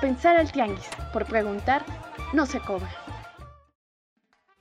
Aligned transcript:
Pensar 0.00 0.36
al 0.36 0.52
tianguis, 0.52 0.88
por 1.12 1.24
preguntar, 1.24 1.84
no 2.32 2.46
se 2.46 2.60
cobra. 2.60 2.88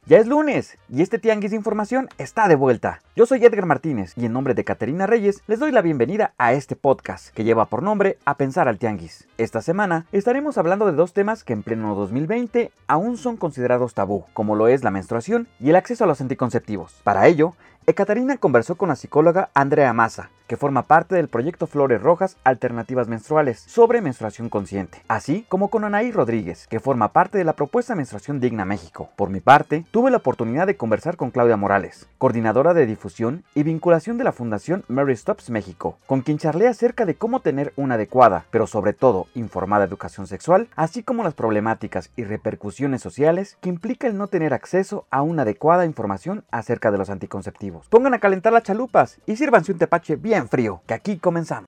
Ya 0.07 0.17
es 0.17 0.25
lunes 0.25 0.79
y 0.89 1.03
este 1.03 1.19
tianguis 1.19 1.51
de 1.51 1.57
información 1.57 2.09
está 2.17 2.47
de 2.47 2.55
vuelta. 2.55 3.01
Yo 3.15 3.27
soy 3.27 3.45
Edgar 3.45 3.67
Martínez 3.67 4.13
y 4.15 4.25
en 4.25 4.33
nombre 4.33 4.55
de 4.55 4.63
Caterina 4.63 5.05
Reyes 5.05 5.43
les 5.45 5.59
doy 5.59 5.71
la 5.71 5.83
bienvenida 5.83 6.33
a 6.39 6.53
este 6.53 6.75
podcast 6.75 7.29
que 7.35 7.43
lleva 7.43 7.65
por 7.65 7.83
nombre 7.83 8.17
A 8.25 8.35
Pensar 8.35 8.67
al 8.67 8.79
Tianguis. 8.79 9.27
Esta 9.37 9.61
semana 9.61 10.07
estaremos 10.11 10.57
hablando 10.57 10.87
de 10.87 10.93
dos 10.93 11.13
temas 11.13 11.43
que 11.43 11.53
en 11.53 11.61
pleno 11.61 11.93
2020 11.93 12.71
aún 12.87 13.17
son 13.17 13.37
considerados 13.37 13.93
tabú, 13.93 14.25
como 14.33 14.55
lo 14.55 14.69
es 14.69 14.83
la 14.83 14.91
menstruación 14.91 15.47
y 15.59 15.69
el 15.69 15.75
acceso 15.75 16.05
a 16.05 16.07
los 16.07 16.21
anticonceptivos. 16.21 17.01
Para 17.03 17.27
ello, 17.27 17.53
Ekaterina 17.89 18.35
conversó 18.35 18.75
con 18.75 18.89
la 18.89 18.97
psicóloga 18.97 19.49
Andrea 19.53 19.93
Massa, 19.93 20.29
que 20.47 20.57
forma 20.57 20.83
parte 20.83 21.15
del 21.15 21.29
proyecto 21.29 21.67
Flores 21.67 22.01
Rojas 22.01 22.35
Alternativas 22.43 23.07
Menstruales 23.07 23.59
sobre 23.59 24.01
menstruación 24.01 24.49
consciente, 24.49 25.01
así 25.07 25.45
como 25.47 25.69
con 25.69 25.85
Anaí 25.85 26.11
Rodríguez, 26.11 26.67
que 26.67 26.81
forma 26.81 27.13
parte 27.13 27.37
de 27.37 27.45
la 27.45 27.55
propuesta 27.55 27.95
Menstruación 27.95 28.41
Digna 28.41 28.65
México. 28.65 29.09
Por 29.15 29.29
mi 29.29 29.39
parte, 29.39 29.85
tuve 29.91 30.11
la 30.11 30.17
oportunidad 30.17 30.67
de 30.67 30.75
conversar 30.75 31.15
con 31.15 31.31
Claudia 31.31 31.55
Morales, 31.55 32.09
coordinadora 32.17 32.73
de 32.73 32.85
difusión 32.85 33.45
y 33.55 33.63
vinculación 33.63 34.17
de 34.17 34.25
la 34.25 34.33
Fundación 34.33 34.83
Mary 34.89 35.15
Stops 35.15 35.49
México, 35.49 35.97
con 36.07 36.19
quien 36.19 36.39
charlé 36.39 36.67
acerca 36.67 37.05
de 37.05 37.15
cómo 37.15 37.39
tener 37.39 37.71
una 37.77 37.95
adecuada, 37.95 38.47
pero 38.51 38.67
sobre 38.67 38.91
todo 38.91 39.27
informada 39.33 39.85
educación 39.85 40.27
sexual, 40.27 40.67
así 40.75 41.03
como 41.03 41.23
las 41.23 41.35
problemáticas 41.35 42.11
y 42.17 42.25
repercusiones 42.25 43.01
sociales 43.01 43.57
que 43.61 43.69
implica 43.69 44.07
el 44.07 44.17
no 44.17 44.27
tener 44.27 44.53
acceso 44.53 45.05
a 45.09 45.21
una 45.21 45.43
adecuada 45.43 45.85
información 45.85 46.43
acerca 46.51 46.91
de 46.91 46.97
los 46.97 47.09
anticonceptivos. 47.09 47.76
Pongan 47.89 48.13
a 48.13 48.19
calentar 48.19 48.53
las 48.53 48.63
chalupas 48.63 49.19
y 49.25 49.35
sírvanse 49.35 49.71
un 49.71 49.77
tepache 49.77 50.15
bien 50.15 50.47
frío, 50.47 50.81
que 50.87 50.93
aquí 50.93 51.17
comenzamos. 51.17 51.67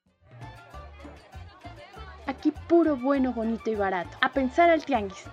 Aquí 2.28 2.54
puro 2.68 2.96
bueno, 2.96 3.34
bonito 3.34 3.70
y 3.72 3.76
barato. 3.76 4.18
A 4.22 4.32
pensar 4.32 4.70
al 4.70 4.86
tianguis. 4.86 5.26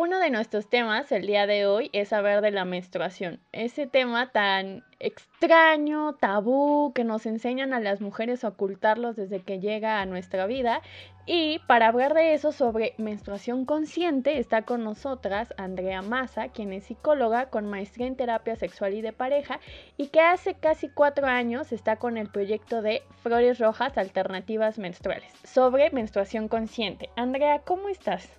Uno 0.00 0.20
de 0.20 0.30
nuestros 0.30 0.68
temas 0.70 1.10
el 1.10 1.26
día 1.26 1.48
de 1.48 1.66
hoy 1.66 1.90
es 1.92 2.10
saber 2.10 2.40
de 2.40 2.52
la 2.52 2.64
menstruación. 2.64 3.40
Ese 3.50 3.88
tema 3.88 4.30
tan 4.30 4.84
extraño, 5.00 6.14
tabú, 6.14 6.92
que 6.94 7.02
nos 7.02 7.26
enseñan 7.26 7.72
a 7.72 7.80
las 7.80 8.00
mujeres 8.00 8.44
a 8.44 8.50
ocultarlos 8.50 9.16
desde 9.16 9.42
que 9.42 9.58
llega 9.58 10.00
a 10.00 10.06
nuestra 10.06 10.46
vida. 10.46 10.82
Y 11.26 11.58
para 11.66 11.88
hablar 11.88 12.14
de 12.14 12.32
eso 12.32 12.52
sobre 12.52 12.94
menstruación 12.96 13.64
consciente 13.64 14.38
está 14.38 14.62
con 14.62 14.84
nosotras 14.84 15.52
Andrea 15.56 16.00
Massa, 16.00 16.46
quien 16.46 16.72
es 16.72 16.84
psicóloga 16.84 17.50
con 17.50 17.66
maestría 17.66 18.06
en 18.06 18.14
terapia 18.14 18.54
sexual 18.54 18.94
y 18.94 19.02
de 19.02 19.12
pareja 19.12 19.58
y 19.96 20.10
que 20.10 20.20
hace 20.20 20.54
casi 20.54 20.88
cuatro 20.88 21.26
años 21.26 21.72
está 21.72 21.96
con 21.96 22.18
el 22.18 22.30
proyecto 22.30 22.82
de 22.82 23.02
Flores 23.24 23.58
Rojas 23.58 23.98
Alternativas 23.98 24.78
Menstruales 24.78 25.32
sobre 25.42 25.90
menstruación 25.90 26.46
consciente. 26.46 27.10
Andrea, 27.16 27.62
¿cómo 27.64 27.88
estás? 27.88 28.37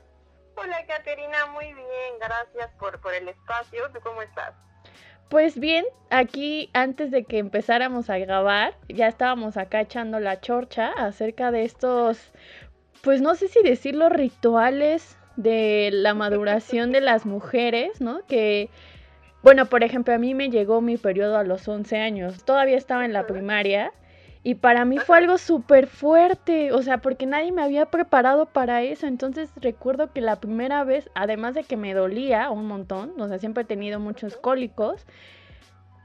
Hola 0.61 0.85
Caterina, 0.85 1.45
muy 1.53 1.65
bien, 1.65 2.19
gracias 2.19 2.69
por, 2.79 2.99
por 2.99 3.13
el 3.13 3.29
espacio. 3.29 3.89
¿Tú 3.93 3.99
cómo 4.03 4.21
estás? 4.21 4.53
Pues 5.29 5.57
bien, 5.57 5.85
aquí 6.09 6.69
antes 6.73 7.11
de 7.11 7.23
que 7.23 7.38
empezáramos 7.38 8.09
a 8.09 8.17
grabar, 8.17 8.73
ya 8.89 9.07
estábamos 9.07 9.55
acá 9.55 9.81
echando 9.81 10.19
la 10.19 10.41
chorcha 10.41 10.91
acerca 10.97 11.52
de 11.52 11.63
estos, 11.63 12.33
pues 13.03 13.21
no 13.21 13.35
sé 13.35 13.47
si 13.47 13.61
decirlo, 13.61 14.09
rituales 14.09 15.17
de 15.37 15.91
la 15.93 16.13
maduración 16.13 16.91
de 16.91 17.02
las 17.02 17.25
mujeres, 17.25 18.02
¿no? 18.02 18.25
Que, 18.25 18.69
bueno, 19.43 19.67
por 19.67 19.83
ejemplo, 19.83 20.13
a 20.13 20.17
mí 20.17 20.33
me 20.33 20.49
llegó 20.49 20.81
mi 20.81 20.97
periodo 20.97 21.37
a 21.37 21.43
los 21.43 21.67
11 21.67 21.97
años, 21.99 22.43
todavía 22.43 22.75
estaba 22.75 23.05
en 23.05 23.13
la 23.13 23.27
primaria 23.27 23.93
y 24.42 24.56
para 24.56 24.86
mí 24.86 24.98
fue 25.00 25.18
algo 25.18 25.38
súper 25.38 25.88
fuerte, 25.88 26.72
o 26.72 26.82
sea, 26.82 27.00
porque 27.00 27.26
nadie 27.26 27.52
me 27.52 27.62
había 27.62 27.88
preparado 27.88 28.45
para 28.45 28.82
eso. 28.84 29.06
Entonces 29.06 29.50
recuerdo 29.58 30.14
que 30.14 30.22
la 30.22 30.38
primera 30.39 30.83
vez, 30.86 31.10
además 31.14 31.55
de 31.55 31.64
que 31.64 31.76
me 31.76 31.94
dolía 31.94 32.49
un 32.49 32.66
montón, 32.66 33.20
o 33.20 33.28
sea, 33.28 33.38
siempre 33.38 33.64
he 33.64 33.67
tenido 33.67 33.99
muchos 33.99 34.38
cólicos, 34.38 35.05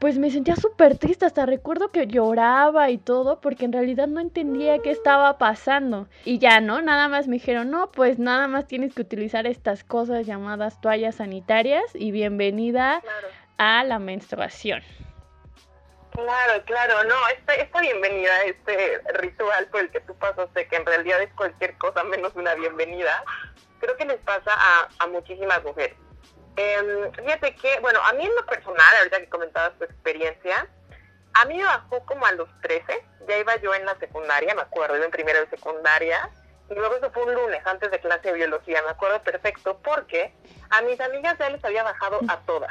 pues 0.00 0.18
me 0.18 0.30
sentía 0.30 0.56
súper 0.56 0.98
triste, 0.98 1.24
hasta 1.24 1.46
recuerdo 1.46 1.90
que 1.90 2.08
lloraba 2.08 2.90
y 2.90 2.98
todo, 2.98 3.40
porque 3.40 3.64
en 3.64 3.72
realidad 3.72 4.08
no 4.08 4.20
entendía 4.20 4.80
qué 4.80 4.90
estaba 4.90 5.38
pasando. 5.38 6.08
Y 6.24 6.38
ya, 6.38 6.60
¿no? 6.60 6.82
Nada 6.82 7.08
más 7.08 7.28
me 7.28 7.34
dijeron, 7.34 7.70
no, 7.70 7.92
pues 7.92 8.18
nada 8.18 8.48
más 8.48 8.66
tienes 8.66 8.94
que 8.94 9.02
utilizar 9.02 9.46
estas 9.46 9.84
cosas 9.84 10.26
llamadas 10.26 10.80
toallas 10.80 11.14
sanitarias 11.14 11.84
y 11.94 12.10
bienvenida 12.10 13.00
a 13.56 13.84
la 13.84 14.00
menstruación. 14.00 14.82
Claro, 16.14 16.64
claro, 16.64 17.02
no, 17.04 17.28
esta, 17.28 17.54
esta 17.54 17.80
bienvenida, 17.80 18.44
este 18.44 19.02
ritual 19.14 19.66
por 19.66 19.80
el 19.80 19.90
que 19.90 20.00
tú 20.00 20.16
pasaste, 20.16 20.68
que 20.68 20.76
en 20.76 20.86
realidad 20.86 21.20
es 21.20 21.32
cualquier 21.34 21.76
cosa 21.76 22.04
menos 22.04 22.36
una 22.36 22.54
bienvenida, 22.54 23.24
creo 23.80 23.96
que 23.96 24.04
les 24.04 24.20
pasa 24.20 24.52
a, 24.54 24.88
a 25.00 25.06
muchísimas 25.08 25.64
mujeres. 25.64 25.96
Eh, 26.56 27.10
fíjate 27.16 27.56
que, 27.56 27.80
bueno, 27.80 27.98
a 28.04 28.12
mí 28.12 28.24
en 28.24 28.34
lo 28.36 28.46
personal, 28.46 28.96
ahorita 28.98 29.18
que 29.18 29.28
comentabas 29.28 29.76
tu 29.76 29.84
experiencia, 29.84 30.68
a 31.32 31.44
mí 31.46 31.56
me 31.56 31.64
bajó 31.64 32.06
como 32.06 32.24
a 32.26 32.32
los 32.32 32.48
13, 32.60 33.04
ya 33.26 33.38
iba 33.38 33.56
yo 33.56 33.74
en 33.74 33.84
la 33.84 33.98
secundaria, 33.98 34.54
me 34.54 34.62
acuerdo, 34.62 34.96
iba 34.96 35.06
en 35.06 35.10
primero 35.10 35.40
de 35.40 35.50
secundaria, 35.50 36.30
y 36.70 36.74
luego 36.74 36.94
eso 36.94 37.10
fue 37.10 37.24
un 37.24 37.34
lunes 37.34 37.60
antes 37.66 37.90
de 37.90 37.98
clase 37.98 38.28
de 38.28 38.34
biología, 38.34 38.82
me 38.82 38.90
acuerdo 38.90 39.20
perfecto, 39.24 39.80
porque 39.82 40.32
a 40.70 40.80
mis 40.82 41.00
amigas 41.00 41.36
ya 41.40 41.50
les 41.50 41.64
había 41.64 41.82
bajado 41.82 42.20
a 42.28 42.38
todas. 42.42 42.70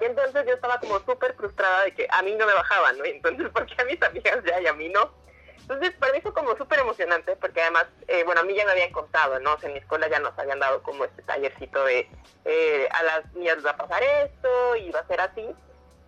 Y 0.00 0.04
entonces 0.04 0.44
yo 0.46 0.54
estaba 0.54 0.80
como 0.80 0.98
súper 1.00 1.34
frustrada 1.34 1.84
de 1.84 1.94
que 1.94 2.06
a 2.10 2.22
mí 2.22 2.34
no 2.34 2.46
me 2.46 2.54
bajaban, 2.54 2.98
¿no? 2.98 3.04
Entonces, 3.04 3.48
¿por 3.50 3.66
qué 3.66 3.80
a 3.80 3.84
mis 3.84 4.02
amigas 4.02 4.38
ya 4.44 4.60
y 4.60 4.66
a 4.66 4.72
mí 4.72 4.88
no? 4.88 5.10
Entonces, 5.62 5.92
para 5.98 6.12
mí 6.12 6.20
fue 6.20 6.34
como 6.34 6.56
súper 6.56 6.80
emocionante, 6.80 7.36
porque 7.36 7.62
además, 7.62 7.86
eh, 8.08 8.24
bueno, 8.24 8.40
a 8.40 8.44
mí 8.44 8.54
ya 8.54 8.64
me 8.64 8.72
habían 8.72 8.90
contado, 8.90 9.38
¿no? 9.38 9.54
O 9.54 9.58
sea, 9.58 9.68
en 9.68 9.74
mi 9.74 9.78
escuela 9.78 10.08
ya 10.08 10.18
nos 10.18 10.36
habían 10.38 10.58
dado 10.58 10.82
como 10.82 11.04
este 11.04 11.22
tallercito 11.22 11.84
de 11.84 12.08
eh, 12.44 12.88
a 12.90 13.02
las 13.04 13.32
niñas 13.34 13.64
va 13.64 13.70
a 13.70 13.76
pasar 13.76 14.02
esto 14.02 14.76
y 14.76 14.90
va 14.90 15.00
a 15.00 15.06
ser 15.06 15.20
así. 15.20 15.48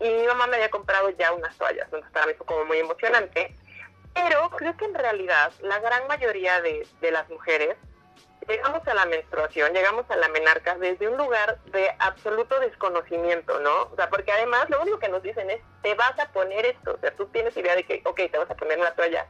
Y 0.01 0.09
mi 0.09 0.27
mamá 0.27 0.49
me 0.49 0.57
había 0.57 0.71
comprado 0.71 1.09
ya 1.11 1.33
unas 1.33 1.57
toallas, 1.57 1.85
entonces 1.85 2.11
para 2.11 2.27
mí 2.27 2.35
fue 2.35 2.47
como 2.47 2.65
muy 2.65 2.79
emocionante. 2.79 3.55
Pero 4.13 4.51
creo 4.51 4.77
que 4.77 4.85
en 4.85 4.95
realidad 4.95 5.53
la 5.61 5.79
gran 5.79 6.07
mayoría 6.09 6.61
de, 6.61 6.87
de 7.01 7.11
las 7.11 7.29
mujeres 7.29 7.77
llegamos 8.49 8.87
a 8.87 8.95
la 8.95 9.07
menstruación, 9.07 9.73
llegamos 9.73 10.11
a 10.11 10.17
la 10.17 10.29
menarca 10.29 10.77
desde 10.77 11.09
un 11.09 11.17
lugar 11.17 11.59
de 11.67 11.91
absoluto 11.99 12.59
desconocimiento, 12.61 13.59
¿no? 13.61 13.83
O 13.85 13.97
sea, 13.97 14.09
porque 14.09 14.33
además 14.33 14.69
lo 14.71 14.81
único 14.83 14.99
que 14.99 15.09
nos 15.09 15.23
dicen 15.23 15.51
es, 15.51 15.61
te 15.83 15.95
vas 15.95 16.19
a 16.19 16.31
poner 16.33 16.67
esto, 16.67 16.95
o 16.95 16.99
sea, 16.99 17.11
tú 17.15 17.27
tienes 17.27 17.57
idea 17.57 17.75
de 17.75 17.85
que, 17.85 18.03
ok, 18.05 18.21
te 18.31 18.39
vas 18.39 18.51
a 18.51 18.57
poner 18.57 18.79
una 18.79 18.95
toalla, 18.95 19.27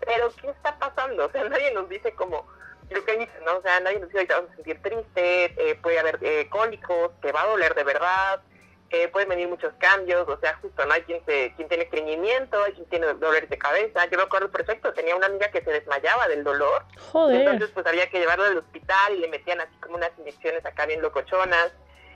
pero 0.00 0.30
¿qué 0.40 0.50
está 0.50 0.78
pasando? 0.78 1.26
O 1.26 1.30
sea, 1.30 1.44
nadie 1.48 1.72
nos 1.72 1.88
dice 1.88 2.12
como, 2.14 2.46
lo 2.90 3.04
que 3.04 3.18
dicen, 3.18 3.44
¿no? 3.44 3.56
O 3.58 3.62
sea, 3.62 3.80
nadie 3.80 3.98
nos 3.98 4.08
dice, 4.08 4.18
ahorita 4.18 4.36
vamos 4.36 4.52
a 4.52 4.56
sentir 4.56 4.82
triste, 4.82 5.70
eh, 5.70 5.74
puede 5.82 5.98
haber 5.98 6.18
eh, 6.22 6.48
cólicos, 6.48 7.12
te 7.20 7.32
va 7.32 7.42
a 7.42 7.46
doler 7.46 7.74
de 7.74 7.84
verdad, 7.84 8.42
eh, 8.90 9.08
pueden 9.08 9.28
venir 9.28 9.48
muchos 9.48 9.72
cambios, 9.78 10.28
o 10.28 10.38
sea, 10.38 10.56
justo 10.62 10.84
no 10.86 10.92
hay 10.94 11.02
quien, 11.02 11.24
se, 11.24 11.52
quien 11.56 11.68
tiene 11.68 11.84
estreñimiento, 11.84 12.62
hay 12.62 12.72
quien 12.72 12.86
tiene 12.86 13.06
dolores 13.06 13.50
de 13.50 13.58
cabeza. 13.58 14.06
Yo 14.06 14.16
me 14.16 14.24
acuerdo 14.24 14.50
perfecto, 14.50 14.92
tenía 14.92 15.16
una 15.16 15.26
amiga 15.26 15.50
que 15.50 15.62
se 15.62 15.70
desmayaba 15.70 16.28
del 16.28 16.44
dolor. 16.44 16.84
Joder. 17.12 17.40
Entonces, 17.40 17.70
pues 17.74 17.86
había 17.86 18.08
que 18.08 18.20
llevarla 18.20 18.46
al 18.46 18.58
hospital 18.58 19.14
y 19.14 19.18
le 19.18 19.28
metían 19.28 19.60
así 19.60 19.74
como 19.80 19.96
unas 19.96 20.10
inyecciones 20.18 20.64
acá 20.64 20.86
bien 20.86 21.02
locochonas. 21.02 21.72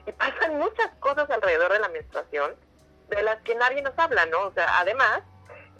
Y 0.07 0.13
pasan 0.13 0.59
muchas 0.59 0.91
cosas 1.01 1.29
alrededor 1.31 1.73
de 1.73 1.81
la 1.81 1.89
menstruación 1.89 2.55
de 3.09 3.23
las 3.23 3.41
que 3.43 3.55
nadie 3.57 3.83
nos 3.83 3.99
habla, 3.99 4.25
¿no? 4.27 4.41
O 4.47 4.53
sea, 4.53 4.79
además 4.79 5.23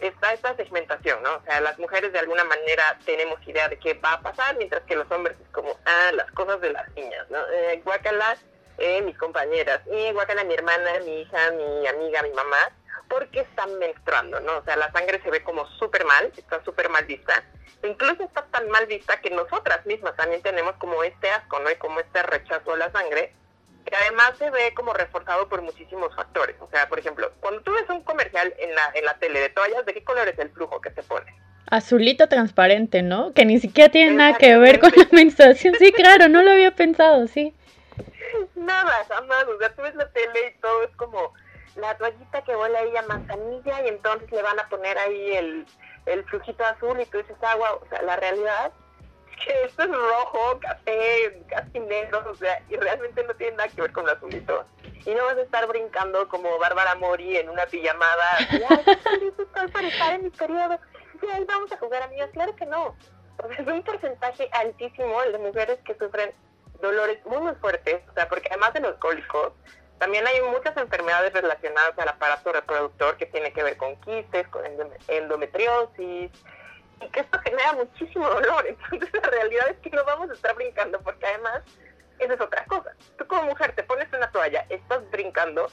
está 0.01 0.33
esta 0.33 0.55
segmentación, 0.55 1.21
¿no? 1.23 1.35
O 1.35 1.41
sea, 1.43 1.61
las 1.61 1.77
mujeres 1.79 2.11
de 2.11 2.19
alguna 2.19 2.43
manera 2.43 2.97
tenemos 3.05 3.39
idea 3.47 3.69
de 3.69 3.79
qué 3.79 3.93
va 3.93 4.13
a 4.13 4.21
pasar, 4.21 4.57
mientras 4.57 4.81
que 4.83 4.95
los 4.95 5.09
hombres 5.11 5.37
es 5.39 5.47
como, 5.49 5.77
ah, 5.85 6.11
las 6.13 6.29
cosas 6.31 6.59
de 6.61 6.71
las 6.71 6.89
niñas, 6.95 7.29
¿no? 7.29 7.37
Eh, 7.53 7.81
guácala, 7.85 8.35
eh, 8.81 9.01
mis 9.03 9.17
compañeras, 9.17 9.81
y 9.91 10.11
guácala 10.11 10.43
mi 10.43 10.53
hermana, 10.53 10.99
mi 11.05 11.21
hija, 11.21 11.51
mi 11.51 11.87
amiga, 11.87 12.23
mi 12.23 12.31
mamá, 12.31 12.57
porque 13.07 13.41
están 13.41 13.77
menstruando, 13.77 14.39
¿no? 14.39 14.57
O 14.57 14.63
sea, 14.63 14.75
la 14.77 14.91
sangre 14.91 15.21
se 15.21 15.29
ve 15.29 15.43
como 15.43 15.67
súper 15.79 16.05
mal, 16.05 16.31
está 16.35 16.63
súper 16.63 16.89
mal 16.89 17.05
vista. 17.05 17.43
Incluso 17.83 18.23
está 18.23 18.43
tan 18.51 18.69
mal 18.69 18.85
vista 18.87 19.19
que 19.19 19.29
nosotras 19.29 19.85
mismas 19.85 20.15
también 20.15 20.41
tenemos 20.41 20.75
como 20.77 21.03
este 21.03 21.29
asco, 21.29 21.59
¿no? 21.59 21.69
Y 21.69 21.75
como 21.75 21.99
este 21.99 22.23
rechazo 22.23 22.73
a 22.73 22.77
la 22.77 22.91
sangre, 22.91 23.33
que 23.85 23.95
además 23.95 24.33
se 24.37 24.49
ve 24.49 24.73
como 24.75 24.93
reforzado 24.93 25.49
por 25.49 25.61
muchísimos 25.61 26.15
factores. 26.15 26.55
O 26.59 26.69
sea, 26.69 26.87
por 26.87 26.99
ejemplo, 26.99 27.31
cuando 27.39 27.61
tú 27.61 27.73
ves 27.73 27.89
un 27.89 28.01
comercial 28.03 28.53
en 28.59 28.73
la, 28.75 28.91
en 28.93 29.05
la 29.05 29.17
tele 29.19 29.39
de 29.41 29.49
toallas, 29.49 29.85
¿de 29.85 29.93
qué 29.93 30.03
color 30.03 30.27
es 30.27 30.39
el 30.39 30.49
flujo 30.49 30.79
que 30.79 30.91
se 30.91 31.03
pone? 31.03 31.35
Azulito 31.69 32.27
transparente, 32.27 33.01
¿no? 33.01 33.33
Que 33.33 33.45
ni 33.45 33.59
siquiera 33.59 33.89
tiene 33.89 34.11
nada 34.11 34.37
que 34.37 34.57
ver 34.57 34.79
con 34.79 34.91
la 34.95 35.07
menstruación. 35.11 35.75
Sí, 35.79 35.91
claro, 35.91 36.27
no 36.27 36.43
lo 36.43 36.51
había 36.51 36.71
pensado, 36.71 37.27
sí. 37.27 37.53
Nada, 38.55 39.05
jamás. 39.07 39.45
O 39.45 39.57
sea, 39.57 39.73
tú 39.75 39.81
ves 39.81 39.95
la 39.95 40.09
tele 40.11 40.47
y 40.47 40.59
todo 40.61 40.83
es 40.83 40.95
como 40.95 41.33
la 41.75 41.97
toallita 41.97 42.43
que 42.43 42.55
huele 42.55 42.77
ahí 42.77 42.97
a 42.97 43.01
manzanilla 43.03 43.83
y 43.83 43.89
entonces 43.89 44.31
le 44.31 44.41
van 44.41 44.59
a 44.59 44.67
poner 44.69 44.97
ahí 44.97 45.35
el, 45.35 45.65
el 46.05 46.23
flujito 46.25 46.65
azul 46.65 46.99
y 46.99 47.05
tú 47.05 47.17
dices 47.17 47.37
agua. 47.41 47.73
O 47.75 47.87
sea, 47.89 48.01
la 48.01 48.17
realidad 48.17 48.71
es 49.31 49.45
que 49.45 49.63
esto 49.63 49.83
es 49.83 49.89
rojo, 49.89 50.59
café, 50.59 51.43
casi 51.49 51.79
negro, 51.79 52.23
o 52.29 52.35
sea, 52.35 52.61
y 52.69 52.75
realmente 52.75 53.23
no 53.23 53.33
tiene 53.35 53.57
nada 53.57 53.69
que 53.69 53.81
ver 53.81 53.91
con 53.91 54.03
el 54.05 54.15
azulito. 54.15 54.65
Y 55.05 55.15
no 55.15 55.25
vas 55.25 55.37
a 55.37 55.41
estar 55.41 55.67
brincando 55.67 56.27
como 56.27 56.59
Bárbara 56.59 56.95
Mori 56.95 57.37
en 57.37 57.49
una 57.49 57.65
pijamada. 57.65 58.37
Ya, 58.51 58.91
estoy 58.91 59.19
listo 59.19 59.47
para 59.73 59.87
estar 59.87 60.13
en 60.13 60.23
mi 60.23 60.29
periodo. 60.29 60.79
Sí, 61.19 61.27
ahí 61.33 61.43
vamos 61.45 61.71
a 61.71 61.77
jugar, 61.77 62.03
amigas. 62.03 62.29
Claro 62.33 62.55
que 62.55 62.65
no. 62.65 62.95
es 63.57 63.67
un 63.67 63.81
porcentaje 63.83 64.49
altísimo 64.51 65.23
el 65.23 65.31
de 65.31 65.37
mujeres 65.39 65.79
que 65.85 65.95
sufren 65.95 66.33
dolores 66.81 67.25
muy, 67.25 67.39
muy 67.39 67.55
fuertes, 67.55 68.01
o 68.09 68.13
sea, 68.13 68.27
porque 68.27 68.47
además 68.49 68.73
de 68.73 68.81
los 68.81 68.95
cólicos, 68.97 69.53
también 69.99 70.25
hay 70.25 70.41
muchas 70.41 70.75
enfermedades 70.77 71.31
relacionadas 71.33 71.97
al 71.99 72.09
aparato 72.09 72.51
reproductor 72.51 73.17
que 73.17 73.27
tiene 73.27 73.53
que 73.53 73.63
ver 73.63 73.77
con 73.77 73.95
quistes, 74.01 74.47
con 74.47 74.63
endometriosis, 75.07 76.31
y 77.01 77.09
que 77.09 77.19
esto 77.19 77.39
genera 77.39 77.73
muchísimo 77.73 78.27
dolor. 78.27 78.65
Entonces 78.91 79.09
la 79.13 79.29
realidad 79.29 79.69
es 79.69 79.77
que 79.77 79.89
no 79.91 80.03
vamos 80.05 80.29
a 80.29 80.33
estar 80.33 80.55
brincando 80.55 80.99
porque 81.01 81.25
además 81.25 81.61
esa 82.19 82.33
es 82.33 82.41
otra 82.41 82.65
cosa. 82.65 82.95
Tú 83.17 83.27
como 83.27 83.43
mujer 83.43 83.73
te 83.75 83.83
pones 83.83 84.11
una 84.13 84.31
toalla, 84.31 84.65
estás 84.69 85.09
brincando, 85.11 85.67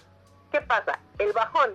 ¿qué 0.52 0.60
pasa? 0.62 0.98
El 1.18 1.32
bajón. 1.32 1.74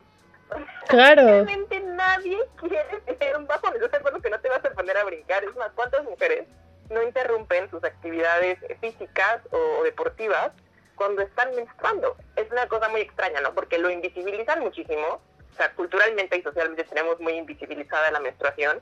Claro. 0.87 1.23
Realmente 1.23 1.79
nadie 1.79 2.37
quiere 2.57 3.01
tener 3.17 3.37
un 3.37 3.47
bajón. 3.47 3.73
Yo 3.79 3.85
acuerdo 3.85 4.21
que 4.21 4.29
no 4.29 4.39
te 4.39 4.49
vas 4.49 4.63
a 4.63 4.71
poner 4.71 4.97
a 4.97 5.03
brincar. 5.05 5.43
Es 5.43 5.55
más, 5.55 5.71
¿cuántas 5.73 6.03
mujeres 6.03 6.47
no 6.89 7.03
interrumpen 7.03 7.69
sus 7.69 7.83
actividades 7.83 8.59
físicas 8.79 9.41
o 9.51 9.83
deportivas 9.83 10.51
cuando 10.95 11.21
están 11.21 11.55
menstruando? 11.55 12.15
Es 12.35 12.49
una 12.51 12.67
cosa 12.67 12.89
muy 12.89 13.01
extraña, 13.01 13.41
¿no? 13.41 13.53
Porque 13.53 13.77
lo 13.77 13.89
invisibilizan 13.89 14.59
muchísimo. 14.59 15.21
O 15.51 15.55
sea, 15.55 15.71
culturalmente 15.73 16.37
y 16.37 16.41
socialmente 16.41 16.83
tenemos 16.85 17.19
muy 17.19 17.33
invisibilizada 17.33 18.11
la 18.11 18.19
menstruación. 18.19 18.81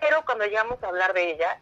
Pero 0.00 0.24
cuando 0.24 0.44
llegamos 0.44 0.82
a 0.82 0.88
hablar 0.88 1.12
de 1.12 1.32
ella, 1.32 1.60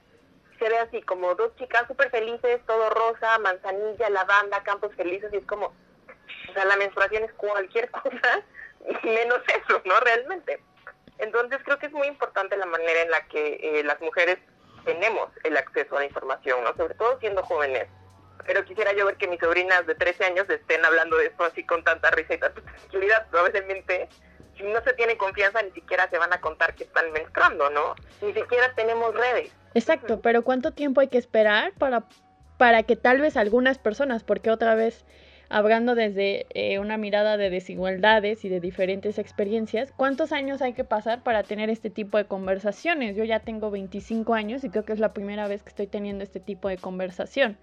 se 0.58 0.68
ve 0.68 0.78
así 0.78 1.02
como 1.02 1.34
dos 1.34 1.54
chicas 1.56 1.86
súper 1.88 2.10
felices, 2.10 2.60
todo 2.66 2.90
rosa, 2.90 3.38
manzanilla, 3.38 4.10
lavanda, 4.10 4.62
campos 4.62 4.94
felices, 4.94 5.32
y 5.32 5.38
es 5.38 5.46
como, 5.46 5.66
o 5.66 6.52
sea, 6.52 6.64
la 6.64 6.76
menstruación 6.76 7.24
es 7.24 7.32
cualquier 7.32 7.90
cosa, 8.02 8.44
menos 9.02 9.40
eso, 9.48 9.82
¿no? 9.84 9.98
Realmente. 10.00 10.62
Entonces 11.18 11.60
creo 11.64 11.78
que 11.78 11.86
es 11.86 11.92
muy 11.92 12.06
importante 12.08 12.56
la 12.56 12.66
manera 12.66 13.02
en 13.02 13.10
la 13.10 13.26
que 13.28 13.58
eh, 13.62 13.84
las 13.84 14.00
mujeres 14.00 14.38
tenemos 14.84 15.28
el 15.44 15.56
acceso 15.56 15.96
a 15.96 16.00
la 16.00 16.06
información, 16.06 16.62
¿no? 16.64 16.74
Sobre 16.76 16.94
todo 16.94 17.18
siendo 17.20 17.42
jóvenes. 17.42 17.88
Pero 18.46 18.64
quisiera 18.64 18.92
yo 18.92 19.06
ver 19.06 19.16
que 19.16 19.28
mis 19.28 19.38
sobrinas 19.38 19.86
de 19.86 19.94
13 19.94 20.24
años 20.24 20.50
estén 20.50 20.84
hablando 20.84 21.16
de 21.16 21.26
esto 21.26 21.44
así 21.44 21.64
con 21.64 21.84
tanta 21.84 22.10
risa 22.10 22.34
y 22.34 22.38
tanta 22.38 22.60
tranquilidad. 22.60 23.26
Probablemente, 23.30 24.08
si 24.56 24.64
no 24.64 24.82
se 24.82 24.92
tiene 24.94 25.16
confianza, 25.16 25.62
ni 25.62 25.70
siquiera 25.70 26.08
se 26.10 26.18
van 26.18 26.32
a 26.32 26.40
contar 26.40 26.74
que 26.74 26.84
están 26.84 27.12
menstruando, 27.12 27.70
¿no? 27.70 27.94
Ni 28.20 28.32
siquiera 28.32 28.74
tenemos 28.74 29.14
redes. 29.14 29.52
Exacto, 29.74 30.20
pero 30.20 30.42
¿cuánto 30.42 30.72
tiempo 30.72 31.00
hay 31.00 31.08
que 31.08 31.18
esperar 31.18 31.72
para, 31.78 32.04
para 32.58 32.82
que 32.82 32.96
tal 32.96 33.20
vez 33.20 33.36
algunas 33.36 33.78
personas, 33.78 34.24
porque 34.24 34.50
otra 34.50 34.74
vez 34.74 35.04
hablando 35.52 35.94
desde 35.94 36.46
eh, 36.54 36.78
una 36.78 36.96
mirada 36.96 37.36
de 37.36 37.50
desigualdades 37.50 38.44
y 38.44 38.48
de 38.48 38.58
diferentes 38.58 39.18
experiencias, 39.18 39.92
¿cuántos 39.92 40.32
años 40.32 40.62
hay 40.62 40.72
que 40.72 40.82
pasar 40.82 41.22
para 41.22 41.42
tener 41.42 41.68
este 41.68 41.90
tipo 41.90 42.16
de 42.16 42.24
conversaciones? 42.24 43.16
Yo 43.16 43.24
ya 43.24 43.40
tengo 43.40 43.70
25 43.70 44.32
años 44.32 44.64
y 44.64 44.70
creo 44.70 44.86
que 44.86 44.94
es 44.94 44.98
la 44.98 45.12
primera 45.12 45.46
vez 45.48 45.62
que 45.62 45.68
estoy 45.68 45.86
teniendo 45.86 46.24
este 46.24 46.40
tipo 46.40 46.68
de 46.68 46.78
conversación 46.78 47.58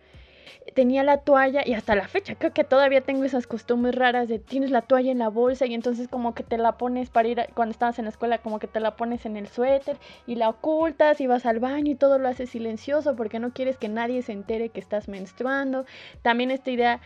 tenía 0.74 1.04
la 1.04 1.18
toalla 1.18 1.62
y 1.66 1.74
hasta 1.74 1.96
la 1.96 2.08
fecha 2.08 2.36
creo 2.36 2.54
que 2.54 2.64
todavía 2.64 3.02
tengo 3.02 3.24
esas 3.24 3.48
costumbres 3.48 3.96
raras 3.96 4.28
de 4.28 4.40
tienes 4.40 4.72
la 4.72 4.82
toalla 4.82 5.12
en 5.12 5.20
la 5.20 5.30
bolsa 5.30 5.66
y 5.66 5.74
entonces 5.74 6.08
como 6.08 6.34
que 6.34 6.44
te 6.44 6.58
la 6.58 6.78
pones 6.78 7.10
para 7.10 7.28
ir 7.28 7.48
cuando 7.54 7.72
estabas 7.72 8.00
en 8.00 8.06
la 8.06 8.12
escuela 8.12 8.40
como 8.40 8.60
que 8.60 8.68
te 8.68 8.80
la 8.80 8.96
pones 8.96 9.26
en 9.26 9.38
el 9.38 9.48
suéter 9.48 9.98
y 10.28 10.36
la 10.36 10.50
ocultas 10.50 11.22
y 11.22 11.28
vas 11.28 11.46
al 11.46 11.60
baño 11.60 11.92
y 11.92 11.96
todo 11.96 12.20
lo 12.20 12.28
haces 12.28 12.50
silencioso 12.50 13.16
porque 13.16 13.40
no 13.40 13.52
quieres 13.52 13.78
que 13.78 13.90
nadie 13.90 14.22
se 14.22 14.32
entere 14.32 14.70
que 14.70 14.80
estás 14.80 15.08
menstruando. 15.08 15.86
También 16.22 16.52
esta 16.52 16.72
idea 16.72 17.02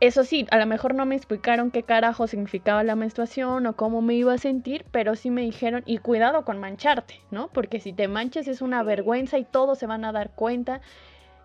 eso 0.00 0.22
sí, 0.22 0.46
a 0.52 0.58
lo 0.58 0.66
mejor 0.66 0.94
no 0.94 1.06
me 1.06 1.16
explicaron 1.16 1.72
qué 1.72 1.82
carajo 1.82 2.28
significaba 2.28 2.84
la 2.84 2.94
menstruación 2.94 3.66
o 3.66 3.74
cómo 3.74 4.00
me 4.00 4.14
iba 4.14 4.32
a 4.32 4.38
sentir, 4.38 4.84
pero 4.92 5.16
sí 5.16 5.28
me 5.30 5.42
dijeron, 5.42 5.82
y 5.86 5.98
cuidado 5.98 6.44
con 6.44 6.60
mancharte, 6.60 7.20
¿no? 7.32 7.48
Porque 7.48 7.80
si 7.80 7.92
te 7.92 8.06
manches 8.06 8.46
es 8.46 8.62
una 8.62 8.84
vergüenza 8.84 9.38
y 9.38 9.44
todos 9.44 9.78
se 9.78 9.86
van 9.86 10.04
a 10.04 10.12
dar 10.12 10.30
cuenta. 10.30 10.80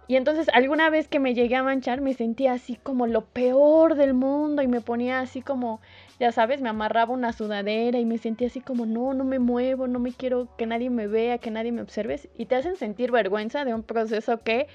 Y 0.07 0.17
entonces 0.17 0.49
alguna 0.53 0.91
vez 0.91 1.07
que 1.07 1.19
me 1.19 1.33
llegué 1.33 1.55
a 1.55 1.63
manchar 1.63 2.01
me 2.01 2.13
sentía 2.13 2.53
así 2.53 2.75
como 2.75 3.07
lo 3.07 3.25
peor 3.25 3.95
del 3.95 4.13
mundo 4.13 4.61
y 4.61 4.67
me 4.67 4.81
ponía 4.81 5.21
así 5.21 5.41
como, 5.41 5.81
ya 6.19 6.31
sabes, 6.31 6.61
me 6.61 6.69
amarraba 6.69 7.13
una 7.13 7.33
sudadera 7.33 7.97
y 7.97 8.05
me 8.05 8.19
sentía 8.19 8.47
así 8.47 8.59
como, 8.61 8.85
no, 8.85 9.15
no 9.15 9.23
me 9.23 9.39
muevo, 9.39 9.87
no 9.87 9.97
me 9.97 10.11
quiero 10.11 10.55
que 10.57 10.67
nadie 10.67 10.91
me 10.91 11.07
vea, 11.07 11.39
que 11.39 11.49
nadie 11.49 11.71
me 11.71 11.81
observe. 11.81 12.19
Y 12.37 12.45
te 12.45 12.55
hacen 12.55 12.75
sentir 12.75 13.11
vergüenza 13.11 13.65
de 13.65 13.73
un 13.73 13.81
proceso 13.81 14.37
que 14.39 14.67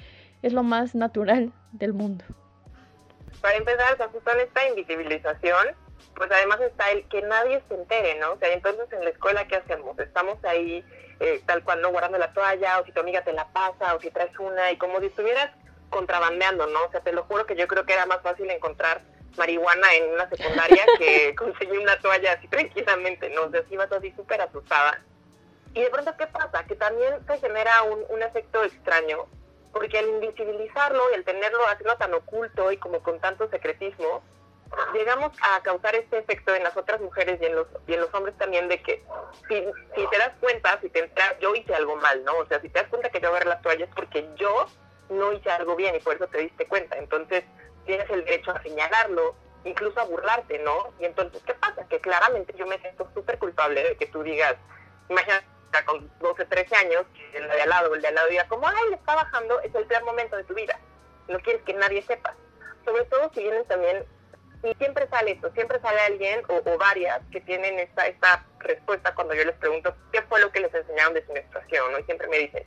es 0.42 0.52
lo 0.52 0.64
más 0.64 0.96
natural 0.96 1.52
del 1.72 1.92
mundo. 1.92 2.24
Para 3.40 3.56
empezar, 3.56 4.00
o 4.00 4.08
justo 4.08 4.30
en 4.32 4.40
esta 4.40 4.68
invisibilización, 4.68 5.68
pues 6.14 6.30
además 6.32 6.60
está 6.60 6.90
el 6.90 7.06
que 7.08 7.22
nadie 7.22 7.62
se 7.68 7.74
entere, 7.74 8.18
¿no? 8.18 8.32
O 8.32 8.38
sea, 8.38 8.52
entonces 8.52 8.92
en 8.92 9.04
la 9.04 9.10
escuela, 9.10 9.46
¿qué 9.46 9.56
hacemos? 9.56 9.98
Estamos 9.98 10.42
ahí 10.44 10.84
eh, 11.20 11.42
tal 11.46 11.62
cual, 11.62 11.80
¿no? 11.80 11.90
Guardando 11.90 12.18
la 12.18 12.32
toalla, 12.32 12.80
o 12.80 12.84
si 12.84 12.92
tu 12.92 13.00
amiga 13.00 13.22
te 13.22 13.32
la 13.32 13.48
pasa, 13.48 13.94
o 13.94 14.00
si 14.00 14.10
traes 14.10 14.36
una, 14.38 14.70
y 14.72 14.76
como 14.76 15.00
si 15.00 15.06
estuvieras 15.06 15.50
contrabandeando, 15.90 16.66
¿no? 16.66 16.84
O 16.84 16.90
sea, 16.90 17.00
te 17.00 17.12
lo 17.12 17.24
juro 17.24 17.46
que 17.46 17.56
yo 17.56 17.66
creo 17.66 17.86
que 17.86 17.92
era 17.92 18.06
más 18.06 18.20
fácil 18.22 18.50
encontrar 18.50 19.00
marihuana 19.36 19.94
en 19.94 20.12
una 20.12 20.28
secundaria 20.28 20.84
que 20.98 21.34
conseguir 21.38 21.78
una 21.78 21.98
toalla 22.00 22.32
así 22.32 22.48
tranquilamente, 22.48 23.30
¿no? 23.30 23.42
O 23.42 23.50
sea, 23.50 23.62
si 23.68 23.76
vas 23.76 23.90
así 23.92 24.12
súper 24.12 24.40
asustada. 24.40 25.00
Y 25.74 25.82
de 25.82 25.90
pronto, 25.90 26.14
¿qué 26.16 26.26
pasa? 26.26 26.64
Que 26.64 26.74
también 26.74 27.14
se 27.26 27.38
genera 27.38 27.82
un, 27.82 28.04
un 28.08 28.22
efecto 28.22 28.64
extraño, 28.64 29.26
porque 29.72 29.98
al 29.98 30.08
invisibilizarlo 30.08 31.02
y 31.10 31.14
al 31.14 31.24
tenerlo, 31.24 31.66
hacerlo 31.66 31.96
tan 31.96 32.14
oculto 32.14 32.72
y 32.72 32.76
como 32.78 33.02
con 33.02 33.20
tanto 33.20 33.48
secretismo, 33.48 34.22
llegamos 34.92 35.32
a 35.42 35.60
causar 35.62 35.94
este 35.94 36.18
efecto 36.18 36.54
en 36.54 36.62
las 36.62 36.76
otras 36.76 37.00
mujeres 37.00 37.40
y 37.40 37.46
en 37.46 37.54
los, 37.54 37.66
y 37.86 37.94
en 37.94 38.00
los 38.00 38.12
hombres 38.14 38.36
también 38.36 38.68
de 38.68 38.82
que 38.82 39.02
si, 39.48 39.64
si 39.94 40.06
te 40.06 40.18
das 40.18 40.32
cuenta, 40.40 40.78
si 40.80 40.90
te 40.90 41.00
entras, 41.00 41.38
yo 41.40 41.54
hice 41.54 41.74
algo 41.74 41.96
mal, 41.96 42.24
¿no? 42.24 42.36
O 42.38 42.46
sea, 42.46 42.60
si 42.60 42.68
te 42.68 42.80
das 42.80 42.88
cuenta 42.88 43.10
que 43.10 43.20
yo 43.20 43.28
agarré 43.28 43.46
la 43.46 43.60
toalla 43.60 43.84
es 43.84 43.94
porque 43.94 44.28
yo 44.36 44.66
no 45.10 45.32
hice 45.32 45.50
algo 45.50 45.76
bien 45.76 45.94
y 45.94 46.00
por 46.00 46.16
eso 46.16 46.26
te 46.26 46.38
diste 46.38 46.66
cuenta. 46.66 46.96
Entonces 46.98 47.44
tienes 47.86 48.08
el 48.10 48.24
derecho 48.24 48.50
a 48.50 48.62
señalarlo, 48.62 49.34
incluso 49.64 50.00
a 50.00 50.04
burlarte, 50.04 50.58
¿no? 50.58 50.92
Y 51.00 51.06
entonces, 51.06 51.42
¿qué 51.44 51.54
pasa? 51.54 51.86
Que 51.88 52.00
claramente 52.00 52.54
yo 52.56 52.66
me 52.66 52.78
siento 52.78 53.08
súper 53.14 53.38
culpable 53.38 53.82
de 53.82 53.96
que 53.96 54.06
tú 54.06 54.22
digas, 54.22 54.56
imagínate 55.08 55.46
con 55.86 56.10
12, 56.20 56.44
13 56.44 56.76
años, 56.76 57.04
el 57.34 57.48
de 57.48 57.62
al 57.62 57.68
lado, 57.68 57.94
el 57.94 58.02
de 58.02 58.08
al 58.08 58.14
lado 58.14 58.28
diga, 58.28 58.48
como, 58.48 58.66
ay, 58.66 58.90
le 58.90 58.96
está 58.96 59.14
bajando, 59.14 59.60
es 59.60 59.74
el 59.74 59.86
peor 59.86 60.04
momento 60.04 60.36
de 60.36 60.44
tu 60.44 60.54
vida. 60.54 60.78
No 61.28 61.38
quieres 61.40 61.62
que 61.62 61.74
nadie 61.74 62.02
sepa. 62.02 62.34
Sobre 62.84 63.04
todo 63.04 63.30
si 63.34 63.42
vienen 63.42 63.64
también 63.66 64.04
y 64.62 64.74
siempre 64.74 65.06
sale 65.08 65.32
esto, 65.32 65.52
siempre 65.52 65.80
sale 65.80 66.00
alguien 66.00 66.42
o, 66.48 66.78
varias 66.78 67.20
que 67.30 67.40
tienen 67.40 67.78
esta, 67.78 68.06
esta 68.06 68.44
respuesta 68.58 69.14
cuando 69.14 69.34
yo 69.34 69.44
les 69.44 69.54
pregunto 69.56 69.94
qué 70.12 70.22
fue 70.22 70.40
lo 70.40 70.50
que 70.50 70.60
les 70.60 70.74
enseñaron 70.74 71.14
de 71.14 71.24
su 71.24 71.32
menstruación, 71.32 71.92
¿no? 71.92 71.98
Y 71.98 72.04
siempre 72.04 72.26
me 72.28 72.38
dicen, 72.38 72.66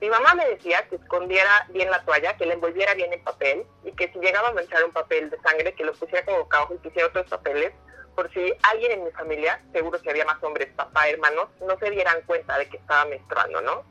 mi 0.00 0.10
mamá 0.10 0.34
me 0.34 0.46
decía 0.48 0.86
que 0.88 0.96
escondiera 0.96 1.66
bien 1.70 1.90
la 1.90 2.04
toalla, 2.04 2.36
que 2.36 2.46
la 2.46 2.54
envolviera 2.54 2.94
bien 2.94 3.12
en 3.12 3.24
papel 3.24 3.66
y 3.84 3.92
que 3.92 4.12
si 4.12 4.20
llegaba 4.20 4.48
a 4.48 4.52
manchar 4.52 4.84
un 4.84 4.92
papel 4.92 5.28
de 5.28 5.40
sangre, 5.40 5.74
que 5.74 5.84
lo 5.84 5.92
pusiera 5.92 6.24
como 6.24 6.38
boca 6.38 6.68
y 6.70 6.78
pusiera 6.78 7.08
otros 7.08 7.26
papeles, 7.26 7.72
por 8.18 8.32
si 8.32 8.52
alguien 8.64 8.90
en 8.90 9.04
mi 9.04 9.12
familia, 9.12 9.62
seguro 9.72 10.02
que 10.02 10.10
había 10.10 10.24
más 10.24 10.42
hombres, 10.42 10.66
papá, 10.74 11.08
hermanos, 11.08 11.50
no 11.60 11.78
se 11.78 11.88
dieran 11.88 12.20
cuenta 12.22 12.58
de 12.58 12.68
que 12.68 12.78
estaba 12.78 13.04
menstruando, 13.04 13.60
¿no? 13.60 13.84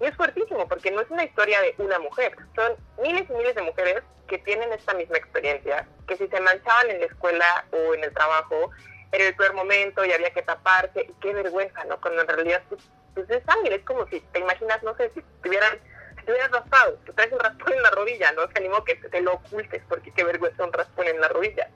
Y 0.00 0.06
es 0.06 0.16
fuertísimo 0.16 0.66
porque 0.66 0.90
no 0.90 1.00
es 1.00 1.08
una 1.08 1.22
historia 1.22 1.60
de 1.60 1.76
una 1.78 2.00
mujer, 2.00 2.36
son 2.56 2.72
miles 3.00 3.30
y 3.30 3.32
miles 3.32 3.54
de 3.54 3.62
mujeres 3.62 4.02
que 4.26 4.38
tienen 4.38 4.72
esta 4.72 4.92
misma 4.94 5.18
experiencia, 5.18 5.86
que 6.08 6.16
si 6.16 6.26
se 6.26 6.40
manchaban 6.40 6.90
en 6.90 6.98
la 6.98 7.06
escuela 7.06 7.64
o 7.70 7.94
en 7.94 8.02
el 8.02 8.12
trabajo, 8.12 8.72
era 9.12 9.28
el 9.28 9.36
peor 9.36 9.54
momento 9.54 10.04
y 10.04 10.10
había 10.10 10.32
que 10.32 10.42
taparse, 10.42 11.06
y 11.08 11.12
qué 11.20 11.32
vergüenza, 11.32 11.84
¿no? 11.84 12.00
Cuando 12.00 12.22
en 12.22 12.26
realidad 12.26 12.64
pues, 12.68 12.82
pues 13.14 13.30
es 13.30 13.44
es 13.70 13.84
como 13.84 14.04
si 14.08 14.18
te 14.32 14.40
imaginas, 14.40 14.82
no 14.82 14.96
sé, 14.96 15.12
si 15.14 15.22
tuvieran 15.44 15.78
si 16.18 16.24
te 16.24 16.32
hubieras 16.32 16.50
raspado, 16.50 16.98
que 17.04 17.12
traes 17.12 17.32
un 17.32 17.38
raspón 17.38 17.72
en 17.72 17.82
la 17.84 17.90
rodilla, 17.90 18.32
¿no? 18.32 18.50
Se 18.50 18.58
animó 18.58 18.82
que 18.82 18.96
te 18.96 19.20
lo 19.20 19.34
ocultes, 19.34 19.80
porque 19.88 20.12
qué 20.12 20.24
vergüenza 20.24 20.64
un 20.64 20.72
raspón 20.72 21.06
en 21.06 21.20
la 21.20 21.28
rodilla. 21.28 21.70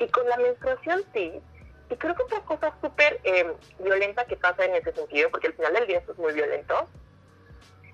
Y 0.00 0.08
con 0.08 0.28
la 0.28 0.36
menstruación 0.38 1.04
sí, 1.12 1.40
y 1.90 1.96
creo 1.96 2.14
que 2.14 2.22
otra 2.22 2.40
cosa 2.40 2.72
súper 2.80 3.20
eh, 3.24 3.52
violenta 3.80 4.24
que 4.24 4.36
pasa 4.36 4.64
en 4.64 4.74
ese 4.74 4.92
sentido, 4.92 5.28
porque 5.30 5.48
al 5.48 5.54
final 5.54 5.74
del 5.74 5.86
día 5.86 5.98
esto 5.98 6.12
es 6.12 6.18
muy 6.18 6.32
violento, 6.32 6.88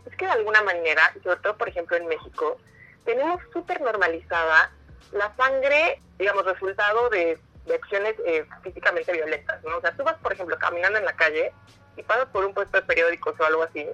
es 0.07 0.17
que 0.17 0.27
de 0.27 0.33
alguna 0.33 0.63
manera, 0.63 1.13
sobre 1.25 1.41
todo 1.41 1.57
por 1.57 1.69
ejemplo 1.69 1.97
en 1.97 2.07
México, 2.07 2.59
tenemos 3.05 3.41
súper 3.53 3.81
normalizada 3.81 4.71
la 5.13 5.35
sangre, 5.37 6.01
digamos, 6.19 6.45
resultado 6.45 7.11
de, 7.11 7.39
acciones 7.75 8.15
eh, 8.25 8.47
físicamente 8.63 9.13
violentas, 9.13 9.61
¿no? 9.65 9.79
O 9.79 9.81
sea, 9.81 9.91
tú 9.97 10.05
vas, 10.05 10.17
por 10.19 10.33
ejemplo, 10.33 10.57
caminando 10.57 11.01
en 11.01 11.05
la 11.05 11.17
calle 11.17 11.53
y 11.97 12.03
pasas 12.05 12.27
por 12.27 12.45
un 12.45 12.55
puesto 12.55 12.77
de 12.77 12.87
periódicos 12.87 13.35
o 13.41 13.45
algo 13.45 13.65
así, 13.65 13.85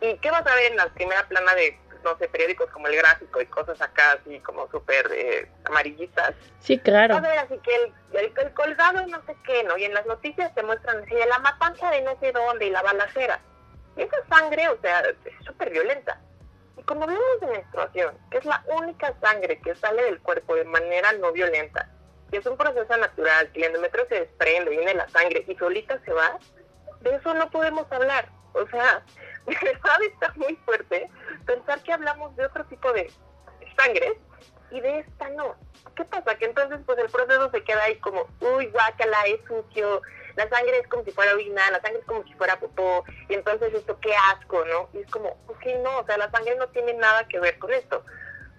¿y 0.00 0.18
qué 0.18 0.30
vas 0.32 0.44
a 0.44 0.54
ver 0.56 0.72
en 0.72 0.76
la 0.76 0.88
primera 0.88 1.22
plana 1.28 1.54
de, 1.54 1.78
no 2.06 2.16
sé, 2.18 2.28
periódicos 2.28 2.70
como 2.70 2.86
El 2.86 2.96
Gráfico 2.96 3.40
y 3.40 3.46
cosas 3.46 3.80
acá 3.82 4.12
así 4.12 4.38
como 4.40 4.70
súper 4.70 5.10
eh, 5.12 5.50
amarillistas? 5.64 6.34
Sí, 6.60 6.78
claro. 6.78 7.16
A 7.16 7.20
ver 7.20 7.38
así 7.38 7.58
que 7.58 7.74
el, 7.74 8.32
el, 8.36 8.54
colgado 8.54 9.04
no 9.08 9.20
sé 9.26 9.36
qué, 9.44 9.64
¿no? 9.64 9.76
Y 9.76 9.84
en 9.84 9.94
las 9.94 10.06
noticias 10.06 10.54
te 10.54 10.62
muestran 10.62 11.02
así 11.02 11.14
de 11.14 11.26
la 11.26 11.40
matanza 11.40 11.90
de 11.90 12.02
no 12.02 12.18
sé 12.20 12.30
dónde 12.30 12.66
y 12.66 12.70
la 12.70 12.82
balacera. 12.82 13.40
Y 13.96 14.02
esa 14.02 14.16
sangre, 14.28 14.68
o 14.68 14.80
sea, 14.80 15.00
es 15.00 15.44
súper 15.44 15.70
violenta. 15.70 16.20
Y 16.76 16.82
cuando 16.84 17.06
hablamos 17.06 17.40
de 17.40 17.46
menstruación, 17.48 18.16
que 18.30 18.38
es 18.38 18.44
la 18.44 18.64
única 18.68 19.12
sangre 19.20 19.60
que 19.60 19.74
sale 19.74 20.04
del 20.04 20.20
cuerpo 20.20 20.54
de 20.54 20.64
manera 20.64 21.12
no 21.12 21.32
violenta, 21.32 21.88
que 22.30 22.38
es 22.38 22.46
un 22.46 22.56
proceso 22.56 22.96
natural, 22.96 23.50
que 23.52 23.60
el 23.60 23.66
endometrio 23.66 24.06
se 24.08 24.20
desprende, 24.20 24.70
viene 24.70 24.94
la 24.94 25.08
sangre 25.08 25.44
y 25.46 25.56
solita 25.56 25.98
se 26.04 26.12
va, 26.12 26.38
de 27.00 27.16
eso 27.16 27.34
no 27.34 27.50
podemos 27.50 27.90
hablar. 27.90 28.28
O 28.52 28.66
sea, 28.68 29.02
está 30.12 30.32
muy 30.36 30.56
fuerte 30.64 31.10
pensar 31.46 31.82
que 31.82 31.92
hablamos 31.92 32.34
de 32.36 32.46
otro 32.46 32.64
tipo 32.66 32.92
de 32.92 33.10
sangre 33.76 34.18
y 34.70 34.80
de 34.80 35.00
esta 35.00 35.28
no. 35.30 35.54
¿Qué 35.94 36.04
pasa? 36.04 36.36
Que 36.36 36.46
entonces 36.46 36.80
pues 36.84 36.98
el 36.98 37.08
proceso 37.08 37.50
se 37.50 37.62
queda 37.62 37.84
ahí 37.84 37.98
como, 38.00 38.26
uy, 38.40 38.66
guácala, 38.66 39.24
es 39.26 39.40
sucio, 39.46 40.02
la 40.34 40.48
sangre 40.48 40.78
es 40.78 40.88
como 40.88 41.04
si 41.04 41.12
fuera 41.12 41.32
orina, 41.32 41.70
la 41.70 41.80
sangre 41.80 42.00
es 42.00 42.06
como 42.06 42.24
si 42.24 42.34
fuera 42.34 42.58
popó, 42.58 43.04
y 43.28 43.34
entonces 43.34 43.72
esto 43.72 43.98
qué 44.00 44.14
asco, 44.34 44.64
¿no? 44.64 44.88
Y 44.92 45.02
es 45.02 45.10
como, 45.10 45.28
ok, 45.46 45.64
no, 45.82 45.98
o 45.98 46.04
sea, 46.04 46.18
la 46.18 46.30
sangre 46.30 46.56
no 46.56 46.68
tiene 46.68 46.94
nada 46.94 47.26
que 47.28 47.40
ver 47.40 47.58
con 47.58 47.72
esto. 47.72 48.04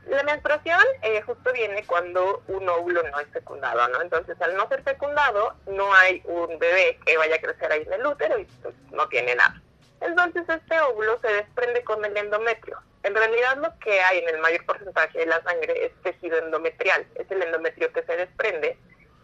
La 0.07 0.23
menstruación 0.23 0.81
eh, 1.01 1.21
justo 1.23 1.51
viene 1.51 1.83
cuando 1.85 2.41
un 2.47 2.67
óvulo 2.69 3.03
no 3.03 3.19
es 3.19 3.27
fecundado, 3.27 3.89
¿no? 3.89 4.01
Entonces, 4.01 4.41
al 4.41 4.55
no 4.55 4.67
ser 4.69 4.81
fecundado, 4.83 5.53
no 5.67 5.93
hay 5.93 6.21
un 6.23 6.57
bebé 6.57 6.97
que 7.05 7.17
vaya 7.17 7.35
a 7.35 7.41
crecer 7.41 7.71
ahí 7.71 7.83
en 7.83 7.93
el 7.93 8.05
útero 8.05 8.39
y 8.39 8.45
pues, 8.45 8.73
no 8.91 9.07
tiene 9.09 9.35
nada. 9.35 9.61
Entonces, 10.01 10.43
este 10.47 10.79
óvulo 10.81 11.19
se 11.21 11.27
desprende 11.27 11.83
con 11.83 12.03
el 12.05 12.15
endometrio. 12.15 12.79
En 13.03 13.15
realidad, 13.15 13.57
lo 13.57 13.77
que 13.79 14.01
hay 14.01 14.19
en 14.19 14.29
el 14.29 14.41
mayor 14.41 14.65
porcentaje 14.65 15.19
de 15.19 15.25
la 15.25 15.41
sangre 15.43 15.85
es 15.85 16.01
tejido 16.03 16.37
endometrial, 16.39 17.07
es 17.15 17.29
el 17.31 17.41
endometrio 17.41 17.91
que 17.93 18.03
se 18.03 18.15
desprende. 18.15 18.77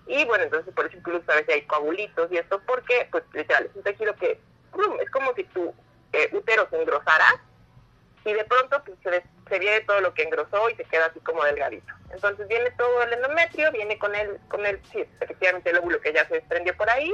Y 0.08 0.26
bueno, 0.26 0.44
entonces 0.46 0.74
por 0.74 0.86
eso 0.86 0.98
incluso 0.98 1.32
a 1.32 1.36
veces 1.36 1.56
hay 1.56 1.62
coagulitos 1.64 2.32
y 2.32 2.38
esto 2.38 2.62
porque, 2.66 3.08
pues 3.12 3.24
literal, 3.34 3.66
es 3.66 3.76
un 3.76 3.84
tejido 3.84 4.16
que 4.16 4.40
es 5.00 5.10
como 5.12 5.34
si 5.36 5.44
tu 5.46 5.74
eh, 6.12 6.30
útero 6.34 6.68
se 6.70 6.82
engrosara 6.82 7.42
y 8.26 8.34
de 8.34 8.44
pronto 8.46 8.82
pues, 8.86 8.98
se, 9.04 9.24
se, 9.50 9.60
viene 9.60 9.82
todo 9.82 10.02
lo 10.02 10.14
que 10.14 10.24
engrosó 10.24 10.70
y 10.70 10.76
se 10.76 10.84
queda 10.86 11.06
así 11.06 11.20
como 11.22 11.44
delgadito. 11.44 11.94
Entonces 12.12 12.48
viene 12.48 12.72
todo 12.72 13.04
el 13.04 13.14
endometrio, 13.14 13.72
viene 13.72 13.98
con 13.98 14.16
el, 14.16 14.40
con 14.50 14.66
el, 14.66 14.82
sí, 14.92 15.06
efectivamente 15.20 15.70
el 15.70 15.78
óvulo 15.78 16.00
que 16.02 16.14
ya 16.14 16.28
se 16.28 16.36
desprendió 16.36 16.76
por 16.76 16.90
ahí, 16.90 17.14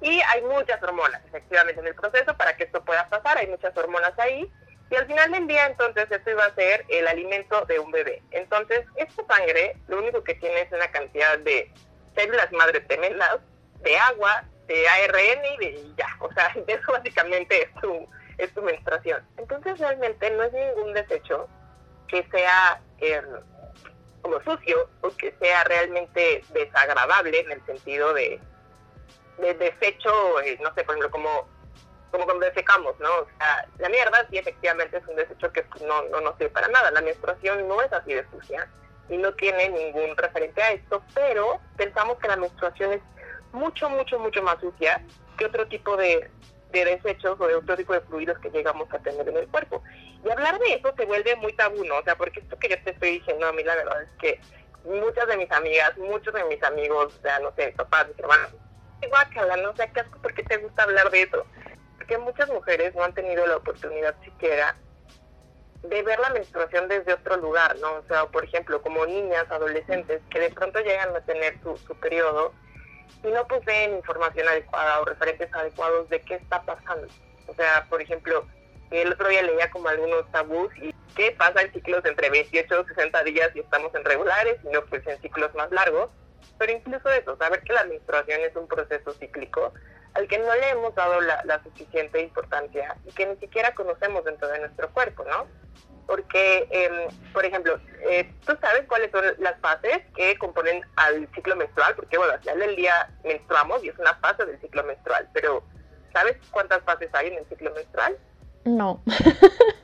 y 0.00 0.20
hay 0.20 0.42
muchas 0.42 0.82
hormonas 0.82 1.24
efectivamente 1.26 1.80
en 1.80 1.88
el 1.88 1.94
proceso 1.94 2.36
para 2.36 2.56
que 2.56 2.64
esto 2.64 2.84
pueda 2.84 3.08
pasar, 3.08 3.38
hay 3.38 3.46
muchas 3.48 3.76
hormonas 3.76 4.16
ahí, 4.18 4.50
y 4.90 4.96
al 4.96 5.06
final 5.06 5.32
del 5.32 5.46
día 5.46 5.66
entonces 5.66 6.10
esto 6.10 6.30
iba 6.30 6.44
a 6.44 6.54
ser 6.54 6.84
el 6.88 7.06
alimento 7.06 7.64
de 7.66 7.78
un 7.78 7.90
bebé. 7.90 8.22
Entonces 8.30 8.86
esta 8.96 9.22
sangre 9.26 9.76
lo 9.88 9.98
único 9.98 10.22
que 10.24 10.34
tiene 10.36 10.62
es 10.62 10.72
una 10.72 10.90
cantidad 10.90 11.38
de 11.40 11.70
células 12.14 12.50
madre 12.52 12.80
tremendas, 12.80 13.40
de 13.80 13.98
agua, 13.98 14.44
de 14.66 14.88
ARN 14.88 15.44
y 15.54 15.56
de 15.58 15.94
ya, 15.96 16.08
o 16.20 16.32
sea, 16.32 16.54
eso 16.66 16.92
básicamente 16.92 17.62
es 17.62 17.68
su 17.80 18.08
es 18.38 18.54
tu 18.54 18.62
menstruación. 18.62 19.26
Entonces 19.36 19.78
realmente 19.78 20.30
no 20.30 20.44
es 20.44 20.52
ningún 20.52 20.94
desecho 20.94 21.48
que 22.06 22.24
sea 22.30 22.80
em, 22.98 23.24
como 24.22 24.40
sucio 24.42 24.88
o 25.02 25.10
que 25.10 25.32
sea 25.40 25.64
realmente 25.64 26.42
desagradable 26.50 27.40
en 27.40 27.50
el 27.50 27.66
sentido 27.66 28.14
de, 28.14 28.40
de 29.38 29.54
desecho, 29.54 30.40
eh, 30.40 30.58
no 30.60 30.72
sé, 30.74 30.84
por 30.84 30.96
ejemplo, 30.96 31.10
como, 31.10 31.48
como 32.10 32.24
cuando 32.24 32.46
desecamos, 32.46 32.98
¿no? 33.00 33.08
O 33.08 33.26
sea, 33.38 33.68
la 33.78 33.88
mierda 33.88 34.26
sí 34.30 34.38
efectivamente 34.38 34.98
es 34.98 35.06
un 35.06 35.16
desecho 35.16 35.52
que 35.52 35.64
no, 35.86 36.02
no 36.04 36.20
nos 36.20 36.36
sirve 36.36 36.50
para 36.50 36.68
nada. 36.68 36.90
La 36.90 37.00
menstruación 37.00 37.66
no 37.68 37.80
es 37.82 37.92
así 37.92 38.14
de 38.14 38.26
sucia 38.30 38.68
y 39.08 39.16
no 39.16 39.32
tiene 39.34 39.68
ningún 39.70 40.16
referente 40.16 40.62
a 40.62 40.72
esto, 40.72 41.02
pero 41.14 41.60
pensamos 41.76 42.18
que 42.18 42.28
la 42.28 42.36
menstruación 42.36 42.92
es 42.92 43.00
mucho, 43.52 43.88
mucho, 43.88 44.18
mucho 44.18 44.42
más 44.42 44.60
sucia 44.60 45.02
que 45.38 45.46
otro 45.46 45.66
tipo 45.68 45.96
de, 45.96 46.30
de 46.72 46.84
desechos 46.84 47.40
o 47.40 47.46
de 47.46 47.54
otro 47.54 47.76
tipo 47.76 47.92
de 47.92 48.00
fluidos 48.02 48.38
que 48.38 48.50
llegamos 48.50 48.92
a 48.92 48.98
tener 48.98 49.28
en 49.28 49.36
el 49.36 49.48
cuerpo. 49.48 49.82
Y 50.24 50.30
hablar 50.30 50.58
de 50.58 50.74
eso 50.74 50.92
se 50.96 51.06
vuelve 51.06 51.36
muy 51.36 51.52
tabú, 51.54 51.84
¿no? 51.84 51.98
O 51.98 52.02
sea, 52.02 52.16
porque 52.16 52.40
esto 52.40 52.58
que 52.58 52.68
yo 52.68 52.76
te 52.82 52.90
estoy 52.90 53.18
diciendo 53.18 53.46
a 53.46 53.52
mí 53.52 53.62
la 53.62 53.76
verdad 53.76 54.02
es 54.02 54.10
que 54.20 54.40
muchas 54.84 55.26
de 55.26 55.36
mis 55.36 55.50
amigas, 55.52 55.96
muchos 55.96 56.34
de 56.34 56.44
mis 56.44 56.62
amigos, 56.62 57.14
o 57.18 57.22
sea, 57.22 57.38
no 57.40 57.52
sé, 57.54 57.72
papás, 57.76 58.08
mis 58.08 58.18
hermanos, 58.18 58.50
guácala, 59.06 59.56
no 59.56 59.74
sé, 59.76 59.90
qué 59.92 60.00
asco, 60.00 60.18
¿por 60.20 60.34
qué 60.34 60.42
te 60.42 60.56
gusta 60.58 60.82
hablar 60.82 61.10
de 61.10 61.22
eso? 61.22 61.46
Porque 61.96 62.18
muchas 62.18 62.48
mujeres 62.48 62.94
no 62.94 63.04
han 63.04 63.14
tenido 63.14 63.46
la 63.46 63.56
oportunidad 63.56 64.14
siquiera 64.24 64.76
de 65.82 66.02
ver 66.02 66.18
la 66.18 66.30
menstruación 66.30 66.88
desde 66.88 67.14
otro 67.14 67.36
lugar, 67.36 67.76
¿no? 67.78 67.94
O 67.94 68.02
sea, 68.08 68.26
por 68.26 68.44
ejemplo, 68.44 68.82
como 68.82 69.06
niñas, 69.06 69.46
adolescentes, 69.50 70.20
que 70.30 70.40
de 70.40 70.50
pronto 70.50 70.80
llegan 70.80 71.14
a 71.14 71.20
tener 71.20 71.58
su, 71.62 71.76
su 71.78 71.94
periodo 71.94 72.52
y 73.22 73.28
no 73.28 73.46
poseen 73.46 73.96
información 73.96 74.48
adecuada 74.48 75.00
o 75.00 75.04
referentes 75.04 75.52
adecuados 75.54 76.08
de 76.08 76.20
qué 76.22 76.34
está 76.34 76.62
pasando. 76.62 77.06
O 77.46 77.54
sea, 77.54 77.86
por 77.88 78.02
ejemplo, 78.02 78.44
el 78.90 79.12
otro 79.12 79.28
día 79.28 79.42
leía 79.42 79.70
como 79.70 79.88
algunos 79.88 80.30
tabús 80.32 80.70
y 80.76 80.94
qué 81.14 81.32
pasa 81.32 81.62
en 81.62 81.72
ciclos 81.72 82.04
entre 82.04 82.30
28 82.30 82.80
o 82.80 82.84
60 82.84 83.22
días 83.24 83.50
y 83.54 83.60
estamos 83.60 83.94
en 83.94 84.04
regulares 84.04 84.58
y 84.64 84.68
no 84.68 84.84
pues 84.86 85.06
en 85.06 85.20
ciclos 85.20 85.54
más 85.54 85.70
largos. 85.70 86.10
Pero 86.58 86.72
incluso 86.72 87.08
eso, 87.10 87.36
saber 87.36 87.62
que 87.62 87.72
la 87.72 87.84
menstruación 87.84 88.40
es 88.40 88.54
un 88.56 88.66
proceso 88.66 89.12
cíclico 89.12 89.72
al 90.14 90.26
que 90.26 90.38
no 90.38 90.54
le 90.54 90.70
hemos 90.70 90.94
dado 90.94 91.20
la, 91.20 91.42
la 91.44 91.62
suficiente 91.62 92.20
importancia 92.20 92.96
y 93.06 93.12
que 93.12 93.26
ni 93.26 93.36
siquiera 93.36 93.74
conocemos 93.74 94.24
dentro 94.24 94.48
de 94.48 94.60
nuestro 94.60 94.90
cuerpo, 94.90 95.24
¿no? 95.24 95.46
porque, 96.08 96.66
eh, 96.70 97.08
por 97.34 97.44
ejemplo, 97.44 97.78
eh, 98.08 98.32
tú 98.46 98.56
sabes 98.62 98.86
cuáles 98.88 99.10
son 99.10 99.22
las 99.40 99.60
fases 99.60 99.98
que 100.16 100.38
componen 100.38 100.82
al 100.96 101.28
ciclo 101.34 101.54
menstrual, 101.54 101.94
porque 101.94 102.16
bueno, 102.16 102.32
al 102.32 102.40
final 102.40 102.58
del 102.60 102.76
día 102.76 103.10
menstruamos 103.22 103.84
y 103.84 103.90
es 103.90 103.98
una 103.98 104.14
fase 104.14 104.46
del 104.46 104.58
ciclo 104.58 104.82
menstrual, 104.84 105.28
pero 105.34 105.62
¿sabes 106.14 106.38
cuántas 106.50 106.82
fases 106.84 107.10
hay 107.12 107.28
en 107.28 107.34
el 107.34 107.46
ciclo 107.50 107.74
menstrual? 107.74 108.16
No. 108.64 109.02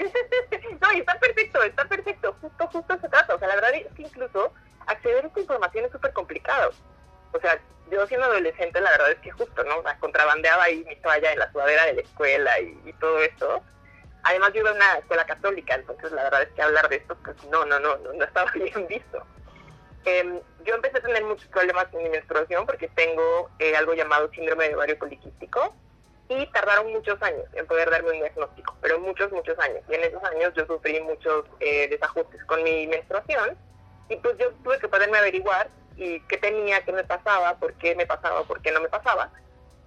no, 0.80 0.92
y 0.92 1.00
está 1.00 1.18
perfecto, 1.18 1.62
está 1.62 1.84
perfecto, 1.84 2.36
justo, 2.40 2.66
justo 2.68 2.98
se 3.00 3.08
trata, 3.08 3.34
o 3.34 3.38
sea, 3.38 3.48
la 3.48 3.54
verdad 3.56 3.74
es 3.74 3.92
que 3.94 4.02
incluso 4.02 4.52
acceder 4.86 5.24
a 5.24 5.28
esta 5.28 5.40
información 5.40 5.84
es 5.84 5.92
súper 5.92 6.12
complicado. 6.12 6.72
O 7.32 7.40
sea, 7.40 7.60
yo 7.90 8.06
siendo 8.06 8.26
adolescente, 8.26 8.80
la 8.80 8.90
verdad 8.90 9.12
es 9.12 9.18
que 9.18 9.30
justo, 9.30 9.64
¿no? 9.64 9.78
O 9.78 9.82
sea, 9.82 9.98
contrabandeaba 9.98 10.64
ahí 10.64 10.84
mi 10.84 10.96
toalla 10.96 11.32
en 11.32 11.38
la 11.38 11.52
sudadera 11.52 11.86
de 11.86 11.94
la 11.94 12.00
escuela 12.00 12.60
y, 12.60 12.92
todo 13.00 13.18
esto 13.20 13.62
Además 14.22 14.52
yo 14.52 14.60
iba 14.60 14.70
a 14.70 14.74
una 14.74 14.98
escuela 14.98 15.24
católica, 15.24 15.74
entonces 15.74 16.12
la 16.12 16.24
verdad 16.24 16.42
es 16.42 16.50
que 16.50 16.60
hablar 16.60 16.90
de 16.90 16.96
esto, 16.96 17.16
pues 17.24 17.42
no, 17.44 17.64
no, 17.64 17.80
no, 17.80 17.96
no, 17.96 18.22
estaba 18.22 18.50
bien 18.54 18.86
visto. 18.86 19.26
Em, 20.04 20.38
yo 20.62 20.74
empecé 20.74 20.98
a 20.98 21.00
tener 21.00 21.24
muchos 21.24 21.48
problemas 21.48 21.86
en 21.94 22.02
mi 22.02 22.10
menstruación 22.10 22.66
porque 22.66 22.88
tengo 22.88 23.50
eh, 23.58 23.74
algo 23.76 23.94
llamado 23.94 24.30
síndrome 24.30 24.68
de 24.68 24.74
ovario 24.74 24.98
poliquístico 24.98 25.74
y 26.30 26.46
tardaron 26.52 26.92
muchos 26.92 27.20
años 27.22 27.44
en 27.54 27.66
poder 27.66 27.90
darme 27.90 28.12
un 28.12 28.20
diagnóstico, 28.20 28.76
pero 28.80 29.00
muchos, 29.00 29.32
muchos 29.32 29.58
años. 29.58 29.80
Y 29.88 29.94
en 29.94 30.04
esos 30.04 30.22
años 30.22 30.52
yo 30.54 30.64
sufrí 30.64 31.00
muchos 31.00 31.44
eh, 31.58 31.88
desajustes 31.88 32.44
con 32.44 32.62
mi 32.62 32.86
menstruación 32.86 33.58
y 34.08 34.16
pues 34.16 34.38
yo 34.38 34.52
tuve 34.62 34.78
que 34.78 34.86
poderme 34.86 35.18
averiguar 35.18 35.68
y 35.96 36.20
qué 36.20 36.36
tenía, 36.36 36.84
qué 36.84 36.92
me 36.92 37.02
pasaba, 37.02 37.58
por 37.58 37.74
qué 37.74 37.96
me 37.96 38.06
pasaba, 38.06 38.44
por 38.44 38.62
qué 38.62 38.70
no 38.70 38.80
me 38.80 38.88
pasaba. 38.88 39.32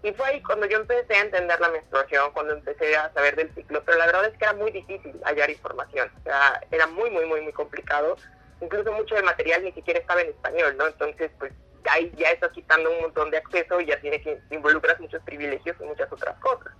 Y 0.03 0.11
fue 0.11 0.27
ahí 0.27 0.43
cuando 0.43 0.65
yo 0.65 0.79
empecé 0.79 1.13
a 1.15 1.21
entender 1.21 1.57
la 1.61 1.69
menstruación, 1.69 2.31
cuando 2.33 2.53
empecé 2.53 2.93
a 2.97 3.11
saber 3.13 3.37
del 3.37 3.53
ciclo, 3.55 3.81
pero 3.85 3.97
la 3.97 4.05
verdad 4.05 4.25
es 4.25 4.37
que 4.37 4.43
era 4.43 4.53
muy 4.53 4.71
difícil 4.71 5.17
hallar 5.23 5.49
información, 5.49 6.11
o 6.19 6.23
sea, 6.23 6.61
era 6.71 6.87
muy, 6.87 7.09
muy, 7.09 7.25
muy, 7.25 7.39
muy 7.39 7.53
complicado. 7.53 8.17
Incluso 8.59 8.91
mucho 8.91 9.15
del 9.15 9.23
material 9.23 9.63
ni 9.63 9.71
siquiera 9.71 10.01
estaba 10.01 10.21
en 10.21 10.29
español, 10.29 10.75
¿no? 10.77 10.87
Entonces, 10.87 11.31
pues 11.39 11.53
ahí 11.89 12.11
ya 12.17 12.29
estás 12.29 12.51
quitando 12.51 12.91
un 12.91 13.01
montón 13.01 13.31
de 13.31 13.37
acceso 13.37 13.79
y 13.81 13.87
ya 13.87 13.99
tiene 13.99 14.21
que 14.21 14.39
involucras 14.51 14.99
muchos 14.99 15.21
privilegios 15.23 15.75
y 15.79 15.83
muchas 15.83 16.11
otras 16.11 16.37
cosas. 16.39 16.73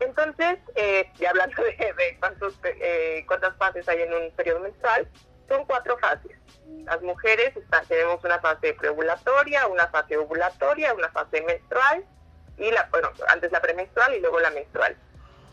Entonces, 0.00 0.58
eh, 0.74 1.10
ya 1.16 1.30
hablando 1.30 1.62
de, 1.62 1.76
eh, 1.78 3.24
cuántas 3.26 3.56
fases 3.56 3.88
hay 3.88 4.02
en 4.02 4.12
un 4.12 4.30
periodo 4.32 4.60
menstrual, 4.60 5.08
son 5.48 5.64
cuatro 5.66 5.98
fases. 5.98 6.36
Las 6.84 7.00
mujeres 7.02 7.54
tenemos 7.88 8.22
una 8.24 8.40
fase 8.40 8.74
preovulatoria, 8.74 9.66
una 9.66 9.88
fase 9.88 10.16
ovulatoria, 10.16 10.94
una 10.94 11.10
fase 11.10 11.42
menstrual 11.42 12.04
y 12.58 12.70
la, 12.70 12.88
bueno, 12.90 13.10
antes 13.28 13.52
la 13.52 13.60
premenstrual 13.60 14.14
y 14.14 14.20
luego 14.20 14.40
la 14.40 14.50
menstrual. 14.50 14.96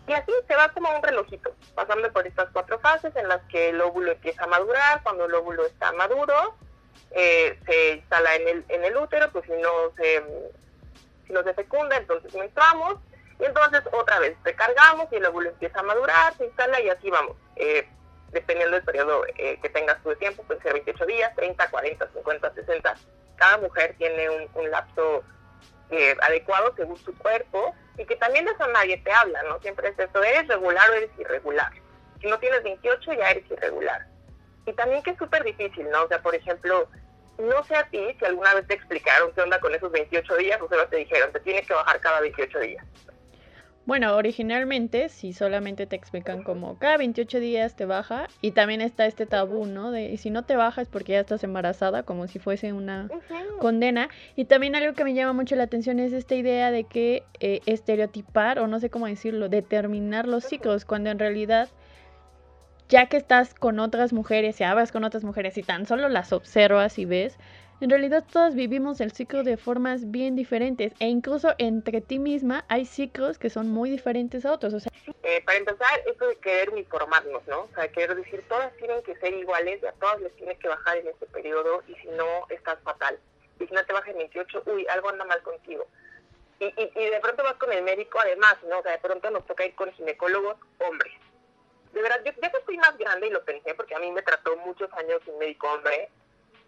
Y 0.07 0.13
así 0.13 0.31
se 0.47 0.55
va 0.55 0.69
como 0.69 0.93
un 0.95 1.03
relojito, 1.03 1.55
pasando 1.75 2.11
por 2.11 2.25
estas 2.25 2.49
cuatro 2.51 2.79
fases 2.79 3.15
en 3.15 3.27
las 3.27 3.41
que 3.43 3.69
el 3.69 3.79
óvulo 3.81 4.11
empieza 4.11 4.43
a 4.43 4.47
madurar, 4.47 5.03
cuando 5.03 5.25
el 5.25 5.33
óvulo 5.33 5.65
está 5.65 5.91
maduro, 5.93 6.57
eh, 7.11 7.57
se 7.65 7.93
instala 7.95 8.35
en 8.35 8.47
el, 8.47 8.65
en 8.69 8.83
el 8.83 8.97
útero, 8.97 9.31
pues 9.31 9.45
si 9.45 9.51
no 9.53 9.69
se, 9.97 10.23
si 11.27 11.33
no 11.33 11.43
se 11.43 11.53
fecunda, 11.53 11.97
entonces 11.97 12.33
menstruamos, 12.33 12.97
y 13.39 13.45
entonces 13.45 13.81
otra 13.91 14.19
vez 14.19 14.37
recargamos 14.43 15.07
y 15.11 15.15
el 15.15 15.25
óvulo 15.25 15.49
empieza 15.49 15.79
a 15.79 15.83
madurar, 15.83 16.35
se 16.37 16.45
instala 16.45 16.79
y 16.79 16.89
así 16.89 17.09
vamos. 17.09 17.35
Eh, 17.55 17.87
dependiendo 18.31 18.75
del 18.75 18.85
periodo 18.85 19.25
eh, 19.37 19.59
que 19.61 19.69
tengas 19.69 20.01
tú 20.03 20.15
tiempo, 20.15 20.43
puede 20.43 20.61
ser 20.61 20.73
28 20.73 21.05
días, 21.05 21.35
30, 21.35 21.69
40, 21.69 22.07
50, 22.13 22.53
60. 22.53 22.95
Cada 23.35 23.57
mujer 23.57 23.95
tiene 23.97 24.29
un, 24.29 24.47
un 24.53 24.71
lapso 24.71 25.23
eh, 25.89 26.15
adecuado 26.21 26.73
según 26.75 26.97
su 26.97 27.17
cuerpo 27.17 27.75
y 27.97 28.05
que 28.05 28.15
también 28.15 28.45
de 28.45 28.51
eso 28.51 28.67
nadie 28.67 28.97
te 28.97 29.11
habla, 29.11 29.43
¿no? 29.43 29.59
Siempre 29.59 29.89
es 29.89 29.99
eso, 29.99 30.23
¿eres 30.23 30.47
regular 30.47 30.89
o 30.89 30.93
eres 30.93 31.11
irregular? 31.17 31.71
Si 32.21 32.27
no 32.27 32.39
tienes 32.39 32.63
28 32.63 33.13
ya 33.13 33.31
eres 33.31 33.49
irregular. 33.49 34.07
Y 34.65 34.73
también 34.73 35.01
que 35.03 35.11
es 35.11 35.17
súper 35.17 35.43
difícil, 35.43 35.89
¿no? 35.89 36.03
O 36.03 36.07
sea, 36.07 36.21
por 36.21 36.35
ejemplo, 36.35 36.87
no 37.39 37.63
sé 37.63 37.75
a 37.75 37.87
ti 37.89 37.99
si 38.19 38.25
alguna 38.25 38.53
vez 38.53 38.67
te 38.67 38.75
explicaron 38.75 39.31
qué 39.33 39.41
onda 39.41 39.59
con 39.59 39.73
esos 39.73 39.91
28 39.91 40.37
días 40.37 40.61
o 40.61 40.69
solo 40.69 40.87
te 40.87 40.97
dijeron, 40.97 41.31
te 41.31 41.39
tienes 41.39 41.67
que 41.67 41.73
bajar 41.73 41.99
cada 41.99 42.21
28 42.21 42.59
días. 42.59 42.85
Bueno, 43.87 44.15
originalmente 44.15 45.09
si 45.09 45.33
solamente 45.33 45.87
te 45.87 45.95
explican 45.95 46.43
como 46.43 46.77
cada 46.77 46.97
28 46.97 47.39
días 47.39 47.75
te 47.75 47.85
baja 47.85 48.27
y 48.39 48.51
también 48.51 48.79
está 48.79 49.07
este 49.07 49.25
tabú, 49.25 49.65
¿no? 49.65 49.89
De 49.89 50.15
si 50.17 50.29
no 50.29 50.43
te 50.45 50.55
baja 50.55 50.83
es 50.83 50.87
porque 50.87 51.13
ya 51.13 51.19
estás 51.19 51.43
embarazada, 51.43 52.03
como 52.03 52.27
si 52.27 52.37
fuese 52.37 52.73
una 52.73 53.09
condena. 53.59 54.09
Y 54.35 54.45
también 54.45 54.75
algo 54.75 54.93
que 54.93 55.03
me 55.03 55.15
llama 55.15 55.33
mucho 55.33 55.55
la 55.55 55.63
atención 55.63 55.99
es 55.99 56.13
esta 56.13 56.35
idea 56.35 56.69
de 56.69 56.83
que 56.83 57.23
eh, 57.39 57.61
estereotipar, 57.65 58.59
o 58.59 58.67
no 58.67 58.79
sé 58.79 58.91
cómo 58.91 59.07
decirlo, 59.07 59.49
determinar 59.49 60.27
los 60.27 60.43
ciclos, 60.43 60.85
cuando 60.85 61.09
en 61.09 61.17
realidad 61.17 61.67
ya 62.91 63.05
que 63.05 63.15
estás 63.15 63.53
con 63.53 63.79
otras 63.79 64.11
mujeres 64.11 64.59
y 64.59 64.65
hablas 64.65 64.91
con 64.91 65.05
otras 65.05 65.23
mujeres 65.23 65.57
y 65.57 65.63
tan 65.63 65.85
solo 65.85 66.09
las 66.09 66.33
observas 66.33 66.99
y 66.99 67.05
ves, 67.05 67.37
en 67.79 67.89
realidad 67.89 68.25
todas 68.29 68.53
vivimos 68.53 68.99
el 68.99 69.13
ciclo 69.13 69.43
de 69.43 69.55
formas 69.55 70.11
bien 70.11 70.35
diferentes 70.35 70.91
e 70.99 71.07
incluso 71.07 71.55
entre 71.57 72.01
ti 72.01 72.19
misma 72.19 72.65
hay 72.67 72.85
ciclos 72.85 73.39
que 73.39 73.49
son 73.49 73.69
muy 73.69 73.89
diferentes 73.89 74.45
a 74.45 74.51
otros. 74.51 74.73
O 74.73 74.79
sea, 74.81 74.91
eh, 75.23 75.41
para 75.45 75.57
empezar, 75.57 76.01
eso 76.05 76.27
de 76.27 76.35
querer 76.35 76.69
uniformarnos, 76.69 77.47
¿no? 77.47 77.61
O 77.61 77.69
sea, 77.73 77.87
querer 77.87 78.13
decir, 78.13 78.43
todas 78.49 78.75
tienen 78.75 79.01
que 79.03 79.15
ser 79.15 79.33
iguales 79.35 79.79
y 79.81 79.85
a 79.85 79.93
todas 79.93 80.19
les 80.19 80.35
tiene 80.35 80.57
que 80.57 80.67
bajar 80.67 80.97
en 80.97 81.07
este 81.07 81.25
periodo 81.27 81.83
y 81.87 81.95
si 81.95 82.09
no, 82.09 82.45
estás 82.49 82.77
fatal. 82.83 83.17
Y 83.61 83.67
si 83.67 83.73
no 83.73 83.85
te 83.85 83.93
baja 83.93 84.11
en 84.11 84.17
28, 84.17 84.63
uy, 84.65 84.85
algo 84.87 85.09
anda 85.09 85.23
mal 85.23 85.41
contigo. 85.43 85.87
Y, 86.59 86.65
y, 86.65 86.91
y 86.93 87.09
de 87.09 87.19
pronto 87.21 87.41
vas 87.41 87.55
con 87.55 87.71
el 87.71 87.83
médico 87.83 88.19
además, 88.19 88.57
¿no? 88.69 88.79
O 88.79 88.83
sea, 88.83 88.91
de 88.91 88.99
pronto 88.99 89.31
nos 89.31 89.47
toca 89.47 89.65
ir 89.65 89.75
con 89.75 89.93
ginecólogos 89.93 90.57
hombres. 90.79 91.13
De 91.93 92.01
verdad, 92.01 92.21
yo 92.25 92.31
ya 92.41 92.51
que 92.51 92.59
fui 92.61 92.77
más 92.77 92.97
grande 92.97 93.27
y 93.27 93.31
lo 93.31 93.43
pensé, 93.43 93.73
porque 93.73 93.95
a 93.95 93.99
mí 93.99 94.11
me 94.11 94.21
trató 94.21 94.55
muchos 94.57 94.91
años 94.93 95.21
un 95.27 95.37
médico 95.39 95.71
hombre, 95.71 96.09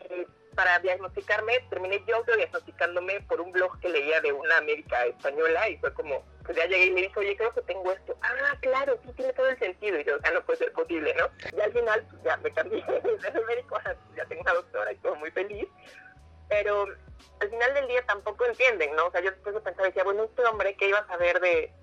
y 0.09 0.27
para 0.55 0.79
diagnosticarme, 0.79 1.59
terminé 1.69 2.03
yo 2.07 2.23
diagnosticándome 2.35 3.21
por 3.21 3.41
un 3.41 3.51
blog 3.51 3.79
que 3.79 3.89
leía 3.89 4.21
de 4.21 4.31
una 4.31 4.61
médica 4.61 5.05
española 5.05 5.67
y 5.69 5.77
fue 5.77 5.93
como, 5.93 6.23
pues 6.45 6.57
ya 6.57 6.65
llegué 6.65 6.85
y 6.87 6.91
me 6.91 7.01
dijo, 7.01 7.19
oye, 7.19 7.35
creo 7.35 7.53
que 7.53 7.61
tengo 7.61 7.91
esto. 7.91 8.15
Ah, 8.21 8.55
claro, 8.61 8.99
sí, 9.03 9.11
tiene 9.13 9.33
todo 9.33 9.49
el 9.49 9.57
sentido. 9.57 9.99
Y 9.99 10.03
yo, 10.03 10.19
ya 10.23 10.31
no 10.31 10.43
puede 10.45 10.59
ser 10.59 10.73
posible, 10.73 11.15
¿no? 11.15 11.29
Y 11.57 11.59
al 11.59 11.71
final, 11.71 12.05
pues 12.09 12.23
ya 12.23 12.37
me 12.37 12.51
cambié 12.51 12.83
de 12.83 13.45
médico, 13.47 13.79
ya 14.15 14.25
tengo 14.25 14.41
una 14.41 14.53
doctora 14.53 14.91
y 14.91 14.97
todo 14.97 15.15
muy 15.15 15.31
feliz. 15.31 15.67
Pero 16.49 16.85
al 17.39 17.49
final 17.49 17.73
del 17.73 17.87
día 17.87 18.05
tampoco 18.05 18.45
entienden, 18.45 18.95
¿no? 18.95 19.07
O 19.07 19.11
sea, 19.11 19.21
yo 19.21 19.31
después 19.31 19.55
pensaba, 19.63 19.87
decía, 19.87 20.03
bueno, 20.03 20.25
este 20.25 20.45
hombre, 20.45 20.75
¿qué 20.75 20.89
iba 20.89 20.99
a 20.99 21.07
saber 21.07 21.39
de, 21.39 21.73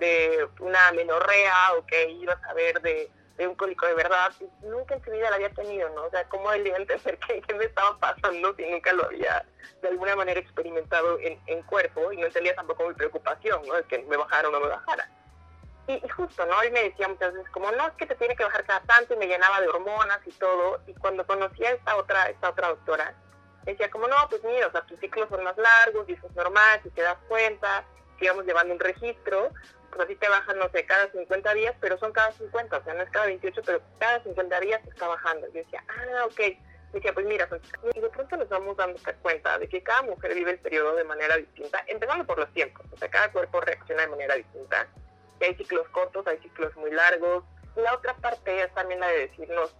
de 0.00 0.48
una 0.58 0.90
menorrea 0.92 1.74
o 1.78 1.86
qué 1.86 2.10
iba 2.10 2.32
a 2.32 2.40
saber 2.40 2.80
de 2.82 3.10
un 3.46 3.54
cólico 3.54 3.86
de 3.86 3.94
verdad, 3.94 4.32
nunca 4.62 4.94
en 4.94 5.04
su 5.04 5.10
vida 5.10 5.30
la 5.30 5.36
había 5.36 5.50
tenido, 5.50 5.88
¿no? 5.90 6.04
O 6.04 6.10
sea, 6.10 6.24
¿cómo 6.28 6.52
él 6.52 6.66
iba 6.66 6.76
a 6.76 6.80
entender 6.80 7.18
qué, 7.46 7.54
me 7.54 7.64
estaba 7.64 7.96
pasando 7.98 8.54
si 8.54 8.66
nunca 8.66 8.92
lo 8.92 9.06
había 9.06 9.44
de 9.82 9.88
alguna 9.88 10.14
manera 10.16 10.40
experimentado 10.40 11.18
en, 11.20 11.40
en 11.46 11.62
cuerpo 11.62 12.12
y 12.12 12.18
no 12.18 12.26
entendía 12.26 12.54
tampoco 12.54 12.88
mi 12.88 12.94
preocupación, 12.94 13.62
¿no? 13.66 13.74
De 13.74 13.84
que 13.84 13.98
me 14.00 14.16
bajara 14.16 14.48
o 14.48 14.52
no 14.52 14.60
me 14.60 14.68
bajara. 14.68 15.08
Y, 15.86 16.08
justo, 16.08 16.46
¿no? 16.46 16.60
Él 16.62 16.72
me 16.72 16.82
decía 16.84 17.08
muchas 17.08 17.32
veces 17.32 17.50
como, 17.50 17.70
no, 17.72 17.88
es 17.88 17.94
que 17.94 18.06
te 18.06 18.14
tiene 18.14 18.36
que 18.36 18.44
bajar 18.44 18.64
cada 18.64 18.80
tanto 18.80 19.14
y 19.14 19.16
me 19.16 19.26
llenaba 19.26 19.60
de 19.60 19.68
hormonas 19.68 20.20
y 20.26 20.32
todo. 20.32 20.80
Y 20.86 20.94
cuando 20.94 21.26
conocí 21.26 21.64
a 21.64 21.72
esta 21.72 21.96
otra, 21.96 22.26
esta 22.26 22.50
otra 22.50 22.68
doctora, 22.68 23.14
decía 23.64 23.90
como, 23.90 24.06
no, 24.06 24.16
pues 24.28 24.44
mira, 24.44 24.66
o 24.68 24.70
sea, 24.70 24.82
tus 24.82 25.00
ciclos 25.00 25.28
son 25.28 25.42
más 25.42 25.56
largos 25.56 26.08
y 26.08 26.12
eso 26.12 26.26
es 26.26 26.34
normal, 26.34 26.80
si 26.82 26.90
te 26.90 27.02
das 27.02 27.18
cuenta, 27.28 27.84
sigamos 28.18 28.44
llevando 28.44 28.74
un 28.74 28.80
registro, 28.80 29.50
pues 29.90 30.02
así 30.02 30.16
te 30.16 30.28
bajan, 30.28 30.58
no 30.58 30.68
sé, 30.70 30.84
cada 30.86 31.10
50 31.10 31.54
días, 31.54 31.74
pero 31.80 31.98
son 31.98 32.12
cada 32.12 32.32
50, 32.32 32.76
o 32.76 32.84
sea, 32.84 32.94
no 32.94 33.02
es 33.02 33.10
cada 33.10 33.26
28, 33.26 33.62
pero 33.64 33.80
cada 33.98 34.22
50 34.22 34.60
días 34.60 34.80
está 34.86 35.08
bajando. 35.08 35.46
Yo 35.48 35.54
decía, 35.54 35.84
ah, 35.88 36.24
ok. 36.26 36.40
Decía, 36.92 37.12
pues 37.12 37.24
mira, 37.24 37.48
y 37.94 38.00
de 38.00 38.08
pronto 38.08 38.36
nos 38.36 38.48
vamos 38.48 38.76
dando 38.76 38.98
cuenta 39.22 39.58
de 39.58 39.68
que 39.68 39.80
cada 39.80 40.02
mujer 40.02 40.34
vive 40.34 40.50
el 40.50 40.58
periodo 40.58 40.96
de 40.96 41.04
manera 41.04 41.36
distinta, 41.36 41.84
empezando 41.86 42.26
por 42.26 42.38
los 42.38 42.52
tiempos, 42.52 42.84
o 42.90 42.96
sea, 42.96 43.08
cada 43.08 43.30
cuerpo 43.30 43.60
reacciona 43.60 44.02
de 44.02 44.08
manera 44.08 44.34
distinta. 44.34 44.88
Y 45.40 45.44
hay 45.44 45.54
ciclos 45.54 45.88
cortos, 45.90 46.26
hay 46.26 46.38
ciclos 46.38 46.74
muy 46.76 46.90
largos. 46.90 47.44
La 47.76 47.94
otra 47.94 48.14
parte 48.16 48.62
es 48.62 48.74
también 48.74 48.98
la 48.98 49.06
de 49.06 49.28
decirnos, 49.28 49.76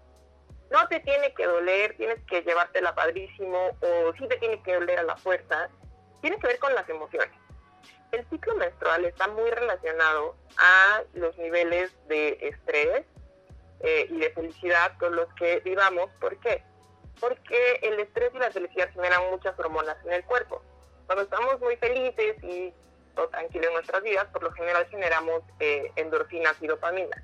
no 0.70 0.86
te 0.86 1.00
tiene 1.00 1.34
que 1.34 1.46
doler, 1.46 1.96
tienes 1.96 2.24
que 2.26 2.42
llevártela 2.42 2.94
padrísimo, 2.94 3.76
o 3.80 4.12
sí 4.16 4.28
te 4.28 4.36
tiene 4.36 4.62
que 4.62 4.74
doler 4.74 5.00
a 5.00 5.02
la 5.02 5.16
fuerza. 5.16 5.68
Tiene 6.20 6.38
que 6.38 6.46
ver 6.46 6.58
con 6.60 6.74
las 6.74 6.88
emociones 6.88 7.39
el 8.12 8.28
ciclo 8.28 8.54
menstrual 8.56 9.04
está 9.04 9.28
muy 9.28 9.50
relacionado 9.50 10.36
a 10.56 11.02
los 11.14 11.36
niveles 11.38 11.92
de 12.08 12.38
estrés 12.40 13.04
eh, 13.80 14.06
y 14.10 14.18
de 14.18 14.30
felicidad 14.30 14.96
con 14.98 15.14
los 15.14 15.32
que 15.34 15.60
vivamos. 15.60 16.10
¿Por 16.20 16.38
qué? 16.40 16.62
Porque 17.20 17.80
el 17.82 18.00
estrés 18.00 18.30
y 18.34 18.38
la 18.38 18.50
felicidad 18.50 18.90
generan 18.92 19.30
muchas 19.30 19.58
hormonas 19.58 19.96
en 20.04 20.12
el 20.12 20.24
cuerpo. 20.24 20.62
Cuando 21.06 21.24
estamos 21.24 21.60
muy 21.60 21.76
felices 21.76 22.42
y 22.42 22.72
tranquilos 23.30 23.66
en 23.66 23.74
nuestras 23.74 24.02
vidas, 24.02 24.26
por 24.32 24.42
lo 24.42 24.52
general 24.52 24.86
generamos 24.88 25.42
eh, 25.58 25.92
endorfinas 25.96 26.56
y 26.60 26.66
dopamina. 26.66 27.22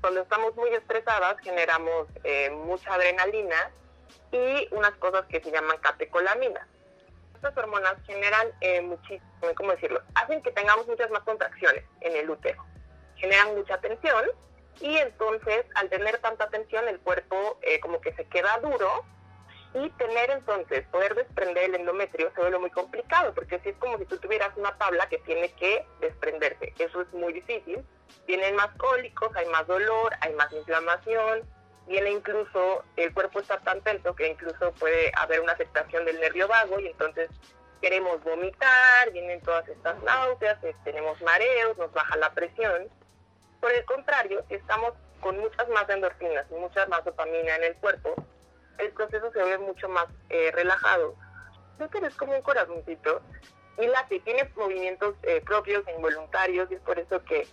Cuando 0.00 0.22
estamos 0.22 0.54
muy 0.56 0.70
estresadas, 0.70 1.38
generamos 1.40 2.08
eh, 2.24 2.50
mucha 2.50 2.94
adrenalina 2.94 3.70
y 4.32 4.68
unas 4.72 4.92
cosas 4.96 5.24
que 5.26 5.40
se 5.40 5.50
llaman 5.50 5.78
catecolaminas 5.78 6.66
estas 7.36 7.56
hormonas 7.56 7.94
generan 8.06 8.48
eh, 8.60 8.80
muchísimo, 8.80 9.30
¿cómo 9.56 9.70
decirlo? 9.72 10.02
Hacen 10.14 10.42
que 10.42 10.50
tengamos 10.50 10.86
muchas 10.86 11.10
más 11.10 11.22
contracciones 11.22 11.84
en 12.00 12.16
el 12.16 12.28
útero. 12.28 12.64
Generan 13.16 13.54
mucha 13.54 13.78
tensión 13.80 14.24
y 14.80 14.96
entonces 14.96 15.64
al 15.74 15.88
tener 15.88 16.18
tanta 16.18 16.48
tensión 16.48 16.88
el 16.88 17.00
cuerpo 17.00 17.58
eh, 17.62 17.80
como 17.80 18.00
que 18.00 18.12
se 18.14 18.24
queda 18.26 18.58
duro 18.58 19.04
y 19.74 19.90
tener 19.90 20.30
entonces, 20.30 20.86
poder 20.88 21.14
desprender 21.14 21.64
el 21.64 21.74
endometrio 21.74 22.32
se 22.34 22.40
vuelve 22.40 22.58
muy 22.58 22.70
complicado, 22.70 23.34
porque 23.34 23.56
así 23.56 23.70
es 23.70 23.76
como 23.76 23.98
si 23.98 24.06
tú 24.06 24.16
tuvieras 24.18 24.56
una 24.56 24.76
tabla 24.78 25.06
que 25.08 25.18
tiene 25.18 25.52
que 25.52 25.86
desprenderse. 26.00 26.72
Eso 26.78 27.02
es 27.02 27.12
muy 27.12 27.34
difícil. 27.34 27.84
Tienen 28.24 28.56
más 28.56 28.70
cólicos, 28.78 29.34
hay 29.36 29.46
más 29.48 29.66
dolor, 29.66 30.14
hay 30.20 30.32
más 30.34 30.50
inflamación, 30.52 31.42
viene 31.86 32.10
incluso, 32.10 32.84
el 32.96 33.12
cuerpo 33.14 33.40
está 33.40 33.58
tan 33.60 33.80
tenso 33.82 34.14
que 34.14 34.28
incluso 34.28 34.72
puede 34.72 35.12
haber 35.16 35.40
una 35.40 35.52
afectación 35.52 36.04
del 36.04 36.20
nervio 36.20 36.48
vago 36.48 36.80
y 36.80 36.88
entonces 36.88 37.30
queremos 37.80 38.22
vomitar, 38.24 39.10
vienen 39.12 39.40
todas 39.42 39.68
estas 39.68 40.02
náuseas, 40.02 40.62
eh, 40.64 40.74
tenemos 40.84 41.20
mareos, 41.22 41.76
nos 41.78 41.92
baja 41.92 42.16
la 42.16 42.32
presión. 42.32 42.88
Por 43.60 43.72
el 43.72 43.84
contrario, 43.84 44.44
si 44.48 44.54
estamos 44.54 44.92
con 45.20 45.38
muchas 45.38 45.68
más 45.68 45.88
endorfinas 45.88 46.46
y 46.50 46.54
mucha 46.54 46.86
más 46.86 47.04
dopamina 47.04 47.56
en 47.56 47.64
el 47.64 47.76
cuerpo, 47.76 48.14
el 48.78 48.90
proceso 48.92 49.30
se 49.32 49.42
ve 49.42 49.58
mucho 49.58 49.88
más 49.88 50.06
eh, 50.28 50.50
relajado. 50.52 51.14
Entonces 51.78 52.10
es 52.10 52.16
como 52.16 52.34
un 52.34 52.42
corazoncito 52.42 53.22
y 53.78 53.86
late, 53.86 54.20
tiene 54.20 54.50
movimientos 54.56 55.14
eh, 55.22 55.42
propios 55.44 55.84
involuntarios 55.94 56.70
y 56.70 56.74
es 56.74 56.80
por 56.80 56.98
eso 56.98 57.22
que 57.24 57.46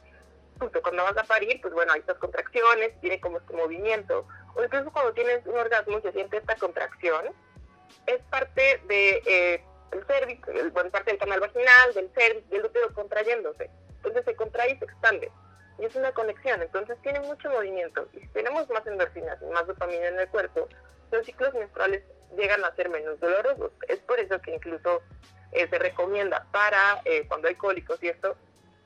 cuando 0.72 1.04
vas 1.04 1.18
a 1.18 1.24
parir, 1.24 1.60
pues 1.62 1.74
bueno, 1.74 1.94
hay 1.94 2.00
estas 2.00 2.18
contracciones, 2.18 3.00
tiene 3.02 3.20
como 3.20 3.38
este 3.38 3.54
movimiento, 3.54 4.28
o 4.56 4.64
incluso 4.64 4.92
cuando 4.92 5.14
tienes 5.14 5.46
un 5.46 5.58
orgasmo 5.58 6.02
se 6.02 6.12
siente 6.12 6.38
esta 6.38 6.56
contracción, 6.56 7.26
es 8.08 8.22
parte 8.30 8.82
de 8.88 9.22
eh, 9.26 9.64
el 9.92 10.72
bueno, 10.72 10.90
parte 10.90 11.12
del 11.12 11.20
canal 11.20 11.40
vaginal, 11.40 11.94
del 11.94 12.10
cervix, 12.14 12.50
del 12.50 12.66
útero 12.66 12.94
contrayéndose. 12.94 13.70
Entonces 13.98 14.26
se 14.26 14.36
contrae 14.36 14.72
y 14.72 14.78
se 14.78 14.86
expande. 14.86 15.32
Y 15.80 15.86
es 15.86 15.96
una 15.96 16.12
conexión, 16.12 16.62
entonces 16.62 16.98
tiene 17.02 17.20
mucho 17.22 17.50
movimiento. 17.50 18.08
Y 18.14 18.20
si 18.20 18.28
tenemos 18.30 18.70
más 18.70 18.86
endorfinas 18.86 19.40
y 19.42 19.46
más 19.46 19.66
dopamina 19.66 20.08
en 20.08 20.20
el 20.20 20.28
cuerpo, 20.30 20.68
los 21.12 21.26
ciclos 21.26 21.54
menstruales 21.54 22.04
llegan 22.38 22.64
a 22.64 22.76
ser 22.76 22.90
menos 22.90 23.20
dolorosos. 23.20 23.72
Es 23.88 24.00
por 24.00 24.20
eso 24.20 24.40
que 24.42 24.56
incluso 24.56 25.02
eh, 25.52 25.68
se 25.70 25.80
recomienda 25.80 26.46
para 26.52 27.02
eh, 27.06 27.28
cuando 27.28 27.48
hay 27.48 27.56
cólicos 27.56 28.02
y 28.04 28.10
esto, 28.10 28.36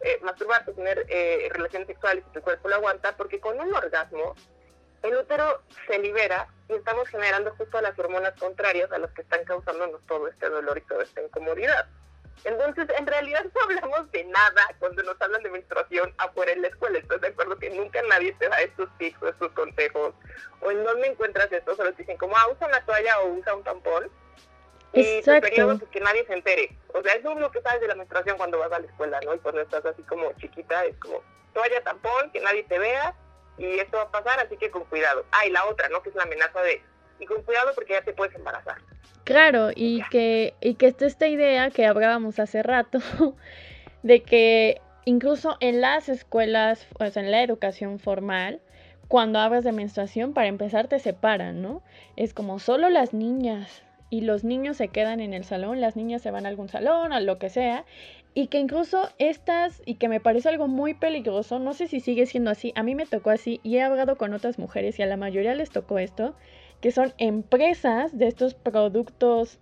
eh, 0.01 0.19
masturbarte, 0.21 0.73
tener 0.73 1.05
eh, 1.09 1.49
relaciones 1.51 1.87
sexuales 1.87 2.23
y 2.29 2.33
tu 2.33 2.41
cuerpo 2.41 2.69
lo 2.69 2.75
aguanta, 2.75 3.15
porque 3.17 3.39
con 3.39 3.59
un 3.59 3.73
orgasmo 3.73 4.35
el 5.03 5.15
útero 5.15 5.61
se 5.87 5.99
libera 5.99 6.47
y 6.69 6.73
estamos 6.73 7.07
generando 7.07 7.53
justo 7.55 7.79
las 7.81 7.97
hormonas 7.97 8.33
contrarias 8.39 8.91
a 8.91 8.97
las 8.97 9.11
que 9.11 9.21
están 9.21 9.43
causándonos 9.45 10.01
todo 10.05 10.27
este 10.27 10.49
dolor 10.49 10.77
y 10.77 10.81
toda 10.81 11.03
esta 11.03 11.21
incomodidad. 11.21 11.87
Entonces, 12.43 12.87
en 12.97 13.07
realidad 13.07 13.45
no 13.53 13.61
hablamos 13.63 14.11
de 14.11 14.23
nada 14.25 14.61
cuando 14.79 15.01
nos 15.03 15.19
hablan 15.21 15.41
de 15.41 15.49
menstruación 15.49 16.13
afuera 16.17 16.51
en 16.51 16.61
la 16.61 16.67
escuela. 16.67 16.99
Estoy 16.99 17.19
de 17.19 17.27
acuerdo 17.27 17.57
que 17.57 17.69
nunca 17.71 18.01
nadie 18.03 18.33
te 18.33 18.47
da 18.47 18.57
estos 18.61 18.89
tips 18.97 19.21
o 19.23 19.27
estos 19.29 19.51
consejos. 19.53 20.13
O 20.61 20.71
en 20.71 20.83
dónde 20.83 21.07
encuentras 21.07 21.51
esto, 21.51 21.75
solo 21.75 21.91
te 21.93 22.03
dicen 22.03 22.17
como, 22.17 22.37
ah, 22.37 22.47
usa 22.51 22.67
una 22.67 22.85
toalla 22.85 23.19
o 23.21 23.29
usa 23.29 23.55
un 23.55 23.63
tampón 23.63 24.11
y 24.93 25.21
tu 25.21 25.31
periodo, 25.41 25.77
pues 25.79 25.91
que 25.91 25.99
nadie 25.99 26.25
se 26.25 26.33
entere. 26.33 26.75
O 26.93 27.01
sea, 27.01 27.13
es 27.13 27.23
lo 27.23 27.51
que 27.51 27.61
sabes 27.61 27.81
de 27.81 27.87
la 27.87 27.95
menstruación 27.95 28.37
cuando 28.37 28.59
vas 28.59 28.71
a 28.71 28.79
la 28.79 28.87
escuela, 28.87 29.19
¿no? 29.25 29.35
Y 29.35 29.39
cuando 29.39 29.61
estás 29.61 29.85
así 29.85 30.01
como 30.03 30.31
chiquita, 30.33 30.85
es 30.85 30.95
como 30.97 31.21
toalla, 31.53 31.81
tampón, 31.83 32.31
que 32.31 32.39
nadie 32.39 32.63
te 32.63 32.79
vea, 32.79 33.13
y 33.57 33.65
esto 33.79 33.97
va 33.97 34.03
a 34.03 34.11
pasar, 34.11 34.39
así 34.39 34.57
que 34.57 34.69
con 34.69 34.85
cuidado. 34.85 35.25
Ah, 35.31 35.45
y 35.45 35.51
la 35.51 35.65
otra, 35.65 35.89
¿no? 35.89 36.01
Que 36.01 36.09
es 36.09 36.15
la 36.15 36.23
amenaza 36.23 36.61
de, 36.61 36.81
y 37.19 37.25
con 37.25 37.41
cuidado 37.43 37.71
porque 37.75 37.93
ya 37.93 38.01
te 38.01 38.13
puedes 38.13 38.35
embarazar. 38.35 38.77
Claro, 39.23 39.71
y 39.75 40.03
que, 40.09 40.53
y 40.61 40.75
que 40.75 40.87
está 40.87 41.05
esta 41.05 41.27
idea 41.27 41.69
que 41.69 41.85
hablábamos 41.85 42.39
hace 42.39 42.63
rato, 42.63 42.99
de 44.03 44.23
que 44.23 44.81
incluso 45.05 45.57
en 45.59 45.81
las 45.81 46.09
escuelas, 46.09 46.87
o 46.99 47.05
sea, 47.09 47.23
en 47.23 47.31
la 47.31 47.43
educación 47.43 47.99
formal, 47.99 48.61
cuando 49.07 49.39
hablas 49.39 49.63
de 49.63 49.71
menstruación, 49.71 50.33
para 50.33 50.47
empezar 50.47 50.87
te 50.87 50.99
separan, 50.99 51.61
¿no? 51.61 51.81
Es 52.15 52.33
como 52.33 52.59
solo 52.59 52.89
las 52.89 53.13
niñas 53.13 53.83
y 54.09 54.21
los 54.21 54.43
niños 54.43 54.77
se 54.77 54.87
quedan 54.87 55.19
en 55.19 55.33
el 55.33 55.43
salón, 55.43 55.81
las 55.81 55.95
niñas 55.95 56.21
se 56.21 56.31
van 56.31 56.45
a 56.45 56.49
algún 56.49 56.69
salón, 56.69 57.13
a 57.13 57.19
lo 57.19 57.37
que 57.39 57.49
sea, 57.49 57.85
y 58.33 58.47
que 58.47 58.59
incluso 58.59 59.09
estas, 59.17 59.81
y 59.85 59.95
que 59.95 60.09
me 60.09 60.19
parece 60.19 60.49
algo 60.49 60.67
muy 60.67 60.93
peligroso, 60.93 61.59
no 61.59 61.73
sé 61.73 61.87
si 61.87 61.99
sigue 61.99 62.25
siendo 62.25 62.51
así, 62.51 62.71
a 62.75 62.83
mí 62.83 62.95
me 62.95 63.05
tocó 63.05 63.31
así 63.31 63.59
y 63.63 63.77
he 63.77 63.81
hablado 63.81 64.17
con 64.17 64.33
otras 64.33 64.59
mujeres 64.59 64.99
y 64.99 65.01
a 65.01 65.07
la 65.07 65.17
mayoría 65.17 65.55
les 65.55 65.71
tocó 65.71 65.97
esto, 65.99 66.35
que 66.79 66.91
son 66.91 67.13
empresas 67.17 68.17
de 68.17 68.27
estos 68.27 68.53
productos 68.53 69.59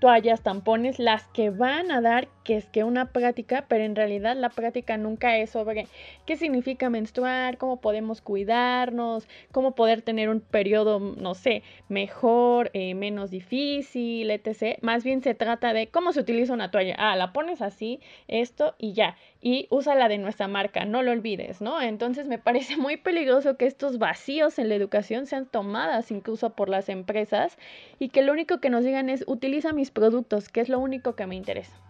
toallas, 0.00 0.42
tampones, 0.42 0.98
las 0.98 1.26
que 1.28 1.50
van 1.50 1.90
a 1.90 2.00
dar 2.00 2.28
que 2.44 2.56
es 2.56 2.66
que 2.66 2.84
una 2.84 3.06
práctica, 3.06 3.64
pero 3.68 3.84
en 3.84 3.96
realidad 3.96 4.36
la 4.36 4.50
práctica 4.50 4.96
nunca 4.98 5.38
es 5.38 5.50
sobre 5.50 5.88
qué 6.26 6.36
significa 6.36 6.90
menstruar, 6.90 7.56
cómo 7.56 7.80
podemos 7.80 8.20
cuidarnos, 8.20 9.26
cómo 9.50 9.74
poder 9.74 10.02
tener 10.02 10.28
un 10.28 10.40
periodo, 10.40 11.00
no 11.00 11.34
sé, 11.34 11.62
mejor, 11.88 12.70
eh, 12.74 12.94
menos 12.94 13.30
difícil, 13.30 14.30
etc. 14.30 14.78
Más 14.82 15.04
bien 15.04 15.22
se 15.22 15.34
trata 15.34 15.72
de 15.72 15.88
cómo 15.88 16.12
se 16.12 16.20
utiliza 16.20 16.52
una 16.52 16.70
toalla. 16.70 16.94
Ah, 16.98 17.16
la 17.16 17.32
pones 17.32 17.62
así, 17.62 18.00
esto 18.28 18.74
y 18.78 18.92
ya. 18.92 19.16
Y 19.40 19.66
usa 19.70 19.94
la 19.94 20.08
de 20.08 20.18
nuestra 20.18 20.46
marca, 20.46 20.84
no 20.84 21.02
lo 21.02 21.12
olvides, 21.12 21.60
¿no? 21.62 21.80
Entonces 21.80 22.26
me 22.26 22.38
parece 22.38 22.76
muy 22.76 22.98
peligroso 22.98 23.56
que 23.56 23.66
estos 23.66 23.98
vacíos 23.98 24.58
en 24.58 24.68
la 24.68 24.74
educación 24.74 25.26
sean 25.26 25.46
tomadas 25.46 26.10
incluso 26.10 26.50
por 26.50 26.68
las 26.68 26.90
empresas 26.90 27.58
y 27.98 28.10
que 28.10 28.22
lo 28.22 28.32
único 28.32 28.60
que 28.60 28.70
nos 28.70 28.84
digan 28.84 29.08
es 29.08 29.24
utiliza 29.26 29.72
mis 29.72 29.90
productos, 29.90 30.50
que 30.50 30.60
es 30.60 30.68
lo 30.68 30.78
único 30.78 31.14
que 31.16 31.26
me 31.26 31.36
interesa 31.36 31.84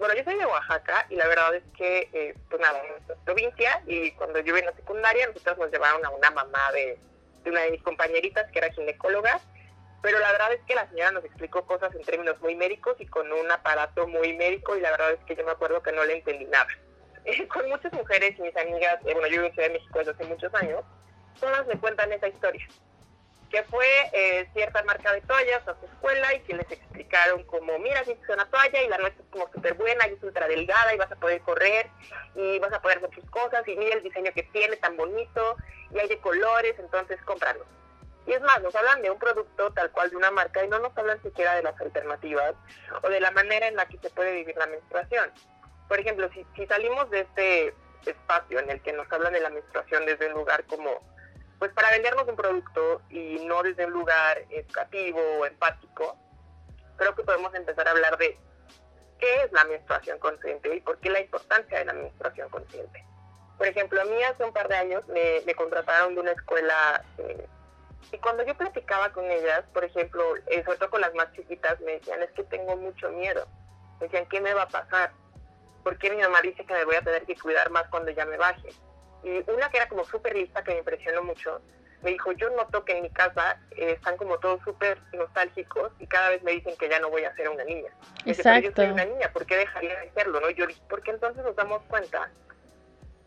bueno, 0.00 0.14
yo 0.14 0.24
soy 0.24 0.38
de 0.38 0.46
Oaxaca 0.46 1.06
y 1.10 1.16
la 1.16 1.26
verdad 1.28 1.54
es 1.54 1.62
que, 1.76 2.08
eh, 2.14 2.34
pues 2.48 2.60
nada, 2.62 2.80
en 2.82 3.18
provincia 3.26 3.82
y 3.86 4.10
cuando 4.12 4.40
yo 4.40 4.56
en 4.56 4.64
la 4.64 4.72
secundaria, 4.72 5.26
nosotros 5.26 5.58
nos 5.58 5.70
llevaron 5.70 6.02
a 6.06 6.08
una 6.08 6.30
mamá 6.30 6.72
de, 6.72 6.98
una 7.44 7.60
de 7.60 7.72
mis 7.72 7.82
compañeritas 7.82 8.50
que 8.50 8.60
era 8.60 8.72
ginecóloga, 8.72 9.38
pero 10.00 10.18
la 10.18 10.32
verdad 10.32 10.54
es 10.54 10.62
que 10.62 10.74
la 10.74 10.88
señora 10.88 11.10
nos 11.10 11.24
explicó 11.26 11.66
cosas 11.66 11.94
en 11.94 12.02
términos 12.02 12.40
muy 12.40 12.54
médicos 12.54 12.96
y 12.98 13.06
con 13.06 13.30
un 13.30 13.50
aparato 13.50 14.08
muy 14.08 14.32
médico 14.32 14.74
y 14.74 14.80
la 14.80 14.90
verdad 14.90 15.12
es 15.12 15.20
que 15.26 15.36
yo 15.36 15.44
me 15.44 15.52
acuerdo 15.52 15.82
que 15.82 15.92
no 15.92 16.02
le 16.04 16.16
entendí 16.16 16.46
nada. 16.46 16.68
con 17.52 17.68
muchas 17.68 17.92
mujeres 17.92 18.38
y 18.38 18.40
mis 18.40 18.56
amigas, 18.56 18.96
eh, 19.04 19.12
bueno, 19.12 19.26
yo 19.26 19.32
vivo 19.32 19.44
en 19.48 19.52
Ciudad 19.52 19.68
de 19.68 19.74
México 19.74 19.98
desde 19.98 20.12
hace 20.12 20.24
muchos 20.24 20.54
años, 20.54 20.82
todas 21.38 21.66
me 21.66 21.78
cuentan 21.78 22.10
esa 22.10 22.28
historia 22.28 22.66
que 23.50 23.64
fue 23.64 23.86
eh, 24.12 24.48
cierta 24.52 24.82
marca 24.84 25.12
de 25.12 25.20
toallas 25.22 25.66
a 25.66 25.74
su 25.78 25.86
escuela 25.86 26.34
y 26.34 26.40
que 26.40 26.54
les 26.54 26.70
explicaron 26.70 27.42
como, 27.44 27.78
mira, 27.80 28.04
si 28.04 28.12
es 28.12 28.28
una 28.28 28.48
toalla 28.48 28.82
y 28.82 28.88
la 28.88 28.98
nuestra 28.98 29.22
es 29.22 29.30
como 29.30 29.50
súper 29.52 29.74
buena 29.74 30.06
y 30.06 30.12
es 30.12 30.22
ultra 30.22 30.46
delgada 30.46 30.94
y 30.94 30.98
vas 30.98 31.10
a 31.10 31.16
poder 31.16 31.40
correr 31.42 31.90
y 32.36 32.58
vas 32.60 32.72
a 32.72 32.80
poder 32.80 32.98
hacer 32.98 33.10
tus 33.10 33.28
cosas 33.30 33.66
y 33.66 33.76
mira 33.76 33.96
el 33.96 34.02
diseño 34.02 34.32
que 34.32 34.44
tiene 34.44 34.76
tan 34.76 34.96
bonito 34.96 35.56
y 35.92 35.98
hay 35.98 36.08
de 36.08 36.18
colores, 36.20 36.76
entonces 36.78 37.20
cómpralo. 37.24 37.66
Y 38.26 38.32
es 38.32 38.40
más, 38.42 38.62
nos 38.62 38.74
hablan 38.76 39.02
de 39.02 39.10
un 39.10 39.18
producto 39.18 39.72
tal 39.72 39.90
cual 39.90 40.10
de 40.10 40.16
una 40.16 40.30
marca 40.30 40.64
y 40.64 40.68
no 40.68 40.78
nos 40.78 40.96
hablan 40.96 41.20
siquiera 41.22 41.56
de 41.56 41.64
las 41.64 41.80
alternativas 41.80 42.54
o 43.02 43.08
de 43.08 43.18
la 43.18 43.32
manera 43.32 43.66
en 43.66 43.74
la 43.74 43.86
que 43.86 43.98
se 43.98 44.10
puede 44.10 44.32
vivir 44.32 44.56
la 44.56 44.66
menstruación. 44.66 45.32
Por 45.88 45.98
ejemplo, 45.98 46.30
si, 46.32 46.46
si 46.54 46.66
salimos 46.66 47.10
de 47.10 47.20
este 47.20 47.74
espacio 48.06 48.60
en 48.60 48.70
el 48.70 48.80
que 48.82 48.92
nos 48.92 49.10
hablan 49.10 49.32
de 49.32 49.40
la 49.40 49.50
menstruación 49.50 50.06
desde 50.06 50.28
un 50.28 50.34
lugar 50.34 50.64
como 50.64 51.02
pues 51.60 51.72
para 51.72 51.90
vendernos 51.90 52.26
un 52.26 52.36
producto 52.36 53.02
y 53.10 53.44
no 53.44 53.62
desde 53.62 53.84
un 53.84 53.92
lugar 53.92 54.46
educativo 54.48 55.20
o 55.38 55.44
empático, 55.44 56.16
creo 56.96 57.14
que 57.14 57.22
podemos 57.22 57.54
empezar 57.54 57.86
a 57.86 57.90
hablar 57.90 58.16
de 58.16 58.38
qué 59.18 59.42
es 59.42 59.52
la 59.52 59.64
menstruación 59.64 60.18
consciente 60.18 60.74
y 60.74 60.80
por 60.80 60.98
qué 61.00 61.10
la 61.10 61.20
importancia 61.20 61.78
de 61.78 61.84
la 61.84 61.92
menstruación 61.92 62.48
consciente. 62.48 63.04
Por 63.58 63.66
ejemplo, 63.66 64.00
a 64.00 64.04
mí 64.06 64.22
hace 64.22 64.42
un 64.42 64.54
par 64.54 64.68
de 64.68 64.76
años 64.76 65.04
me, 65.08 65.54
contrataron 65.54 66.14
de 66.14 66.22
una 66.22 66.32
escuela 66.32 67.04
eh, 67.18 67.46
y 68.10 68.16
cuando 68.16 68.42
yo 68.42 68.56
platicaba 68.56 69.12
con 69.12 69.30
ellas, 69.30 69.62
por 69.74 69.84
ejemplo, 69.84 70.36
eh, 70.46 70.64
sobre 70.64 70.78
todo 70.78 70.88
con 70.88 71.02
las 71.02 71.14
más 71.14 71.30
chiquitas, 71.34 71.78
me 71.80 71.92
decían, 71.92 72.22
es 72.22 72.30
que 72.30 72.44
tengo 72.44 72.74
mucho 72.78 73.10
miedo. 73.10 73.46
Me 74.00 74.06
decían, 74.06 74.24
¿qué 74.30 74.40
me 74.40 74.54
va 74.54 74.62
a 74.62 74.68
pasar? 74.68 75.12
¿Por 75.84 75.98
qué 75.98 76.10
mi 76.10 76.22
mamá 76.22 76.40
dice 76.40 76.64
que 76.64 76.72
me 76.72 76.86
voy 76.86 76.96
a 76.96 77.02
tener 77.02 77.26
que 77.26 77.36
cuidar 77.36 77.68
más 77.68 77.86
cuando 77.88 78.10
ya 78.12 78.24
me 78.24 78.38
baje? 78.38 78.70
Y 79.22 79.50
una 79.50 79.68
que 79.70 79.78
era 79.78 79.88
como 79.88 80.04
súper 80.04 80.34
lista, 80.34 80.62
que 80.64 80.72
me 80.72 80.78
impresionó 80.78 81.22
mucho, 81.22 81.60
me 82.02 82.10
dijo, 82.10 82.32
yo 82.32 82.48
noto 82.50 82.84
que 82.84 82.96
en 82.96 83.02
mi 83.02 83.10
casa 83.10 83.60
eh, 83.72 83.92
están 83.92 84.16
como 84.16 84.38
todos 84.38 84.60
súper 84.62 84.98
nostálgicos 85.12 85.92
y 85.98 86.06
cada 86.06 86.30
vez 86.30 86.42
me 86.42 86.52
dicen 86.52 86.74
que 86.76 86.88
ya 86.88 86.98
no 86.98 87.10
voy 87.10 87.24
a 87.24 87.34
ser 87.34 87.48
una 87.48 87.64
niña. 87.64 87.90
Exacto. 88.24 88.68
yo 88.68 88.74
soy 88.74 88.86
una 88.86 89.04
niña, 89.04 89.30
¿por 89.32 89.44
qué 89.44 89.56
dejaría 89.56 90.00
de 90.00 90.10
serlo? 90.12 90.40
¿no? 90.40 90.50
Yo 90.50 90.66
porque 90.88 91.10
entonces 91.10 91.44
nos 91.44 91.54
damos 91.56 91.82
cuenta 91.88 92.30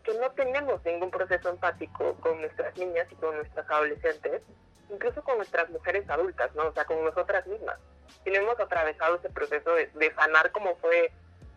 que 0.03 0.13
no 0.15 0.31
tenemos 0.31 0.83
ningún 0.85 1.11
proceso 1.11 1.49
empático 1.49 2.15
con 2.15 2.41
nuestras 2.41 2.75
niñas 2.77 3.07
y 3.11 3.15
con 3.15 3.35
nuestras 3.35 3.69
adolescentes, 3.69 4.41
incluso 4.89 5.23
con 5.23 5.37
nuestras 5.37 5.69
mujeres 5.69 6.09
adultas, 6.09 6.53
¿no? 6.55 6.67
O 6.67 6.73
sea, 6.73 6.85
con 6.85 7.03
nosotras 7.05 7.45
mismas. 7.47 7.77
Y 8.25 8.31
no 8.31 8.37
hemos 8.37 8.59
atravesado 8.59 9.15
ese 9.15 9.29
proceso 9.29 9.73
de, 9.75 9.87
de 9.87 10.13
sanar 10.13 10.51
como 10.51 10.75
fue 10.77 11.11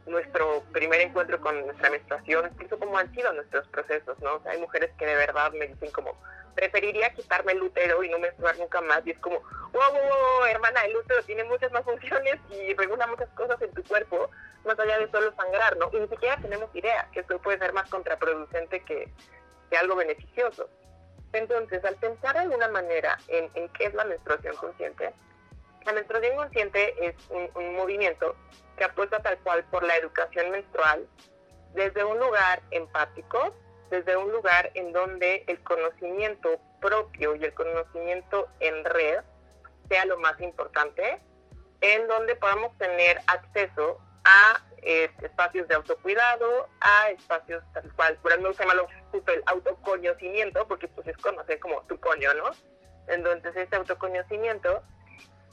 nuestro 0.07 0.63
primer 0.73 1.01
encuentro 1.01 1.41
con 1.41 1.67
nuestra 1.67 1.91
menstruación, 1.91 2.51
incluso 2.53 2.79
cómo 2.79 2.97
han 2.97 3.13
sido 3.15 3.33
nuestros 3.33 3.67
procesos, 3.69 4.19
¿no? 4.21 4.41
Hay 4.47 4.59
mujeres 4.59 4.91
que 4.99 5.07
de 5.07 5.17
verdad 5.17 5.53
me 5.53 5.67
dicen 5.67 5.91
como, 5.91 6.17
preferiría 6.55 7.13
quitarme 7.13 7.53
el 7.53 7.63
útero 7.63 8.03
y 8.03 8.09
no 8.09 8.19
menstruar 8.19 8.57
nunca 8.59 8.81
más, 8.81 9.05
y 9.07 9.11
es 9.11 9.19
como, 9.19 9.41
wow, 9.41 9.91
wow, 9.91 10.01
wow, 10.01 10.47
hermana, 10.49 10.85
el 10.85 10.97
útero 10.97 11.23
tiene 11.25 11.45
muchas 11.45 11.73
más 11.73 11.85
funciones 11.85 12.37
y 12.51 12.75
regula 12.75 13.07
muchas 13.09 13.29
cosas 13.31 13.61
en 13.63 13.73
tu 13.73 13.83
cuerpo, 13.85 14.31
más 14.65 14.79
allá 14.79 14.99
de 14.99 15.11
solo 15.11 15.35
sangrar, 15.35 15.77
¿no? 15.77 15.91
Y 15.93 16.01
ni 16.01 16.09
siquiera 16.09 16.37
tenemos 16.41 16.75
idea 16.75 17.09
que 17.13 17.21
esto 17.21 17.39
puede 17.41 17.59
ser 17.59 17.73
más 17.73 17.91
contraproducente 17.91 18.81
que, 18.85 19.13
que 19.71 19.77
algo 19.77 19.97
beneficioso. 19.97 20.69
Entonces, 21.33 21.85
al 21.85 21.97
pensar 21.97 22.35
de 22.35 22.41
alguna 22.41 22.69
manera 22.69 23.19
en, 23.29 23.51
qué 23.71 23.87
es 23.87 23.95
la 23.95 24.05
menstruación 24.05 24.57
consciente, 24.57 25.13
la 25.85 25.93
menstruación 25.93 26.37
consciente 26.37 26.95
es 27.07 27.15
un 27.31 27.77
movimiento 27.77 28.35
que 28.77 28.85
apuesta 28.85 29.21
tal 29.23 29.39
cual 29.39 29.65
por 29.65 29.83
la 29.83 29.97
educación 29.97 30.51
menstrual 30.51 31.07
desde 31.75 32.05
un 32.05 32.19
lugar 32.19 32.63
empático, 32.71 33.55
desde 33.91 34.17
un 34.17 34.33
lugar 34.33 34.71
en 34.75 34.93
donde 34.93 35.45
el 35.47 35.63
conocimiento 35.63 36.61
propio 36.81 37.37
y 37.37 37.45
el 37.45 37.55
conocimiento 37.55 38.49
en 38.61 38.85
red 38.85 39.21
sea 39.89 40.05
lo 40.07 40.19
más 40.19 40.41
importante, 40.41 41.21
en 41.81 42.09
donde 42.09 42.35
podamos 42.37 42.77
tener 42.79 43.21
acceso 43.27 44.01
a 44.25 44.61
eh, 44.83 45.11
espacios 45.23 45.69
de 45.69 45.75
autocuidado, 45.75 46.69
a 46.81 47.11
espacios 47.11 47.63
tal 47.73 47.93
cual, 47.95 48.17
por 48.23 48.39
no 48.41 48.53
se 48.53 48.65
llama 48.65 48.83
el 49.13 49.43
autoconocimiento, 49.47 50.67
porque 50.67 50.89
pues 50.89 51.07
es 51.07 51.17
conocer 51.19 51.61
como 51.61 51.83
tu 51.83 51.99
coño, 52.01 52.35
¿no? 52.35 52.51
Entonces 53.07 53.55
este 53.57 53.77
autoconocimiento 53.77 54.83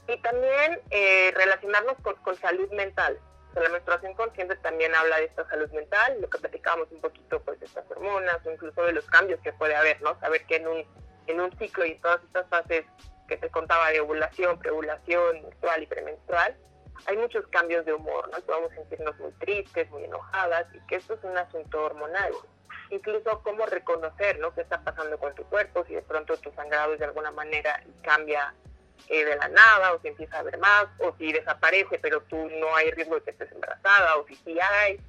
y 0.08 0.18
también 0.22 0.82
eh, 0.89 1.32
relacionarnos 1.36 1.96
con, 2.02 2.16
con, 2.18 2.36
salud 2.38 2.70
mental. 2.72 3.20
la 3.56 3.70
menstruación 3.70 4.13
consciente 4.16 4.56
también 4.58 4.94
habla 4.96 5.18
de 5.18 5.26
esta 5.26 5.48
salud 5.48 5.70
mental, 5.72 6.18
lo 6.22 6.30
que 6.30 6.39
platicábamos 6.39 6.92
un 6.92 7.02
poquito 7.02 7.42
pues 7.42 7.60
de 7.60 7.66
estas 7.66 7.89
hormonas 7.89 8.46
o 8.46 8.52
incluso 8.52 8.84
de 8.84 8.94
los 8.94 9.06
cambios 9.06 9.39
que 9.42 9.54
puede 9.54 9.76
haber, 9.76 10.02
¿no? 10.02 10.20
Saber 10.20 10.46
que 10.46 10.58
en 10.58 10.68
un, 10.68 10.86
en 11.28 11.39
un 11.39 11.58
ciclo 11.58 11.86
y 11.86 11.96
todas 12.00 12.22
estas 12.24 12.48
fases 12.50 12.86
que 13.28 13.38
te 13.38 13.50
contaba 13.50 13.92
de 13.92 14.02
ovulación, 14.02 14.60
preovulación, 14.60 15.42
menstrual 15.44 15.84
y 15.84 15.88
premenstrual, 15.88 16.58
hay 17.06 17.18
muchos 17.18 17.48
cambios 17.48 17.86
de 17.86 17.94
humor, 17.94 18.30
¿no? 18.30 18.39
Podemos 18.42 18.72
sentirnos 18.74 19.18
muy 19.20 19.32
tristes, 19.34 19.89
muy 19.89 20.04
enojadas 20.04 20.68
y 20.74 20.80
que 20.88 20.96
esto 20.96 21.13
es 21.13 21.24
un 21.24 21.38
asunto 21.38 21.82
hormonal. 21.82 22.32
Incluso 22.89 23.42
cómo 23.44 23.66
reconocer, 23.66 24.39
¿no? 24.39 24.54
¿Qué 24.54 24.62
está 24.62 24.84
pasando 24.84 25.18
con 25.18 25.34
tu 25.36 25.44
cuerpo? 25.46 25.86
Si 25.86 25.96
de 25.96 26.02
pronto 26.02 26.38
tu 26.38 26.52
sangrado 26.52 26.96
de 26.96 27.06
alguna 27.06 27.32
manera 27.32 27.84
cambia 28.04 28.54
eh, 29.10 29.26
de 29.26 29.36
la 29.36 29.48
nada, 29.50 29.94
o 29.94 30.02
si 30.02 30.08
empieza 30.08 30.39
a 30.39 30.44
ver 30.44 30.58
más, 30.58 30.88
o 31.00 31.13
si 31.18 31.32
desaparece, 31.32 32.00
pero 32.00 32.22
tú 32.22 32.50
no 32.60 32.76
hay 32.76 32.92
riesgo 32.92 33.16
de 33.16 33.22
que 33.22 33.32
estés 33.32 33.52
embarazada, 33.52 34.18
o 34.18 34.28
si 34.28 34.36
sí 34.38 34.58
hay. 34.60 35.00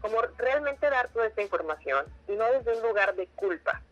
Como 0.00 0.20
realmente 0.36 0.88
dar 0.90 1.08
toda 1.08 1.26
esta 1.26 1.42
información 1.42 2.06
y 2.28 2.32
no 2.32 2.44
desde 2.52 2.76
un 2.76 2.82
lugar 2.82 3.14
de 3.14 3.26
culpa. 3.28 3.82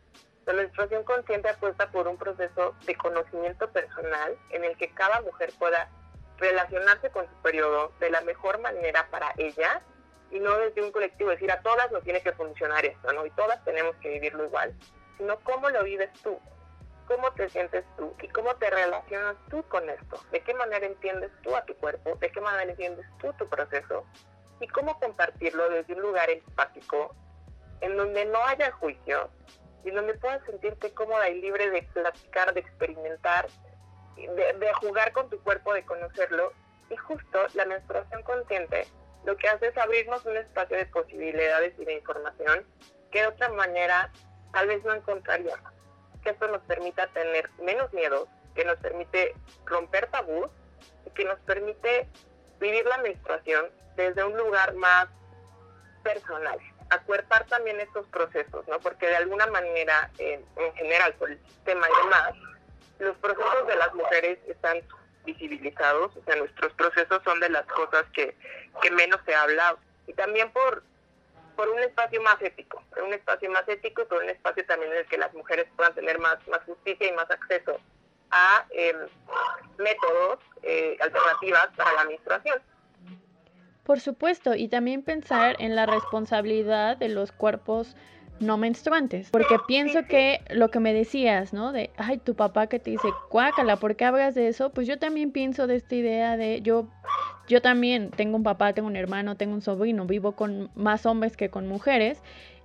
La 0.45 0.53
menstruación 0.55 1.05
consciente 1.05 1.49
apuesta 1.49 1.91
por 1.91 2.09
un 2.09 2.17
proceso 2.17 2.75
de 2.85 2.97
conocimiento 2.97 3.71
personal 3.71 4.37
en 4.51 4.65
el 4.65 4.77
que 4.77 4.91
cada 4.91 5.21
mujer 5.21 5.53
pueda 5.59 5.89
relacionarse 6.39 7.11
con 7.11 7.27
su 7.29 7.35
periodo 7.43 7.93
de 8.01 8.11
la 8.11 8.21
mejor 8.23 8.59
manera 8.61 9.07
para 9.11 9.33
ella 9.39 9.81
y 10.33 10.41
no 10.41 10.57
desde 10.59 10.83
un 10.83 10.91
colectivo 10.91 11.31
decir 11.31 11.53
a 11.53 11.63
todas 11.63 11.93
nos 11.93 12.03
tiene 12.03 12.23
que 12.23 12.33
funcionar 12.33 12.85
esto, 12.85 13.13
¿no? 13.13 13.25
Y 13.25 13.31
todas 13.31 13.63
tenemos 13.65 13.95
que 13.97 14.09
vivirlo 14.09 14.45
igual, 14.45 14.75
sino 15.19 15.39
cómo 15.41 15.71
lo 15.71 15.85
vives 15.85 16.11
tú, 16.23 16.41
cómo 17.07 17.33
te 17.33 17.49
sientes 17.49 17.85
tú 17.97 18.15
y 18.23 18.29
cómo 18.29 18.55
te 18.57 18.71
relacionas 18.71 19.37
tú 19.51 19.63
con 19.69 19.89
esto, 19.89 20.21
de 20.31 20.41
qué 20.41 20.55
manera 20.55 20.87
entiendes 20.87 21.31
tú 21.43 21.55
a 21.55 21.65
tu 21.65 21.75
cuerpo, 21.77 22.17
de 22.17 22.31
qué 22.31 22.41
manera 22.41 22.71
entiendes 22.71 23.07
tú 23.21 23.33
tu 23.35 23.49
proceso 23.49 24.07
y 24.61 24.69
cómo 24.69 24.99
compartirlo 24.99 25.69
desde 25.71 25.95
un 25.95 26.03
lugar 26.03 26.31
empático 26.31 27.15
en 27.81 27.97
donde 27.97 28.25
no 28.27 28.45
haya 28.47 28.71
juicio 28.73 29.31
y 29.85 29.91
donde 29.91 30.15
puedas 30.15 30.45
sentirte 30.45 30.93
cómoda 30.95 31.29
y 31.29 31.41
libre 31.41 31.71
de 31.71 31.83
platicar, 31.83 32.55
de 32.55 32.61
experimentar, 32.61 33.49
de, 34.17 34.73
jugar 34.81 35.13
con 35.13 35.29
tu 35.29 35.43
cuerpo, 35.43 35.75
de 35.75 35.85
conocerlo. 35.85 36.53
Y 36.91 36.97
justo 36.97 37.47
la 37.55 37.65
menstruación 37.65 38.23
consciente 38.23 38.87
lo 39.25 39.37
que 39.37 39.49
hace 39.49 39.69
es 39.69 39.79
abrirnos 39.79 40.25
un 40.27 40.37
espacio 40.37 40.77
de 40.77 40.87
posibilidades 40.87 41.75
y 41.79 41.85
de 41.85 41.95
información 41.95 42.67
que 43.11 43.21
de 43.21 43.27
otra 43.29 43.49
manera 43.51 44.11
tal 44.53 44.69
vez 44.69 44.85
no 44.85 44.95
encontraríamos 44.95 45.73
que 46.23 46.31
esto 46.31 46.49
nos 46.49 46.63
permita 46.63 47.07
tener 47.09 47.51
menos 47.61 47.93
miedo, 47.93 48.29
que 48.55 48.65
nos 48.65 48.77
permite 48.79 49.35
romper 49.65 50.07
tabús 50.09 50.49
y 51.07 51.11
que 51.11 51.25
nos 51.25 51.39
permite 51.41 52.09
vivir 52.61 52.85
la 52.87 52.99
menstruación 52.99 53.67
desde 53.97 54.25
un 54.25 54.37
lugar 54.37 54.75
más 54.75 55.09
personal, 56.03 56.59
acuerpar 56.91 57.47
también 57.47 57.81
estos 57.81 58.07
procesos, 58.09 58.67
¿no? 58.69 58.79
Porque 58.81 59.07
de 59.07 59.17
alguna 59.17 59.47
manera, 59.47 60.11
en 60.19 60.45
general, 60.75 61.15
por 61.15 61.31
el 61.31 61.39
sistema 61.47 61.87
y 61.89 62.05
demás, 62.05 62.33
los 62.99 63.17
procesos 63.19 63.67
de 63.67 63.77
las 63.77 63.95
mujeres 63.95 64.39
están 64.47 64.81
visibilizados, 65.25 66.17
o 66.17 66.25
sea, 66.25 66.37
nuestros 66.37 66.73
procesos 66.75 67.23
son 67.25 67.41
de 67.41 67.49
las 67.49 67.65
cosas 67.67 68.05
que, 68.13 68.37
que 68.81 68.91
menos 68.91 69.21
se 69.25 69.35
habla, 69.35 69.77
y 70.07 70.13
también 70.15 70.51
por, 70.53 70.83
por 71.57 71.69
un 71.69 71.79
espacio 71.79 72.21
más 72.23 72.41
ético, 72.43 72.83
por 72.91 73.03
un 73.03 73.13
espacio 73.13 73.51
más 73.51 73.69
ético 73.69 74.03
y 74.03 74.05
por 74.07 74.23
un 74.23 74.31
espacio 74.31 74.65
también 74.67 74.93
en 74.93 74.99
el 74.99 75.07
que 75.07 75.19
las 75.19 75.33
mujeres 75.35 75.67
puedan 75.77 75.95
tener 75.95 76.19
más, 76.19 76.37
más 76.49 76.63
justicia 76.65 77.09
y 77.09 77.13
más 77.13 77.31
acceso 77.31 77.79
a 78.31 78.67
em, 78.71 78.97
métodos, 79.79 80.39
eh, 80.63 80.97
alternativas 81.01 81.69
para 81.77 81.93
la 81.93 82.05
menstruación. 82.05 82.61
Por 83.85 84.01
supuesto, 84.01 84.55
y 84.55 84.69
también 84.69 85.03
pensar 85.03 85.57
en 85.59 85.75
la 85.75 85.87
responsabilidad 85.87 86.97
de 86.97 87.09
los 87.09 87.33
cuerpos 87.33 87.97
no 88.43 88.59
menstruantes, 88.59 89.31
porque 89.31 89.57
pienso 89.67 90.05
que 90.07 90.41
lo 90.51 90.71
que 90.71 90.81
me 90.81 90.93
decías, 90.93 91.53
¿no? 91.53 91.73
De, 91.73 91.91
ay, 91.97 92.19
tu 92.19 92.35
papá 92.35 92.67
que 92.67 92.79
te 92.79 92.91
dice, 92.91 93.09
cuácala, 93.29 93.77
¿por 93.77 93.97
qué 93.97 94.05
hablas 94.05 94.35
de 94.35 94.49
eso? 94.49 94.71
Pues 94.71 94.87
yo 94.87 94.99
también 94.99 95.31
pienso 95.31 95.67
de 95.67 95.77
esta 95.77 95.95
idea 95.95 96.37
de, 96.37 96.61
yo, 96.63 96.89
yo 97.49 97.63
también 97.63 98.11
tengo 98.11 98.37
un 98.37 98.43
papá, 98.43 98.73
tengo 98.73 98.89
un 98.89 98.97
hermano, 98.97 99.37
tengo 99.37 99.55
un 99.55 99.63
sobrino, 99.63 100.07
vivo 100.07 100.33
con 100.33 100.71
más 100.75 101.07
hombres 101.07 101.37
que 101.37 101.51
con 101.51 101.67
mujeres, 101.67 102.23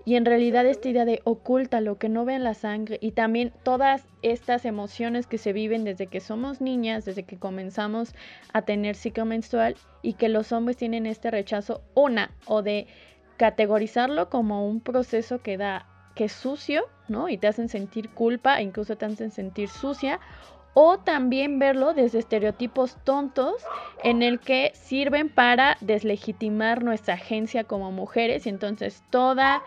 y 0.08 0.16
en 0.16 0.24
realidad 0.24 0.66
esta 0.66 0.88
idea 0.88 1.04
de 1.04 1.20
oculta 1.26 1.82
lo 1.82 1.98
que 1.98 2.08
no 2.08 2.24
vean 2.24 2.46
la 2.46 2.54
sangre 2.54 2.98
y 3.02 3.12
también 3.12 3.52
todas 3.64 4.06
estas 4.22 4.64
emociones 4.64 5.28
que 5.28 5.38
se 5.38 5.52
viven 5.52 5.84
desde 5.84 6.08
que 6.08 6.22
somos 6.22 6.62
niñas, 6.62 7.04
desde 7.04 7.24
que 7.24 7.36
comenzamos 7.36 8.16
a 8.54 8.62
tener 8.62 8.96
ciclo 8.96 9.26
menstrual 9.26 9.76
y 10.02 10.14
que 10.14 10.30
los 10.30 10.54
hombres 10.54 10.78
tienen 10.78 11.08
este 11.08 11.30
rechazo, 11.30 11.82
una, 11.94 12.32
o 12.46 12.62
de 12.62 12.88
categorizarlo 13.38 14.30
como 14.30 14.68
un 14.68 14.82
proceso 14.82 15.42
que 15.42 15.58
da, 15.58 15.86
que 16.16 16.26
es 16.26 16.32
sucio, 16.32 16.84
¿no? 17.08 17.30
Y 17.30 17.38
te 17.38 17.48
hacen 17.48 17.70
sentir 17.70 18.10
culpa, 18.10 18.60
e 18.60 18.64
incluso 18.64 18.98
te 18.98 19.06
hacen 19.06 19.32
sentir 19.32 19.70
sucia, 19.70 20.20
o 20.74 21.00
también 21.00 21.58
verlo 21.58 21.94
desde 21.94 22.20
estereotipos 22.20 22.98
tontos 23.04 23.56
en 24.04 24.22
el 24.22 24.40
que 24.40 24.72
sirven 24.76 25.30
para 25.30 25.78
deslegitimar 25.82 26.84
nuestra 26.84 27.16
agencia 27.16 27.64
como 27.64 27.92
mujeres 27.92 28.46
y 28.46 28.50
entonces 28.50 29.04
toda 29.10 29.64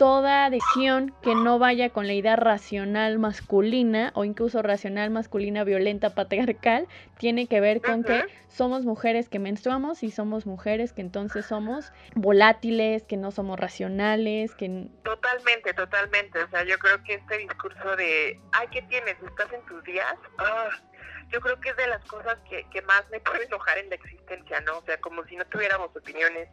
toda 0.00 0.46
adicción 0.46 1.14
que 1.20 1.34
no 1.34 1.58
vaya 1.58 1.90
con 1.90 2.06
la 2.06 2.14
idea 2.14 2.34
racional 2.34 3.18
masculina 3.18 4.12
o 4.14 4.24
incluso 4.24 4.62
racional 4.62 5.10
masculina 5.10 5.62
violenta 5.62 6.14
patriarcal 6.14 6.88
tiene 7.18 7.46
que 7.46 7.60
ver 7.60 7.82
con 7.82 8.02
que 8.02 8.24
somos 8.48 8.86
mujeres 8.86 9.28
que 9.28 9.38
menstruamos 9.38 10.02
y 10.02 10.10
somos 10.10 10.46
mujeres 10.46 10.94
que 10.94 11.02
entonces 11.02 11.44
somos 11.44 11.92
volátiles, 12.14 13.02
que 13.02 13.18
no 13.18 13.30
somos 13.30 13.60
racionales, 13.60 14.54
que... 14.54 14.86
Totalmente, 15.04 15.74
totalmente. 15.74 16.44
O 16.44 16.48
sea, 16.48 16.64
yo 16.64 16.78
creo 16.78 17.04
que 17.04 17.16
este 17.16 17.36
discurso 17.36 17.94
de, 17.96 18.40
ay, 18.52 18.68
¿qué 18.72 18.80
tienes? 18.80 19.18
¿Estás 19.22 19.52
en 19.52 19.60
tus 19.66 19.84
días? 19.84 20.16
Ah, 20.38 20.70
yo 21.28 21.42
creo 21.42 21.60
que 21.60 21.68
es 21.68 21.76
de 21.76 21.88
las 21.88 22.02
cosas 22.06 22.38
que, 22.48 22.66
que 22.70 22.80
más 22.80 23.04
me 23.10 23.20
puede 23.20 23.44
enojar 23.44 23.76
en 23.76 23.90
la 23.90 23.96
existencia, 23.96 24.62
¿no? 24.62 24.78
O 24.78 24.82
sea, 24.86 24.98
como 24.98 25.22
si 25.26 25.36
no 25.36 25.44
tuviéramos 25.44 25.94
opiniones, 25.94 26.48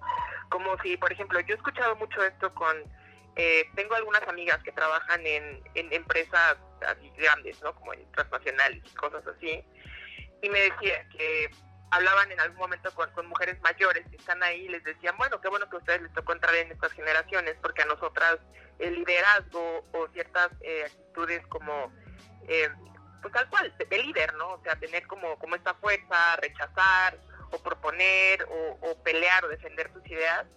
como 0.49 0.77
si, 0.83 0.97
por 0.97 1.13
ejemplo, 1.13 1.39
yo 1.39 1.53
he 1.53 1.57
escuchado 1.57 1.95
mucho 1.95 2.21
esto 2.25 2.53
con 2.53 2.75
eh, 3.37 3.69
tengo 3.75 3.93
algunas 3.93 4.27
amigas 4.27 4.61
que 4.63 4.71
trabajan 4.71 5.25
en, 5.25 5.61
empresas 5.75 6.57
así 6.87 7.11
grandes, 7.15 7.61
¿no? 7.61 7.73
Como 7.75 7.93
en 7.93 8.11
transnacionales 8.11 8.83
y 8.83 8.95
cosas 8.95 9.25
así. 9.27 9.63
Y 10.41 10.49
me 10.49 10.59
decía 10.61 11.07
que 11.09 11.51
hablaban 11.91 12.31
en 12.31 12.39
algún 12.39 12.57
momento 12.57 12.91
con, 12.95 13.27
mujeres 13.27 13.61
mayores 13.61 14.07
que 14.09 14.15
están 14.15 14.41
ahí 14.41 14.65
y 14.65 14.69
les 14.69 14.83
decían, 14.83 15.15
bueno, 15.17 15.39
qué 15.39 15.49
bueno 15.49 15.69
que 15.69 15.75
a 15.75 15.79
ustedes 15.79 16.01
les 16.01 16.13
tocó 16.13 16.33
entrar 16.33 16.55
en 16.55 16.71
estas 16.71 16.91
generaciones, 16.93 17.55
porque 17.61 17.83
a 17.83 17.85
nosotras 17.85 18.39
el 18.79 18.95
liderazgo 18.95 19.85
o 19.93 20.07
ciertas 20.13 20.49
eh, 20.61 20.85
actitudes 20.85 21.45
como, 21.47 21.93
eh, 22.47 22.69
pues 23.21 23.33
tal 23.33 23.47
cual, 23.49 23.71
de, 23.77 23.97
líder, 23.99 24.33
¿no? 24.33 24.53
O 24.53 24.63
sea, 24.63 24.79
tener 24.79 25.05
como, 25.05 25.37
como 25.37 25.55
esta 25.55 25.75
fuerza, 25.75 26.37
rechazar 26.37 27.19
o 27.51 27.61
proponer 27.61 28.43
o, 28.49 28.79
o 28.81 29.03
pelear 29.03 29.45
o 29.45 29.47
defender 29.47 29.93
tus 29.93 30.05
ideas, 30.07 30.47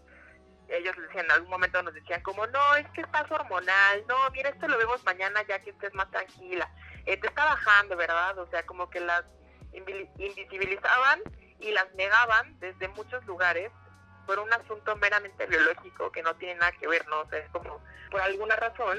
ellos 0.70 0.96
decían, 0.96 1.26
en 1.26 1.32
algún 1.32 1.50
momento 1.50 1.82
nos 1.82 1.94
decían 1.94 2.22
como, 2.22 2.46
no, 2.46 2.76
es 2.76 2.88
que 2.90 3.00
estás 3.02 3.30
hormonal, 3.30 4.04
no, 4.08 4.16
mira, 4.30 4.50
esto 4.50 4.68
lo 4.68 4.78
vemos 4.78 5.02
mañana 5.04 5.42
ya 5.46 5.60
que 5.60 5.70
estés 5.70 5.92
más 5.94 6.10
tranquila, 6.10 6.70
eh, 7.06 7.16
te 7.16 7.26
está 7.26 7.44
bajando, 7.44 7.96
¿verdad? 7.96 8.38
O 8.38 8.46
sea, 8.48 8.64
como 8.64 8.88
que 8.90 9.00
las 9.00 9.24
invisibilizaban 9.72 11.20
y 11.60 11.70
las 11.72 11.92
negaban 11.94 12.58
desde 12.60 12.88
muchos 12.88 13.24
lugares 13.26 13.70
por 14.26 14.38
un 14.38 14.52
asunto 14.52 14.96
meramente 14.96 15.46
biológico 15.46 16.12
que 16.12 16.22
no 16.22 16.34
tiene 16.36 16.54
nada 16.54 16.72
que 16.72 16.86
ver, 16.86 17.06
¿no? 17.08 17.20
O 17.20 17.28
sea, 17.28 17.38
es 17.38 17.50
como, 17.50 17.80
por 18.10 18.20
alguna 18.20 18.56
razón, 18.56 18.98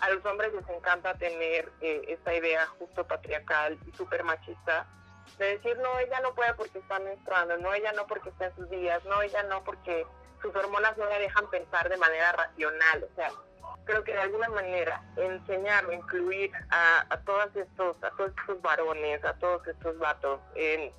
a 0.00 0.10
los 0.10 0.24
hombres 0.24 0.52
les 0.54 0.68
encanta 0.68 1.14
tener 1.14 1.70
eh, 1.80 2.02
esta 2.08 2.34
idea 2.34 2.66
justo 2.78 3.06
patriarcal 3.06 3.78
y 3.86 3.92
súper 3.92 4.24
machista 4.24 4.86
de 5.38 5.56
decir, 5.58 5.76
no, 5.78 5.98
ella 5.98 6.20
no 6.20 6.34
puede 6.34 6.54
porque 6.54 6.78
está 6.78 6.98
menstruando, 6.98 7.56
no, 7.58 7.72
ella 7.74 7.92
no 7.92 8.06
porque 8.06 8.28
está 8.30 8.46
en 8.46 8.56
sus 8.56 8.70
días, 8.70 9.04
no, 9.04 9.22
ella 9.22 9.42
no 9.44 9.64
porque 9.64 10.06
sus 10.42 10.54
hormonas 10.54 10.96
no 10.98 11.06
le 11.08 11.20
dejan 11.20 11.48
pensar 11.50 11.88
de 11.88 11.96
manera 11.96 12.32
racional, 12.32 13.04
o 13.04 13.14
sea, 13.14 13.30
creo 13.84 14.04
que 14.04 14.12
de 14.12 14.20
alguna 14.20 14.48
manera 14.48 15.02
enseñar 15.16 15.86
o 15.86 15.92
incluir 15.92 16.52
a, 16.70 17.06
a 17.08 17.20
todos 17.20 17.54
estos, 17.56 17.96
a 18.02 18.10
todos 18.10 18.32
estos 18.38 18.60
varones, 18.62 19.24
a 19.24 19.34
todos 19.34 19.66
estos 19.66 19.98
vatos 19.98 20.40
en, 20.54 20.92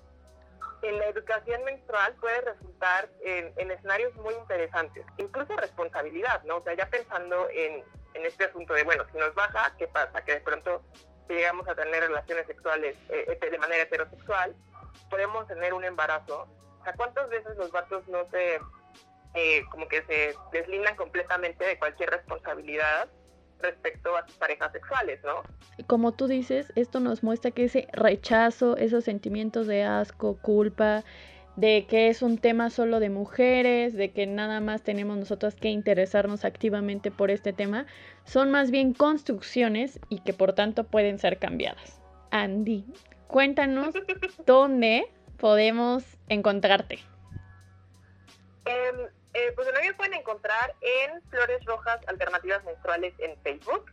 la 0.81 1.05
educación 1.07 1.63
menstrual 1.63 2.13
puede 2.15 2.41
resultar 2.41 3.09
en, 3.21 3.53
en, 3.55 3.71
escenarios 3.71 4.13
muy 4.15 4.33
interesantes, 4.33 5.05
incluso 5.17 5.55
responsabilidad, 5.55 6.43
¿no? 6.43 6.57
O 6.57 6.63
sea, 6.63 6.73
ya 6.73 6.89
pensando 6.89 7.47
en, 7.51 7.85
este 8.13 8.43
asunto 8.45 8.73
de, 8.73 8.83
bueno, 8.83 9.05
si 9.11 9.17
nos 9.17 9.33
baja, 9.33 9.73
¿qué 9.77 9.87
pasa? 9.87 10.23
Que 10.25 10.33
de 10.33 10.41
pronto 10.41 10.83
llegamos 11.29 11.67
a 11.69 11.75
tener 11.75 12.03
relaciones 12.03 12.45
sexuales 12.47 12.97
eh, 13.09 13.39
de 13.39 13.57
manera 13.57 13.83
heterosexual, 13.83 14.53
podemos 15.09 15.47
tener 15.47 15.73
un 15.73 15.85
embarazo. 15.85 16.47
O 16.81 16.83
sea, 16.83 16.93
¿cuántas 16.93 17.29
veces 17.29 17.55
los 17.55 17.71
vatos 17.71 18.05
no 18.09 18.29
se 18.29 18.59
eh, 19.33 19.63
como 19.71 19.87
que 19.87 20.03
se 20.03 20.35
deslindan 20.51 20.95
completamente 20.95 21.65
de 21.65 21.77
cualquier 21.79 22.09
responsabilidad 22.09 23.09
respecto 23.59 24.15
a 24.15 24.25
sus 24.27 24.35
parejas 24.35 24.71
sexuales, 24.71 25.19
¿no? 25.23 25.41
Como 25.87 26.11
tú 26.11 26.27
dices, 26.27 26.71
esto 26.75 26.99
nos 26.99 27.23
muestra 27.23 27.51
que 27.51 27.63
ese 27.63 27.87
rechazo, 27.93 28.77
esos 28.77 29.05
sentimientos 29.05 29.67
de 29.67 29.83
asco, 29.83 30.37
culpa, 30.41 31.03
de 31.55 31.85
que 31.87 32.09
es 32.09 32.21
un 32.21 32.37
tema 32.37 32.69
solo 32.69 32.99
de 32.99 33.09
mujeres, 33.09 33.93
de 33.93 34.11
que 34.11 34.25
nada 34.25 34.59
más 34.59 34.81
tenemos 34.83 35.17
nosotros 35.17 35.55
que 35.55 35.69
interesarnos 35.69 36.45
activamente 36.45 37.11
por 37.11 37.31
este 37.31 37.53
tema, 37.53 37.85
son 38.25 38.51
más 38.51 38.71
bien 38.71 38.93
construcciones 38.93 39.99
y 40.09 40.19
que 40.19 40.33
por 40.33 40.53
tanto 40.53 40.83
pueden 40.83 41.19
ser 41.19 41.37
cambiadas. 41.37 42.01
Andy, 42.31 42.85
cuéntanos 43.27 43.93
dónde 44.45 45.05
podemos 45.37 46.03
encontrarte. 46.27 46.99
Em, 48.65 49.09
eh, 49.33 49.51
pues 49.55 49.67
me 49.73 49.93
pueden 49.93 50.13
encontrar 50.13 50.75
en 50.81 51.21
Flores 51.29 51.63
Rojas 51.65 51.99
Alternativas 52.07 52.63
Menstruales 52.63 53.13
en 53.19 53.35
Facebook. 53.41 53.91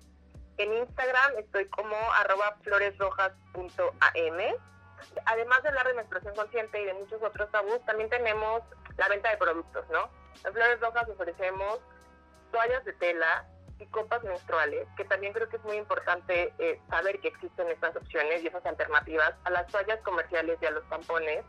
En 0.59 0.73
Instagram 0.75 1.39
estoy 1.39 1.67
como 1.69 1.97
arroba 2.13 2.57
floresrojas.am. 2.63 4.41
Además 5.25 5.63
de 5.63 5.69
hablar 5.71 5.87
de 5.87 5.95
menstruación 5.95 6.35
consciente 6.35 6.83
y 6.83 6.85
de 6.85 6.95
muchos 6.95 7.23
otros 7.23 7.51
tabús, 7.51 7.83
también 7.87 8.11
tenemos 8.11 8.63
la 8.99 9.09
venta 9.09 9.31
de 9.31 9.39
productos, 9.39 9.89
¿no? 9.89 10.11
En 10.45 10.53
Flores 10.53 10.81
Rojas 10.81 11.09
ofrecemos 11.09 11.81
toallas 12.53 12.85
de 12.85 12.93
tela 12.95 13.47
y 13.79 13.87
copas 13.87 14.23
menstruales, 14.25 14.87
que 14.97 15.05
también 15.05 15.33
creo 15.33 15.49
que 15.49 15.57
es 15.57 15.65
muy 15.65 15.77
importante 15.77 16.53
eh, 16.59 16.79
saber 16.91 17.19
que 17.21 17.29
existen 17.29 17.69
estas 17.69 17.97
opciones 17.97 18.43
y 18.43 18.49
esas 18.49 18.67
alternativas 18.67 19.33
a 19.45 19.51
las 19.51 19.67
toallas 19.69 20.01
comerciales 20.03 20.59
y 20.61 20.67
a 20.67 20.71
los 20.71 20.87
tampones 20.91 21.45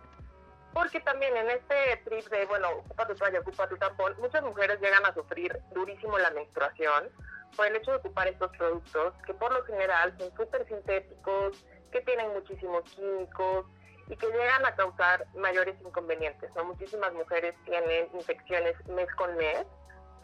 porque 0.73 0.99
también 1.01 1.35
en 1.35 1.49
este 1.49 1.97
trip 2.05 2.25
de, 2.29 2.45
bueno, 2.45 2.69
ocupa 2.69 3.07
tu 3.07 3.15
toalla, 3.15 3.39
ocupa 3.39 3.67
tu 3.67 3.77
tampón, 3.77 4.15
muchas 4.19 4.43
mujeres 4.43 4.79
llegan 4.79 5.05
a 5.05 5.13
sufrir 5.13 5.59
durísimo 5.73 6.17
la 6.17 6.31
menstruación 6.31 7.09
por 7.55 7.67
el 7.67 7.75
hecho 7.75 7.91
de 7.91 7.97
ocupar 7.97 8.27
estos 8.27 8.55
productos 8.57 9.13
que 9.25 9.33
por 9.33 9.51
lo 9.51 9.63
general 9.65 10.15
son 10.17 10.33
súper 10.35 10.65
sintéticos, 10.67 11.65
que 11.91 12.01
tienen 12.01 12.31
muchísimos 12.33 12.83
químicos 12.91 13.65
y 14.07 14.15
que 14.15 14.27
llegan 14.27 14.65
a 14.65 14.75
causar 14.75 15.25
mayores 15.35 15.75
inconvenientes. 15.81 16.49
¿no? 16.55 16.65
Muchísimas 16.65 17.13
mujeres 17.13 17.55
tienen 17.65 18.09
infecciones 18.13 18.75
mes 18.87 19.13
con 19.15 19.35
mes 19.35 19.65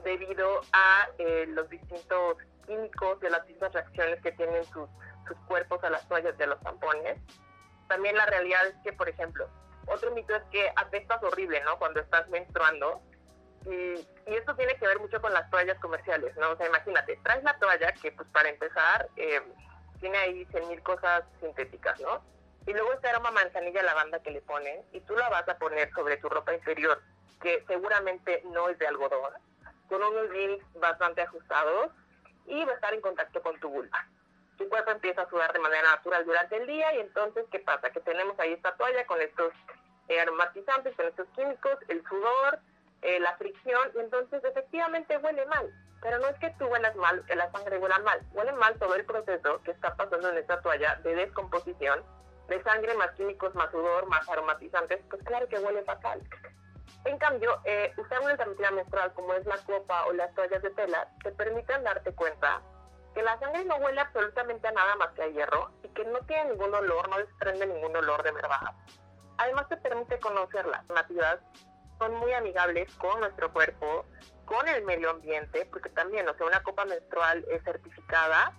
debido 0.03 0.61
a 0.71 1.09
eh, 1.17 1.45
los 1.49 1.69
distintos 1.69 2.37
químicos 2.65 3.19
de 3.19 3.29
las 3.29 3.45
distintas 3.45 3.73
reacciones 3.73 4.21
que 4.21 4.31
tienen 4.33 4.63
sus, 4.65 4.89
sus 5.27 5.37
cuerpos 5.47 5.83
a 5.83 5.89
las 5.89 6.07
toallas 6.07 6.37
de 6.37 6.47
los 6.47 6.59
tampones. 6.61 7.19
También 7.87 8.15
la 8.15 8.25
realidad 8.25 8.67
es 8.67 8.75
que, 8.83 8.93
por 8.93 9.09
ejemplo, 9.09 9.49
otro 9.87 10.11
mito 10.11 10.35
es 10.35 10.43
que 10.51 10.71
apestas 10.75 11.21
horrible, 11.23 11.61
¿no? 11.63 11.77
Cuando 11.79 11.99
estás 11.99 12.27
menstruando. 12.29 13.01
Y, 13.65 14.07
esto 14.25 14.55
tiene 14.55 14.75
que 14.75 14.85
ver 14.85 14.99
mucho 14.99 15.21
con 15.21 15.33
las 15.33 15.49
toallas 15.49 15.79
comerciales, 15.79 16.35
¿no? 16.35 16.51
O 16.51 16.57
sea, 16.57 16.67
imagínate, 16.67 17.17
traes 17.23 17.43
la 17.43 17.57
toalla 17.57 17.93
que, 17.93 18.11
pues, 18.11 18.27
para 18.29 18.49
empezar, 18.49 19.07
eh, 19.15 19.41
tiene 20.01 20.17
ahí 20.17 20.45
100.000 20.47 20.83
cosas 20.83 21.23
sintéticas, 21.39 21.99
¿no? 22.01 22.21
y 22.67 22.73
luego 22.73 22.93
ese 22.93 23.07
aroma 23.07 23.31
manzanilla 23.31 23.81
lavanda 23.81 24.19
que 24.19 24.31
le 24.31 24.41
ponen 24.41 24.81
y 24.91 24.99
tú 25.01 25.15
la 25.15 25.29
vas 25.29 25.47
a 25.47 25.57
poner 25.57 25.89
sobre 25.93 26.17
tu 26.17 26.27
ropa 26.27 26.53
interior, 26.53 27.01
que 27.41 27.63
seguramente 27.65 28.43
no 28.51 28.67
es 28.67 28.77
de 28.77 28.87
algodón, 28.87 29.33
con 29.87 30.03
unos 30.03 30.29
jeans 30.33 30.61
bastante 30.73 31.21
ajustados 31.21 31.91
y 32.45 32.63
va 32.65 32.73
a 32.73 32.75
estar 32.75 32.93
en 32.93 32.99
contacto 32.99 33.41
con 33.41 33.57
tu 33.61 33.69
vulva. 33.69 34.05
Tu 34.57 34.67
cuerpo 34.67 34.91
empieza 34.91 35.21
a 35.21 35.29
sudar 35.29 35.53
de 35.53 35.59
manera 35.59 35.83
natural 35.83 36.25
durante 36.25 36.57
el 36.57 36.67
día 36.67 36.93
y 36.95 36.99
entonces, 36.99 37.45
¿qué 37.51 37.59
pasa? 37.59 37.89
Que 37.89 38.01
tenemos 38.01 38.37
ahí 38.37 38.51
esta 38.51 38.75
toalla 38.75 39.05
con 39.05 39.21
estos 39.21 39.53
eh, 40.07 40.19
aromatizantes, 40.19 40.95
con 40.95 41.07
estos 41.07 41.27
químicos, 41.35 41.77
el 41.87 42.03
sudor, 42.07 42.59
eh, 43.01 43.19
la 43.19 43.35
fricción, 43.37 43.91
y 43.95 43.99
entonces 43.99 44.43
efectivamente 44.43 45.17
huele 45.17 45.45
mal. 45.47 45.71
Pero 46.01 46.19
no 46.19 46.27
es 46.27 46.37
que 46.39 46.49
tú 46.59 46.65
huelas 46.65 46.95
mal, 46.95 47.25
que 47.25 47.35
la 47.35 47.51
sangre 47.51 47.79
huela 47.79 47.99
mal, 47.99 48.19
huele 48.33 48.53
mal 48.53 48.77
todo 48.77 48.95
el 48.95 49.05
proceso 49.05 49.61
que 49.63 49.71
está 49.71 49.95
pasando 49.95 50.29
en 50.29 50.37
esta 50.37 50.61
toalla 50.61 50.95
de 51.03 51.15
descomposición 51.15 52.03
de 52.47 52.63
sangre, 52.63 52.93
más 52.95 53.11
químicos, 53.11 53.53
más 53.55 53.69
sudor, 53.71 54.07
más 54.07 54.27
aromatizantes, 54.29 54.99
pues 55.09 55.21
claro 55.23 55.47
que 55.47 55.59
huele 55.59 55.83
fatal. 55.83 56.21
En 57.05 57.17
cambio, 57.17 57.59
eh, 57.65 57.93
usar 57.97 58.19
una 58.21 58.31
alternativa 58.31 58.71
menstrual 58.71 59.13
como 59.13 59.33
es 59.33 59.45
la 59.45 59.57
copa 59.57 60.05
o 60.05 60.13
las 60.13 60.33
toallas 60.33 60.61
de 60.61 60.69
tela 60.71 61.07
te 61.23 61.31
permiten 61.31 61.83
darte 61.83 62.13
cuenta 62.13 62.61
que 63.13 63.21
la 63.21 63.37
sangre 63.39 63.65
no 63.65 63.77
huele 63.77 64.01
absolutamente 64.01 64.67
a 64.67 64.71
nada 64.71 64.95
más 64.95 65.09
que 65.13 65.23
a 65.23 65.27
hierro 65.27 65.71
y 65.83 65.89
que 65.89 66.05
no 66.05 66.19
tiene 66.21 66.51
ningún 66.51 66.73
olor, 66.73 67.09
no 67.09 67.17
desprende 67.17 67.65
ningún 67.65 67.95
olor 67.95 68.23
de 68.23 68.31
verdad. 68.31 68.73
Además 69.37 69.69
te 69.69 69.77
permite 69.77 70.19
conocer 70.19 70.65
las 70.65 70.81
alternativas 70.81 71.39
son 71.99 72.15
muy 72.15 72.31
amigables 72.33 72.93
con 72.95 73.19
nuestro 73.19 73.51
cuerpo, 73.51 74.05
con 74.45 74.67
el 74.67 74.83
medio 74.85 75.09
ambiente, 75.09 75.65
porque 75.71 75.89
también, 75.89 76.27
o 76.29 76.33
sea, 76.35 76.45
una 76.45 76.61
copa 76.61 76.85
menstrual 76.85 77.43
es 77.49 77.63
certificada 77.63 78.53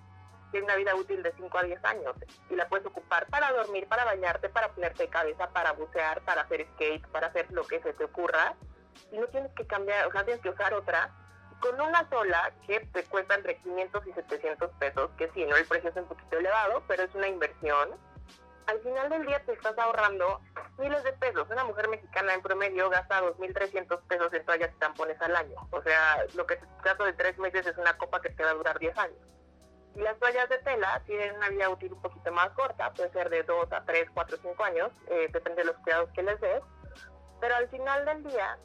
tiene 0.51 0.65
una 0.65 0.77
vida 0.77 0.95
útil 0.95 1.23
de 1.23 1.33
5 1.37 1.59
a 1.59 1.63
10 1.63 1.85
años 1.85 2.15
y 2.51 2.57
la 2.57 2.69
puedes 2.69 2.87
ocupar 2.87 3.27
para 3.29 3.53
dormir, 3.53 3.87
para 3.89 4.05
bañarte, 4.05 4.49
para 4.49 4.69
ponerte 4.73 5.05
de 5.05 5.09
cabeza, 5.09 5.51
para 5.51 5.73
bucear, 5.73 6.23
para 6.23 6.43
hacer 6.43 6.67
skate, 6.75 7.07
para 7.09 7.29
hacer 7.29 7.51
lo 7.53 7.67
que 7.67 7.81
se 7.81 7.93
te 7.93 8.05
ocurra 8.05 8.55
y 9.13 9.19
no 9.19 9.27
tienes 9.29 9.53
que 9.55 9.67
cambiar, 9.67 10.07
o 10.07 10.13
sea, 10.13 10.25
tienes 10.25 10.43
que 10.43 10.51
usar 10.51 10.75
otra 10.75 11.11
con 11.61 11.81
una 11.81 12.09
sola 12.09 12.53
que 12.67 12.81
te 12.81 13.05
cuesta 13.05 13.35
entre 13.35 13.57
500 13.59 14.07
y 14.07 14.13
700 14.13 14.71
pesos, 14.79 15.11
que 15.19 15.29
sí, 15.35 15.45
no 15.45 15.57
el 15.57 15.67
precio 15.67 15.91
es 15.91 15.97
un 15.97 16.07
poquito 16.07 16.39
elevado, 16.39 16.85
pero 16.87 17.03
es 17.03 17.15
una 17.15 17.27
inversión. 17.27 17.91
Al 18.69 18.81
final 18.81 19.09
del 19.09 19.25
día 19.25 19.43
te 19.47 19.55
estás 19.55 19.79
ahorrando 19.79 20.43
miles 20.77 21.03
de 21.03 21.15
pesos. 21.15 21.49
Una 21.49 21.65
mujer 21.65 21.89
mexicana 21.89 22.35
en 22.35 22.43
promedio 22.43 22.91
gasta 22.91 23.23
2.300 23.23 23.99
pesos 24.03 24.35
en 24.35 24.45
toallas 24.45 24.71
y 24.77 24.79
tampones 24.79 25.19
al 25.23 25.35
año. 25.35 25.57
O 25.71 25.81
sea, 25.81 26.27
lo 26.35 26.47
que 26.47 26.57
te 26.57 26.67
trata 26.83 27.03
de 27.07 27.15
tres 27.15 27.39
meses 27.39 27.67
es 27.67 27.79
una 27.79 27.97
copa 27.97 28.21
que 28.21 28.29
te 28.29 28.45
va 28.45 28.51
a 28.51 28.55
durar 28.55 28.79
10 28.79 28.99
años. 28.99 29.17
Y 29.95 30.01
las 30.01 30.19
toallas 30.19 30.51
de 30.51 30.59
tela 30.59 31.03
tienen 31.07 31.35
una 31.37 31.49
vida 31.49 31.71
útil 31.71 31.95
un 31.95 32.03
poquito 32.03 32.31
más 32.31 32.51
corta, 32.51 32.93
puede 32.93 33.11
ser 33.11 33.31
de 33.31 33.43
2 33.43 33.73
a 33.73 33.85
3, 33.87 34.11
4, 34.13 34.37
5 34.43 34.65
años, 34.65 34.91
eh, 35.07 35.31
depende 35.33 35.63
de 35.63 35.69
los 35.69 35.77
cuidados 35.79 36.11
que 36.11 36.23
les 36.23 36.39
des. 36.39 36.63
Pero 37.41 37.57
al 37.57 37.71
final 37.71 38.05
del 38.05 38.23
día, 38.25 38.59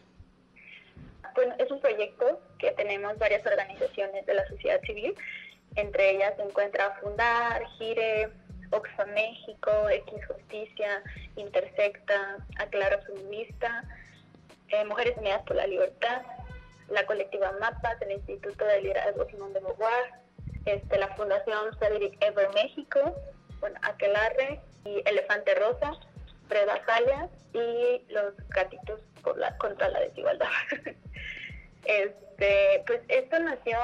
Bueno, 1.35 1.55
es 1.59 1.70
un 1.70 1.81
proyecto 1.81 2.40
que 2.59 2.72
tenemos 2.72 3.16
varias 3.18 3.44
organizaciones 3.46 4.27
de 4.27 4.35
la 4.35 4.46
sociedad 4.48 4.81
civil. 4.83 5.14
Entre 5.77 6.11
ellas 6.11 6.35
se 6.37 6.42
encuentra 6.42 6.98
Fundar, 7.01 7.62
Gire, 7.79 8.31
Oxfam 8.70 9.11
México, 9.12 9.70
X 9.88 10.27
Justicia, 10.27 11.03
Intersecta, 11.37 12.38
Aclaro 12.59 13.01
Feminista, 13.03 13.85
eh, 14.68 14.85
Mujeres 14.85 15.16
Unidas 15.18 15.42
por 15.42 15.57
la 15.57 15.66
Libertad, 15.66 16.22
la 16.90 17.07
colectiva 17.07 17.53
MAPAS, 17.61 18.03
el 18.03 18.12
Instituto 18.12 18.64
de 18.64 18.83
Liderazgo 18.83 19.27
Simón 19.27 19.53
de 19.53 19.61
Beauvoir, 19.61 20.12
este, 20.64 20.99
la 20.99 21.09
Fundación 21.16 21.77
Cedric 21.79 22.23
Ever 22.23 22.49
México, 22.55 23.14
bueno, 23.61 23.79
Aquelarre 23.83 24.61
y 24.85 25.03
Elefante 25.07 25.55
Rosa, 25.55 25.92
Preda 26.49 26.81
Salia 26.87 27.29
y 27.53 28.05
los 28.12 28.35
gatitos 28.49 29.01
contra 29.59 29.88
la 29.88 30.01
desigualdad. 30.01 30.49
este, 31.85 32.83
pues 32.87 33.01
esto 33.09 33.38
nació 33.40 33.79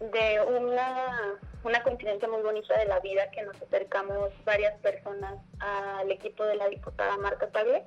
de 0.00 0.40
una, 0.42 1.38
una 1.64 1.82
coincidencia 1.82 2.28
muy 2.28 2.42
bonita 2.42 2.78
de 2.78 2.86
la 2.86 3.00
vida 3.00 3.30
que 3.30 3.42
nos 3.42 3.60
acercamos 3.60 4.30
varias 4.44 4.78
personas 4.80 5.34
al 5.60 6.10
equipo 6.10 6.44
de 6.44 6.56
la 6.56 6.68
diputada 6.68 7.16
Marta 7.18 7.50
Tagle. 7.50 7.84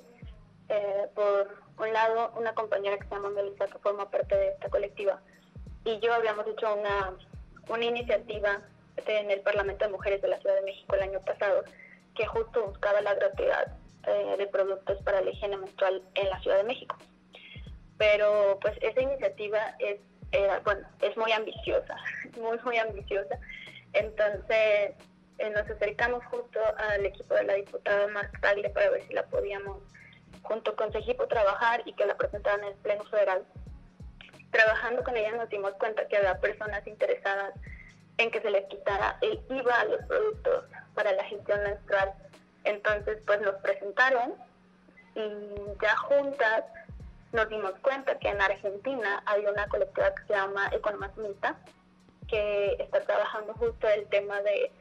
Eh, 0.70 1.08
por 1.14 1.64
un 1.78 1.94
lado, 1.94 2.32
una 2.38 2.54
compañera 2.56 2.98
que 2.98 3.08
se 3.08 3.14
llama 3.14 3.30
Melissa, 3.30 3.68
que 3.68 3.78
forma 3.80 4.10
parte 4.10 4.36
de 4.36 4.48
esta 4.50 4.70
colectiva, 4.70 5.22
y 5.84 6.00
yo 6.00 6.12
habíamos 6.14 6.48
hecho 6.48 6.74
una 6.74 7.16
una 7.70 7.86
iniciativa 7.86 8.62
en 9.08 9.32
el 9.32 9.42
Parlamento 9.42 9.86
de 9.86 9.92
Mujeres 9.92 10.22
de 10.22 10.28
la 10.28 10.40
Ciudad 10.40 10.56
de 10.56 10.62
México 10.62 10.96
el 10.96 11.02
año 11.04 11.20
pasado 11.22 11.64
que 12.16 12.26
justo 12.26 12.66
buscaba 12.66 13.02
la 13.02 13.14
gratuidad 13.14 13.76
eh, 14.08 14.36
de 14.38 14.48
productos 14.48 15.02
para 15.04 15.22
la 15.22 15.32
higiene 15.32 15.58
menstrual 15.58 16.02
en 16.16 16.30
la 16.30 16.40
Ciudad 16.42 16.58
de 16.58 16.64
México. 16.64 16.96
Pero 17.98 18.60
pues 18.62 18.78
esa 18.82 19.02
iniciativa 19.02 19.76
es, 19.80 20.00
bueno, 20.64 20.88
es 21.02 21.16
muy 21.18 21.32
ambiciosa, 21.32 21.96
muy, 22.40 22.58
muy 22.64 22.78
ambiciosa. 22.78 23.40
Entonces 23.94 24.94
eh, 25.38 25.50
nos 25.50 25.70
acercamos 25.70 26.24
justo 26.26 26.60
al 26.78 27.06
equipo 27.06 27.34
de 27.36 27.44
la 27.44 27.54
diputada 27.54 28.08
Marta 28.08 28.38
Tagle 28.42 28.70
para 28.70 28.90
ver 28.90 29.04
si 29.08 29.14
la 29.14 29.24
podíamos, 29.24 29.82
junto 30.42 30.76
con 30.76 30.92
su 30.92 30.98
equipo, 31.00 31.28
trabajar 31.28 31.82
y 31.86 31.94
que 31.94 32.06
la 32.06 32.16
presentaran 32.16 32.62
en 32.62 32.68
el 32.68 32.76
Pleno 32.76 33.04
Federal 33.06 33.46
trabajando 34.52 35.04
con 35.04 35.16
ella 35.18 35.32
nos 35.34 35.50
dimos 35.50 35.74
cuenta 35.74 36.08
que 36.08 36.18
había 36.18 36.40
personas 36.40 36.86
interesadas 36.88 37.54
en 38.18 38.32
que 38.32 38.42
se 38.42 38.50
les 38.50 38.66
quitara 38.66 39.18
el 39.22 39.40
IVA 39.50 39.82
a 39.82 39.86
los 39.86 40.06
productos 40.06 40.66
para 40.94 41.12
la 41.12 41.24
gestión 41.26 41.62
menstrual. 41.64 42.14
Entonces, 42.64 43.20
pues 43.26 43.42
nos 43.42 43.56
presentaron 43.56 44.34
y 45.16 45.22
ya 45.82 45.96
juntas 45.98 46.64
nos 47.32 47.50
dimos 47.50 47.74
cuenta 47.82 48.18
que 48.20 48.30
en 48.30 48.42
Argentina 48.42 49.22
hay 49.26 49.46
una 49.46 49.68
colectiva 49.68 50.16
que 50.16 50.24
se 50.24 50.34
llama 50.34 50.70
Economía 50.72 51.10
que 52.28 52.76
está 52.80 53.02
trabajando 53.02 53.54
justo 53.54 53.88
el 53.88 54.08
tema 54.08 54.42
de 54.42 54.72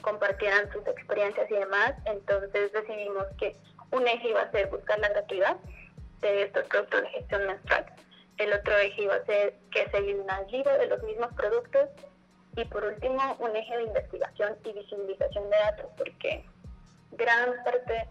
compartieran 0.00 0.70
sus 0.72 0.86
experiencias 0.86 1.50
y 1.50 1.54
demás. 1.54 1.92
Entonces 2.04 2.72
decidimos 2.72 3.26
que 3.38 3.56
un 3.90 4.06
eje 4.06 4.28
iba 4.28 4.42
a 4.42 4.50
ser 4.52 4.68
buscar 4.68 4.98
la 5.00 5.08
gratuidad 5.08 5.56
de 6.20 6.42
estos 6.42 6.64
productos 6.68 7.02
de 7.02 7.08
gestión 7.08 7.46
menstrual. 7.46 7.86
El 8.38 8.52
otro 8.52 8.76
eje 8.76 9.02
iba 9.02 9.14
a 9.14 9.24
ser 9.24 9.54
que 9.70 9.88
se 9.90 10.00
libro 10.00 10.78
de 10.78 10.86
los 10.86 11.02
mismos 11.02 11.32
productos. 11.34 11.88
Y 12.56 12.64
por 12.64 12.84
último, 12.84 13.36
un 13.38 13.54
eje 13.54 13.76
de 13.76 13.84
investigación 13.84 14.56
y 14.64 14.72
visibilización 14.72 15.50
de 15.50 15.56
datos, 15.56 15.86
porque 15.98 16.44
gran 17.12 17.62
parte 17.64 18.08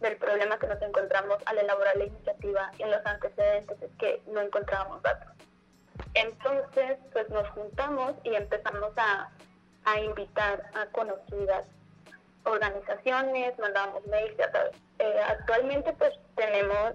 del 0.00 0.16
problema 0.16 0.58
que 0.58 0.68
nos 0.68 0.80
encontramos 0.80 1.38
al 1.46 1.58
elaborar 1.58 1.96
la 1.96 2.04
iniciativa 2.04 2.70
y 2.78 2.82
en 2.84 2.92
los 2.92 3.04
antecedentes 3.04 3.82
es 3.82 3.90
que 3.98 4.22
no 4.28 4.40
encontrábamos 4.40 5.02
datos. 5.02 5.32
Entonces, 6.14 6.98
pues 7.12 7.28
nos 7.30 7.48
juntamos 7.50 8.14
y 8.22 8.34
empezamos 8.34 8.92
a, 8.96 9.30
a 9.84 10.00
invitar 10.00 10.70
a 10.74 10.86
conocidas 10.86 11.66
organizaciones, 12.44 13.58
mandamos 13.58 14.06
mails, 14.06 14.36
ya 14.36 14.50
sabes. 14.52 14.76
Eh, 14.98 15.20
actualmente 15.28 15.92
pues 15.92 16.12
tenemos 16.36 16.94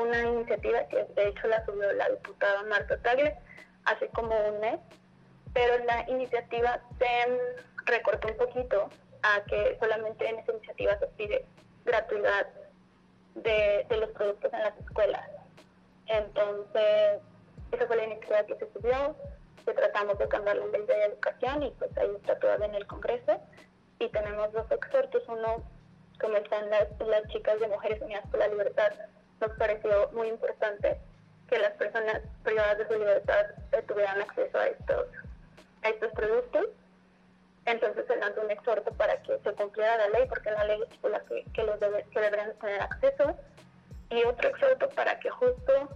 una 0.00 0.22
iniciativa 0.22 0.84
que 0.88 1.04
de 1.14 1.28
hecho 1.28 1.48
la 1.48 1.64
subió 1.64 1.92
la 1.92 2.08
diputada 2.10 2.62
Marta 2.64 2.96
Tagle 2.98 3.36
hace 3.84 4.08
como 4.08 4.36
un 4.48 4.60
mes, 4.60 4.78
pero 5.52 5.82
la 5.84 6.08
iniciativa 6.08 6.80
se 6.98 7.38
recortó 7.86 8.28
un 8.28 8.36
poquito 8.36 8.88
a 9.22 9.42
que 9.44 9.76
solamente 9.80 10.28
en 10.28 10.38
esa 10.38 10.52
iniciativa 10.52 10.98
se 10.98 11.06
pide 11.08 11.46
gratuidad 11.84 12.46
de, 13.34 13.86
de 13.88 13.96
los 13.96 14.10
productos 14.10 14.52
en 14.52 14.62
las 14.62 14.78
escuelas. 14.78 15.28
Entonces, 16.06 17.20
esa 17.72 17.86
fue 17.86 17.96
la 17.96 18.04
iniciativa 18.04 18.44
que 18.44 18.56
se 18.56 18.72
subió, 18.72 19.16
que 19.64 19.72
tratamos 19.72 20.18
de 20.18 20.28
cambiar 20.28 20.56
la 20.56 20.66
ley 20.66 20.86
de 20.86 21.04
educación 21.04 21.62
y 21.62 21.70
pues 21.72 21.96
ahí 21.98 22.14
está 22.16 22.38
todavía 22.38 22.66
en 22.66 22.74
el 22.74 22.86
Congreso. 22.86 23.40
Y 23.98 24.08
tenemos 24.10 24.52
dos 24.52 24.70
exhortos, 24.70 25.22
uno, 25.28 25.64
como 26.20 26.36
están 26.36 26.68
las, 26.70 26.88
las 27.00 27.26
chicas 27.28 27.58
de 27.60 27.68
Mujeres 27.68 28.00
Unidas 28.02 28.24
por 28.30 28.40
la 28.40 28.48
Libertad, 28.48 28.92
nos 29.40 29.50
pareció 29.52 30.10
muy 30.12 30.28
importante 30.28 30.98
que 31.48 31.58
las 31.58 31.72
personas 31.72 32.22
privadas 32.42 32.78
de 32.78 32.86
su 32.88 32.94
libertad 32.94 33.46
eh, 33.72 33.82
tuvieran 33.86 34.20
acceso 34.20 34.58
a 34.58 34.66
estos, 34.66 35.06
a 35.82 35.88
estos 35.88 36.12
productos. 36.12 36.66
Entonces 37.66 38.04
se 38.06 38.16
lanzó 38.16 38.42
un 38.42 38.50
exhorto 38.50 38.92
para 38.92 39.20
que 39.22 39.38
se 39.38 39.52
cumpliera 39.52 39.96
la 39.96 40.08
ley, 40.18 40.28
porque 40.28 40.50
la 40.50 40.64
ley 40.64 40.80
es 40.82 41.22
que, 41.28 41.44
que, 41.52 41.62
los 41.64 41.78
debe, 41.80 42.04
que 42.12 42.20
deberían 42.20 42.52
tener 42.58 42.80
acceso. 42.82 43.36
Y 44.10 44.22
otro 44.24 44.48
exhorto 44.50 44.88
para 44.90 45.18
que 45.18 45.30
justo 45.30 45.88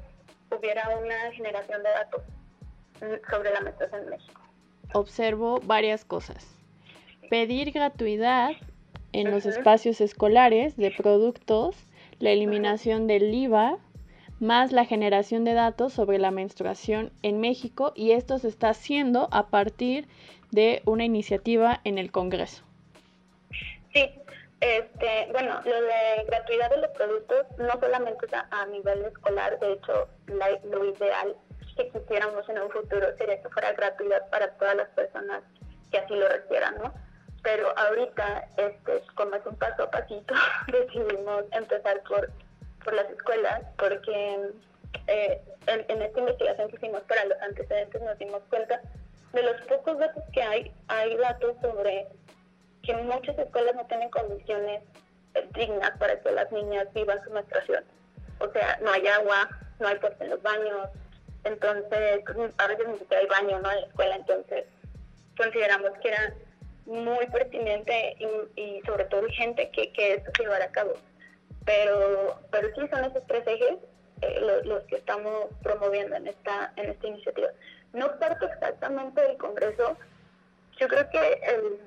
hubiera 0.51 0.89
una 0.99 1.33
generación 1.33 1.83
de 1.83 1.91
datos 1.91 2.23
mm, 3.01 3.31
sobre 3.31 3.53
la 3.53 3.61
menstruación 3.61 4.03
en 4.03 4.11
México. 4.11 4.41
Observo 4.93 5.61
varias 5.61 6.05
cosas. 6.05 6.45
Pedir 7.29 7.71
gratuidad 7.71 8.51
en 9.13 9.31
los 9.31 9.47
espacios 9.47 10.01
escolares 10.01 10.77
de 10.77 10.91
productos, 10.91 11.77
la 12.21 12.31
eliminación 12.31 13.07
del 13.07 13.35
IVA, 13.35 13.79
más 14.39 14.73
la 14.73 14.85
generación 14.85 15.45
de 15.45 15.55
datos 15.55 15.93
sobre 15.93 16.19
la 16.19 16.31
menstruación 16.31 17.13
en 17.23 17.41
México 17.41 17.93
y 17.97 18.13
esto 18.13 18.39
se 18.39 18.49
está 18.49 18.71
haciendo 18.71 19.29
a 19.33 19.49
partir 19.49 20.07
de 20.51 20.83
una 20.85 21.05
iniciativa 21.05 21.81
en 21.85 21.99
el 21.99 22.13
Congreso. 22.13 22.63
Sí, 23.93 24.09
este, 24.61 25.29
bueno, 25.33 25.61
lo 25.65 25.83
de 25.83 26.25
gratuidad 26.27 26.71
de 26.71 26.79
los 26.79 26.91
productos 26.91 27.47
no 27.59 27.81
solamente 27.81 28.27
es 28.27 28.33
a, 28.33 28.67
nivel 28.67 29.05
escolar, 29.07 29.59
de 29.59 29.73
hecho, 29.73 30.09
lo 30.27 30.85
ideal 30.85 31.37
que 31.77 31.89
quisiéramos 31.89 32.49
en 32.49 32.59
un 32.61 32.71
futuro 32.71 33.07
sería 33.17 33.41
que 33.41 33.49
fuera 33.49 33.73
gratuidad 33.73 34.29
para 34.31 34.51
todas 34.53 34.77
las 34.77 34.89
personas 34.91 35.43
que 35.91 35.99
así 35.99 36.15
lo 36.15 36.29
requieran, 36.29 36.77
¿no? 36.77 36.93
Pero 37.43 37.77
ahorita, 37.79 38.49
este, 38.57 39.03
como 39.15 39.35
es 39.35 39.47
un 39.47 39.57
paso 39.57 39.85
a 39.85 39.91
pasito, 39.91 40.35
decidimos 40.67 41.45
empezar 41.53 42.03
por, 42.03 42.31
por 42.85 42.95
las 42.95 43.09
escuelas, 43.11 43.63
porque 43.79 44.51
eh, 45.07 45.41
en, 45.67 45.85
en 45.89 46.03
esta 46.03 46.21
investigación 46.21 46.69
que 46.71 46.77
hicimos 46.77 47.03
para 47.03 47.25
los 47.25 47.41
antecedentes 47.41 48.03
nos 48.03 48.19
dimos 48.19 48.43
cuenta 48.51 48.81
de 49.33 49.43
los 49.43 49.61
pocos 49.63 49.99
datos 49.99 50.25
que 50.33 50.43
hay, 50.43 50.73
hay 50.89 51.17
datos 51.17 51.57
sobre 51.63 52.09
que 52.83 52.95
muchas 52.97 53.39
escuelas 53.39 53.75
no 53.75 53.87
tienen 53.87 54.11
condiciones 54.11 54.83
eh, 55.35 55.49
dignas 55.55 55.93
para 55.99 56.19
que 56.21 56.31
las 56.33 56.51
niñas 56.51 56.89
vivan 56.95 57.23
su 57.23 57.31
menstruación. 57.31 57.85
O 58.41 58.51
sea, 58.51 58.79
no 58.83 58.91
hay 58.91 59.07
agua, 59.07 59.49
no 59.79 59.89
hay 59.89 59.97
puerta 59.97 60.25
en 60.25 60.31
los 60.31 60.43
baños, 60.43 60.89
entonces 61.45 62.23
a 62.59 62.67
veces 62.67 62.89
ni 62.89 62.99
siquiera 62.99 63.23
hay 63.23 63.29
baño 63.29 63.61
¿no? 63.61 63.71
en 63.71 63.81
la 63.81 63.87
escuela, 63.87 64.17
entonces 64.17 64.65
consideramos 65.37 65.91
que 66.03 66.09
era 66.09 66.35
muy 66.87 67.27
pertinente 67.27 68.17
y, 68.57 68.81
sobre 68.87 69.05
todo 69.05 69.23
urgente 69.23 69.71
que, 69.71 69.93
que 69.93 70.15
esto 70.15 70.31
se 70.37 70.47
a 70.47 70.73
cabo. 70.73 70.95
Pero, 71.65 72.41
pero 72.51 72.69
sí 72.75 72.89
son 72.89 73.05
esos 73.05 73.27
tres 73.27 73.47
ejes 73.47 73.79
eh, 74.23 74.41
los, 74.41 74.67
los, 74.67 74.83
que 74.85 74.97
estamos 74.97 75.47
promoviendo 75.63 76.17
en 76.17 76.27
esta, 76.27 76.73
en 76.77 76.91
esta 76.91 77.07
iniciativa. 77.07 77.49
No 77.93 78.19
parte 78.19 78.47
exactamente 78.47 79.21
del 79.21 79.37
Congreso, 79.37 79.97
yo 80.79 80.89
creo 80.89 81.09
que 81.11 81.41
el 81.45 81.81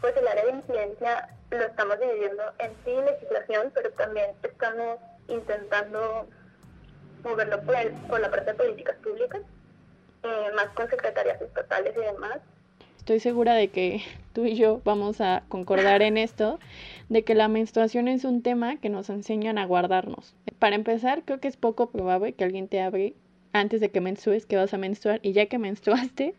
pues 0.00 0.16
el 0.16 0.28
área 0.28 0.44
de 0.44 0.52
incidencia 0.52 1.28
lo 1.50 1.64
estamos 1.64 1.98
dividiendo 1.98 2.42
en 2.58 2.72
sí 2.84 2.92
legislación, 2.92 3.72
pero 3.74 3.90
también 3.92 4.30
estamos 4.42 4.98
intentando 5.28 6.26
moverlo 7.24 7.60
por, 7.62 7.74
por 8.08 8.20
la 8.20 8.30
parte 8.30 8.52
de 8.52 8.54
políticas 8.54 8.96
públicas, 8.96 9.42
eh, 10.22 10.50
más 10.54 10.68
con 10.68 10.88
secretarias 10.88 11.40
estatales 11.40 11.94
y 11.96 12.00
demás. 12.00 12.38
Estoy 13.08 13.20
segura 13.20 13.54
de 13.54 13.68
que 13.68 14.02
tú 14.34 14.44
y 14.44 14.54
yo 14.54 14.82
vamos 14.84 15.20
a 15.20 15.42
concordar 15.48 16.02
en 16.02 16.18
esto, 16.18 16.58
de 17.08 17.24
que 17.24 17.34
la 17.34 17.48
menstruación 17.48 18.06
es 18.06 18.24
un 18.24 18.42
tema 18.42 18.76
que 18.76 18.90
nos 18.90 19.08
enseñan 19.08 19.56
a 19.56 19.64
guardarnos. 19.64 20.34
Para 20.58 20.76
empezar, 20.76 21.22
creo 21.24 21.40
que 21.40 21.48
es 21.48 21.56
poco 21.56 21.88
probable 21.90 22.34
que 22.34 22.44
alguien 22.44 22.68
te 22.68 22.80
abre 22.80 23.14
antes 23.52 23.80
de 23.80 23.88
que 23.88 24.02
menstrues 24.02 24.44
que 24.44 24.56
vas 24.56 24.74
a 24.74 24.78
menstruar 24.78 25.20
y 25.22 25.32
ya 25.32 25.46
que 25.46 25.58
menstruaste, 25.58 26.34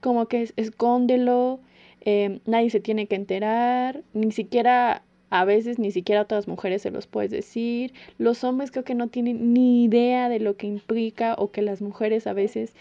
como 0.00 0.26
que 0.26 0.50
escóndelo, 0.56 1.60
Em, 2.00 2.40
nadie 2.46 2.70
se 2.70 2.80
tiene 2.80 3.06
que 3.06 3.16
enterar, 3.16 4.02
ni 4.14 4.32
siquiera 4.32 5.02
a 5.30 5.44
veces 5.44 5.78
ni 5.78 5.90
siquiera 5.90 6.22
a 6.22 6.24
otras 6.24 6.48
mujeres 6.48 6.82
se 6.82 6.90
los 6.90 7.06
puedes 7.06 7.30
decir. 7.30 7.92
Los 8.16 8.44
hombres 8.44 8.70
creo 8.70 8.84
que 8.84 8.94
no 8.94 9.08
tienen 9.08 9.52
ni 9.52 9.84
idea 9.84 10.28
de 10.30 10.40
lo 10.40 10.56
que 10.56 10.66
implica 10.66 11.34
o 11.36 11.50
que 11.50 11.60
las 11.60 11.82
mujeres 11.82 12.26
a 12.26 12.32
veces 12.32 12.72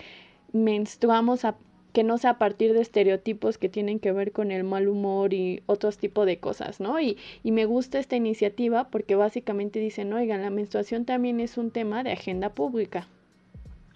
menstruamos 0.53 1.43
a, 1.43 1.57
que 1.97 2.03
no 2.03 2.19
sea 2.19 2.29
a 2.29 2.37
partir 2.37 2.73
de 2.73 2.81
estereotipos 2.81 3.57
que 3.57 3.69
tienen 3.69 3.99
que 3.99 4.11
ver 4.11 4.31
con 4.31 4.51
el 4.51 4.63
mal 4.63 4.87
humor 4.87 5.33
y 5.33 5.63
otros 5.65 5.97
tipos 5.97 6.27
de 6.27 6.39
cosas, 6.39 6.79
¿no? 6.79 6.99
Y, 6.99 7.17
y 7.41 7.51
me 7.51 7.65
gusta 7.65 7.97
esta 7.97 8.15
iniciativa 8.15 8.89
porque 8.91 9.15
básicamente 9.15 9.79
dicen, 9.79 10.13
oigan, 10.13 10.43
la 10.43 10.51
menstruación 10.51 11.05
también 11.05 11.39
es 11.39 11.57
un 11.57 11.71
tema 11.71 12.03
de 12.03 12.11
agenda 12.11 12.51
pública. 12.51 13.07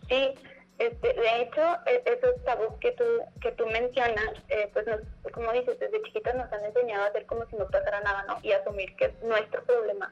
Sí, 0.10 0.34
este, 0.80 1.14
de 1.14 1.41
hecho, 1.43 1.62
e, 1.86 2.02
esos 2.08 2.43
tabús 2.43 2.74
que 2.80 2.91
tú, 2.93 3.04
que 3.39 3.52
tú 3.52 3.68
mencionas, 3.68 4.34
eh, 4.49 4.68
pues 4.74 4.88
como 5.32 5.52
dices, 5.52 5.80
desde 5.80 6.02
chiquitas 6.02 6.34
nos 6.34 6.52
han 6.52 6.66
enseñado 6.66 7.04
a 7.04 7.08
hacer 7.10 7.28
como 7.28 7.45
si 7.45 7.56
no 7.56 7.68
pasara 7.68 8.02
nada, 8.02 8.24
¿no? 8.24 8.39
Y 8.41 8.52
asumir 8.52 8.95
que 8.95 9.06
es 9.06 9.24
nuestro 9.24 9.64
problema. 9.66 10.12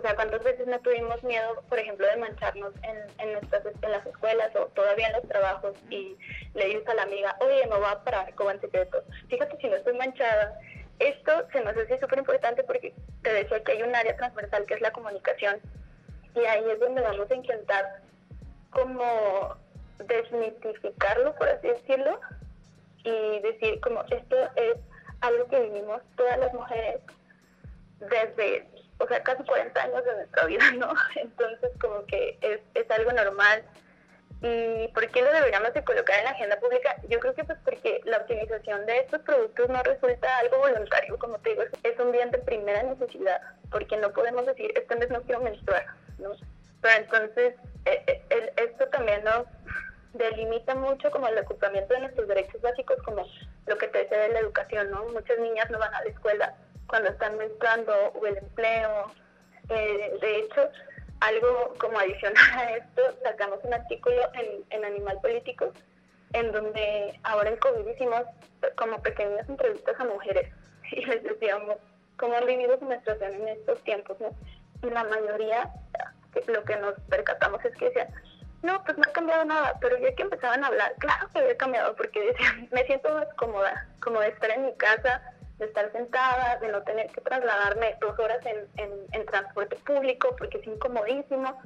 O 0.00 0.02
sea, 0.02 0.14
¿cuántas 0.14 0.42
veces 0.42 0.66
no 0.66 0.80
tuvimos 0.80 1.22
miedo, 1.22 1.62
por 1.68 1.78
ejemplo, 1.78 2.06
de 2.06 2.16
mancharnos 2.16 2.72
en, 2.84 2.96
en, 3.18 3.32
nuestras, 3.32 3.66
en 3.66 3.92
las 3.92 4.06
escuelas 4.06 4.50
o 4.56 4.64
todavía 4.68 5.08
en 5.08 5.12
los 5.12 5.28
trabajos 5.28 5.74
y 5.90 6.16
le 6.54 6.68
dices 6.68 6.88
a 6.88 6.94
la 6.94 7.02
amiga, 7.02 7.36
oye, 7.40 7.66
me 7.66 7.76
voy 7.76 7.84
a 7.86 8.02
parar 8.02 8.34
como 8.34 8.50
en 8.50 8.62
secreto. 8.62 9.04
Fíjate 9.28 9.58
si 9.58 9.68
no 9.68 9.76
estoy 9.76 9.92
manchada. 9.98 10.58
Esto 11.00 11.46
se 11.52 11.60
nos 11.60 11.76
hace 11.76 11.98
súper 11.98 12.20
importante 12.20 12.64
porque 12.64 12.94
te 13.20 13.30
decía 13.30 13.62
que 13.62 13.72
hay 13.72 13.82
un 13.82 13.94
área 13.94 14.16
transversal 14.16 14.64
que 14.64 14.72
es 14.72 14.80
la 14.80 14.90
comunicación 14.90 15.60
y 16.34 16.46
ahí 16.46 16.64
es 16.70 16.80
donde 16.80 17.02
vamos 17.02 17.30
a 17.30 17.34
intentar 17.34 18.00
como 18.70 19.54
desmitificarlo, 19.98 21.34
por 21.34 21.46
así 21.46 21.68
decirlo, 21.68 22.18
y 23.04 23.40
decir 23.40 23.78
como 23.80 24.02
esto 24.04 24.36
es 24.56 24.76
algo 25.20 25.46
que 25.48 25.60
vivimos 25.60 26.00
todas 26.16 26.38
las 26.38 26.54
mujeres 26.54 27.00
desde, 27.98 28.66
o 29.00 29.08
sea, 29.08 29.22
casi 29.22 29.42
40 29.44 29.82
años 29.82 30.04
de 30.04 30.14
nuestra 30.14 30.46
vida, 30.46 30.70
¿no? 30.76 30.92
Entonces 31.16 31.70
como 31.80 32.04
que 32.06 32.38
es, 32.40 32.60
es 32.74 32.90
algo 32.90 33.12
normal. 33.12 33.64
¿Y 34.42 34.88
por 34.88 35.06
qué 35.08 35.20
lo 35.20 35.30
deberíamos 35.32 35.74
de 35.74 35.84
colocar 35.84 36.18
en 36.18 36.24
la 36.24 36.30
agenda 36.30 36.58
pública? 36.58 36.96
Yo 37.08 37.20
creo 37.20 37.34
que 37.34 37.44
pues 37.44 37.58
porque 37.62 38.00
la 38.04 38.18
optimización 38.18 38.86
de 38.86 39.00
estos 39.00 39.20
productos 39.20 39.68
no 39.68 39.82
resulta 39.82 40.38
algo 40.38 40.58
voluntario, 40.58 41.18
como 41.18 41.38
te 41.40 41.50
digo, 41.50 41.62
es 41.82 41.98
un 41.98 42.10
bien 42.10 42.30
de 42.30 42.38
primera 42.38 42.82
necesidad, 42.82 43.40
porque 43.70 43.98
no 43.98 44.10
podemos 44.12 44.46
decir, 44.46 44.72
este 44.74 44.96
mes 44.96 45.10
no 45.10 45.20
quiero 45.22 45.42
menstruar, 45.42 45.84
¿no? 46.18 46.30
Pero 46.80 46.96
entonces, 46.96 47.54
eh, 47.84 48.22
eh, 48.30 48.52
esto 48.56 48.86
también 48.88 49.22
nos 49.24 49.44
delimita 50.14 50.74
mucho 50.74 51.10
como 51.10 51.28
el 51.28 51.38
ocupamiento 51.38 51.92
de 51.92 52.00
nuestros 52.00 52.26
derechos 52.26 52.62
básicos, 52.62 52.96
como 53.02 53.26
lo 53.66 53.76
que 53.76 53.88
te 53.88 53.98
decía 53.98 54.20
de 54.20 54.30
la 54.30 54.38
educación, 54.40 54.90
¿no? 54.90 55.04
Muchas 55.10 55.38
niñas 55.38 55.70
no 55.70 55.78
van 55.78 55.94
a 55.94 56.02
la 56.02 56.08
escuela 56.08 56.56
cuando 56.90 57.10
están 57.10 57.38
menstruando 57.38 57.92
o 58.20 58.26
el 58.26 58.36
empleo. 58.36 59.12
Eh, 59.68 60.18
de 60.20 60.38
hecho, 60.40 60.68
algo 61.20 61.74
como 61.78 61.98
adicional 61.98 62.44
a 62.54 62.76
esto, 62.76 63.02
sacamos 63.22 63.60
un 63.62 63.72
artículo 63.72 64.16
en, 64.34 64.64
en 64.70 64.84
Animal 64.84 65.18
Político, 65.22 65.72
en 66.32 66.50
donde 66.50 67.18
ahora 67.22 67.50
en 67.50 67.56
COVID 67.56 67.86
hicimos 67.86 68.22
como 68.76 69.00
pequeñas 69.00 69.48
entrevistas 69.48 69.98
a 69.98 70.04
mujeres 70.04 70.52
y 70.92 71.04
les 71.06 71.22
decíamos 71.22 71.76
cómo 72.16 72.34
han 72.34 72.46
vivido 72.46 72.78
su 72.78 72.84
menstruación 72.84 73.34
en 73.34 73.48
estos 73.48 73.82
tiempos, 73.84 74.20
¿no? 74.20 74.34
Y 74.82 74.90
la 74.90 75.04
mayoría, 75.04 75.70
lo 76.48 76.64
que 76.64 76.76
nos 76.76 76.94
percatamos 77.08 77.64
es 77.64 77.74
que 77.76 77.86
decían, 77.86 78.08
no, 78.62 78.82
pues 78.84 78.98
no 78.98 79.04
ha 79.08 79.12
cambiado 79.12 79.44
nada, 79.44 79.78
pero 79.80 79.96
ya 79.98 80.14
que 80.14 80.22
empezaban 80.22 80.64
a 80.64 80.66
hablar, 80.66 80.94
claro 80.98 81.28
que 81.32 81.38
había 81.38 81.56
cambiado, 81.56 81.94
porque 81.96 82.20
decían, 82.20 82.68
me 82.72 82.84
siento 82.84 83.14
más 83.14 83.32
cómoda, 83.34 83.86
como 84.00 84.20
de 84.20 84.28
estar 84.28 84.50
en 84.50 84.66
mi 84.66 84.74
casa, 84.74 85.22
de 85.60 85.66
estar 85.66 85.92
sentada, 85.92 86.58
de 86.58 86.72
no 86.72 86.82
tener 86.82 87.06
que 87.12 87.20
trasladarme 87.20 87.94
dos 88.00 88.18
horas 88.18 88.44
en, 88.44 88.90
en 89.12 89.26
transporte 89.26 89.76
público, 89.76 90.34
porque 90.36 90.58
es 90.58 90.66
incomodísimo. 90.66 91.56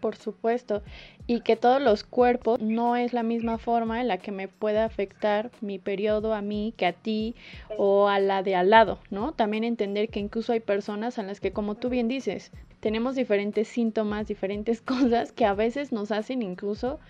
Por 0.00 0.14
supuesto, 0.14 0.82
y 1.26 1.40
que 1.40 1.56
todos 1.56 1.82
los 1.82 2.04
cuerpos 2.04 2.60
no 2.60 2.94
es 2.94 3.12
la 3.12 3.24
misma 3.24 3.58
forma 3.58 4.00
en 4.00 4.06
la 4.06 4.18
que 4.18 4.30
me 4.30 4.46
puede 4.46 4.78
afectar 4.78 5.50
mi 5.60 5.78
periodo 5.78 6.34
a 6.34 6.42
mí 6.42 6.72
que 6.76 6.86
a 6.86 6.92
ti 6.92 7.34
o 7.76 8.08
a 8.08 8.20
la 8.20 8.44
de 8.44 8.54
al 8.54 8.70
lado, 8.70 9.00
¿no? 9.10 9.32
También 9.32 9.64
entender 9.64 10.08
que 10.08 10.20
incluso 10.20 10.52
hay 10.52 10.60
personas 10.60 11.18
a 11.18 11.24
las 11.24 11.40
que, 11.40 11.52
como 11.52 11.74
tú 11.74 11.88
bien 11.88 12.06
dices, 12.06 12.52
tenemos 12.78 13.16
diferentes 13.16 13.66
síntomas, 13.66 14.28
diferentes 14.28 14.80
cosas 14.82 15.32
que 15.32 15.44
a 15.44 15.54
veces 15.54 15.90
nos 15.90 16.12
hacen 16.12 16.42
incluso 16.42 17.00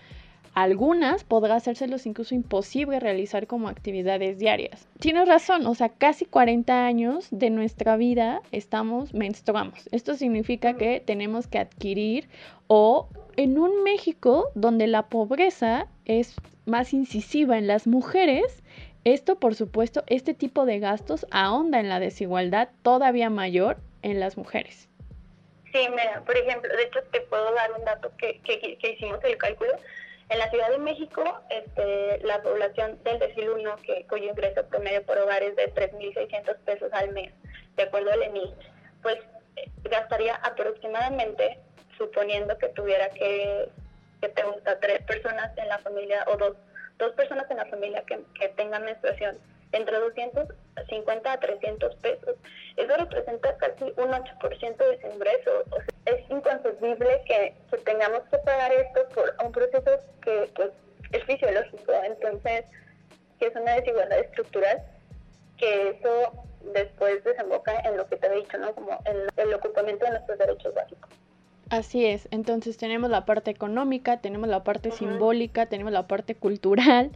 algunas 0.53 1.23
podrá 1.23 1.55
hacérselos 1.55 2.05
incluso 2.05 2.35
imposible 2.35 2.99
realizar 2.99 3.47
como 3.47 3.67
actividades 3.67 4.39
diarias. 4.39 4.87
Tienes 4.99 5.27
razón, 5.27 5.65
o 5.67 5.75
sea, 5.75 5.89
casi 5.89 6.25
40 6.25 6.85
años 6.85 7.27
de 7.31 7.49
nuestra 7.49 7.97
vida 7.97 8.41
estamos 8.51 9.13
menstruamos. 9.13 9.87
Esto 9.91 10.15
significa 10.15 10.75
que 10.75 11.01
tenemos 11.05 11.47
que 11.47 11.59
adquirir 11.59 12.27
o 12.67 13.07
en 13.37 13.57
un 13.57 13.83
México 13.83 14.49
donde 14.55 14.87
la 14.87 15.07
pobreza 15.07 15.87
es 16.05 16.35
más 16.65 16.93
incisiva 16.93 17.57
en 17.57 17.67
las 17.67 17.87
mujeres, 17.87 18.63
esto 19.05 19.39
por 19.39 19.55
supuesto, 19.55 20.03
este 20.07 20.33
tipo 20.33 20.65
de 20.65 20.79
gastos 20.79 21.25
ahonda 21.31 21.79
en 21.79 21.89
la 21.89 21.99
desigualdad 21.99 22.69
todavía 22.83 23.29
mayor 23.29 23.77
en 24.01 24.19
las 24.19 24.37
mujeres. 24.37 24.89
Sí, 25.71 25.79
mira, 25.89 26.21
por 26.25 26.35
ejemplo, 26.35 26.69
de 26.75 26.83
hecho 26.83 26.99
te 27.11 27.21
puedo 27.21 27.53
dar 27.53 27.71
un 27.77 27.85
dato 27.85 28.11
que, 28.17 28.41
hicimos 28.81 29.23
el 29.23 29.37
cálculo 29.37 29.71
en 30.29 30.39
la 30.39 30.49
Ciudad 30.49 30.69
de 30.69 30.77
México, 30.77 31.23
este, 31.49 32.19
la 32.23 32.41
población 32.41 33.01
del 33.03 33.19
decil 33.19 33.49
1, 33.49 33.75
que, 33.77 34.05
cuyo 34.07 34.29
ingreso 34.29 34.65
promedio 34.67 35.03
por 35.03 35.17
hogar 35.17 35.41
es 35.41 35.55
de 35.55 35.73
3.600 35.73 36.55
pesos 36.65 36.89
al 36.93 37.11
mes, 37.13 37.33
de 37.75 37.83
acuerdo 37.83 38.11
al 38.11 38.21
ENI, 38.21 38.53
pues 39.01 39.17
eh, 39.55 39.69
gastaría 39.83 40.35
aproximadamente, 40.35 41.59
suponiendo 41.97 42.57
que 42.59 42.69
tuviera 42.69 43.09
que, 43.09 43.69
que 44.21 44.29
te 44.29 44.43
gusta 44.43 44.79
tres 44.79 45.01
personas 45.03 45.57
en 45.57 45.67
la 45.67 45.79
familia 45.79 46.23
o 46.27 46.37
dos, 46.37 46.55
dos 46.99 47.11
personas 47.13 47.49
en 47.49 47.57
la 47.57 47.65
familia 47.65 48.03
que, 48.03 48.19
que 48.39 48.49
tengan 48.49 48.85
menstruación, 48.85 49.37
entre 49.71 49.99
250 49.99 51.31
a 51.31 51.39
300 51.39 51.95
pesos. 51.97 52.35
Eso 52.75 52.97
representa 52.97 53.55
casi 53.57 53.83
un 53.83 54.09
8% 54.11 54.77
de 54.77 55.01
su 55.01 55.07
ingreso. 55.07 55.51
es 56.05 56.29
inconcebible 56.29 57.21
que, 57.25 57.53
tengamos 57.85 58.21
que 58.31 58.37
pagar 58.39 58.71
esto 58.71 59.07
por 59.13 59.35
un 59.43 59.51
proceso 59.51 59.91
que 60.21 60.49
pues, 60.55 60.71
es 61.11 61.23
fisiológico. 61.23 61.93
Entonces, 62.03 62.65
que 63.39 63.47
es 63.47 63.55
una 63.55 63.75
desigualdad 63.75 64.19
estructural, 64.19 64.83
que 65.57 65.89
eso 65.89 66.33
después 66.73 67.23
desemboca 67.23 67.79
en 67.81 67.97
lo 67.97 68.07
que 68.07 68.17
te 68.17 68.27
he 68.27 68.35
dicho, 68.35 68.57
¿no? 68.57 68.73
Como 68.73 68.99
el, 69.05 69.27
el 69.37 69.53
ocupamiento 69.53 70.05
de 70.05 70.11
nuestros 70.11 70.37
derechos 70.37 70.73
básicos. 70.73 71.09
Así 71.69 72.03
es, 72.03 72.27
entonces 72.31 72.77
tenemos 72.77 73.11
la 73.11 73.25
parte 73.25 73.51
económica, 73.51 74.19
tenemos 74.21 74.49
la 74.49 74.63
parte 74.63 74.89
simbólica, 74.89 75.67
tenemos 75.67 75.93
la 75.93 76.07
parte 76.07 76.33
cultural 76.33 77.11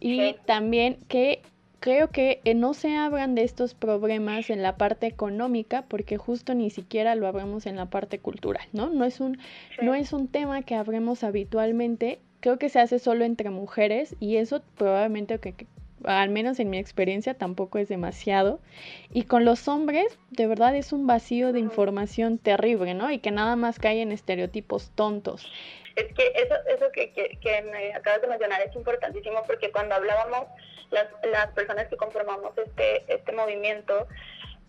y 0.00 0.34
también 0.44 0.98
que 1.08 1.42
creo 1.82 2.08
que 2.08 2.40
eh, 2.44 2.54
no 2.54 2.74
se 2.74 2.96
hablan 2.96 3.34
de 3.34 3.42
estos 3.42 3.74
problemas 3.74 4.48
en 4.50 4.62
la 4.62 4.76
parte 4.76 5.08
económica 5.08 5.82
porque 5.88 6.16
justo 6.16 6.54
ni 6.54 6.70
siquiera 6.70 7.16
lo 7.16 7.26
hablamos 7.26 7.66
en 7.66 7.74
la 7.74 7.86
parte 7.86 8.20
cultural, 8.20 8.64
¿no? 8.72 8.88
No 8.88 9.04
es 9.04 9.18
un, 9.18 9.38
no 9.82 9.92
es 9.94 10.12
un 10.12 10.28
tema 10.28 10.62
que 10.62 10.76
hablemos 10.76 11.24
habitualmente, 11.24 12.20
creo 12.38 12.56
que 12.56 12.68
se 12.68 12.78
hace 12.78 13.00
solo 13.00 13.24
entre 13.24 13.50
mujeres 13.50 14.14
y 14.20 14.36
eso 14.36 14.62
probablemente 14.78 15.40
que, 15.40 15.66
al 16.04 16.30
menos 16.30 16.58
en 16.60 16.70
mi 16.70 16.78
experiencia 16.78 17.34
tampoco 17.34 17.78
es 17.78 17.88
demasiado. 17.88 18.60
Y 19.10 19.24
con 19.24 19.44
los 19.44 19.68
hombres, 19.68 20.18
de 20.30 20.46
verdad 20.46 20.74
es 20.76 20.92
un 20.92 21.06
vacío 21.06 21.52
de 21.52 21.60
información 21.60 22.38
terrible, 22.38 22.94
¿no? 22.94 23.10
Y 23.10 23.18
que 23.18 23.30
nada 23.30 23.56
más 23.56 23.78
cae 23.78 24.02
en 24.02 24.12
estereotipos 24.12 24.90
tontos. 24.94 25.50
Es 25.96 26.12
que 26.14 26.32
eso, 26.34 26.54
eso 26.68 26.90
que, 26.92 27.64
me 27.70 27.94
acabas 27.94 28.22
de 28.22 28.28
mencionar 28.28 28.62
es 28.62 28.74
importantísimo 28.74 29.42
porque 29.46 29.70
cuando 29.70 29.94
hablábamos 29.94 30.46
las, 30.90 31.06
las 31.30 31.48
personas 31.48 31.88
que 31.88 31.96
conformamos 31.96 32.56
este, 32.56 33.04
este 33.12 33.32
movimiento, 33.32 34.06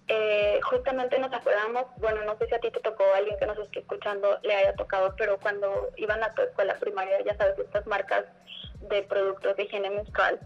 eh, 0.09 0.59
justamente 0.63 1.17
nos 1.19 1.31
acordamos, 1.31 1.85
bueno, 1.97 2.23
no 2.25 2.37
sé 2.37 2.47
si 2.47 2.55
a 2.55 2.59
ti 2.59 2.69
te 2.71 2.81
tocó, 2.81 3.05
alguien 3.15 3.37
que 3.37 3.45
nos 3.45 3.57
esté 3.57 3.79
escuchando 3.79 4.37
le 4.43 4.53
haya 4.53 4.75
tocado, 4.75 5.15
pero 5.17 5.39
cuando 5.39 5.91
iban 5.95 6.21
a 6.21 6.33
tu 6.33 6.41
escuela 6.41 6.75
primaria, 6.75 7.23
ya 7.23 7.35
sabes, 7.37 7.57
estas 7.57 7.87
marcas 7.87 8.25
de 8.89 9.03
productos 9.03 9.55
de 9.55 9.63
higiene 9.63 9.89
menstrual, 9.89 10.39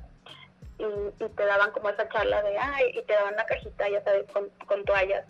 y, 0.77 0.83
y 1.23 1.29
te 1.29 1.45
daban 1.45 1.71
como 1.71 1.89
esa 1.89 2.07
charla 2.09 2.41
de, 2.43 2.57
ay, 2.57 2.91
y 2.93 3.01
te 3.03 3.13
daban 3.13 3.33
una 3.33 3.45
cajita, 3.45 3.89
ya 3.89 4.03
sabes, 4.03 4.25
con, 4.31 4.49
con 4.65 4.85
toallas, 4.85 5.25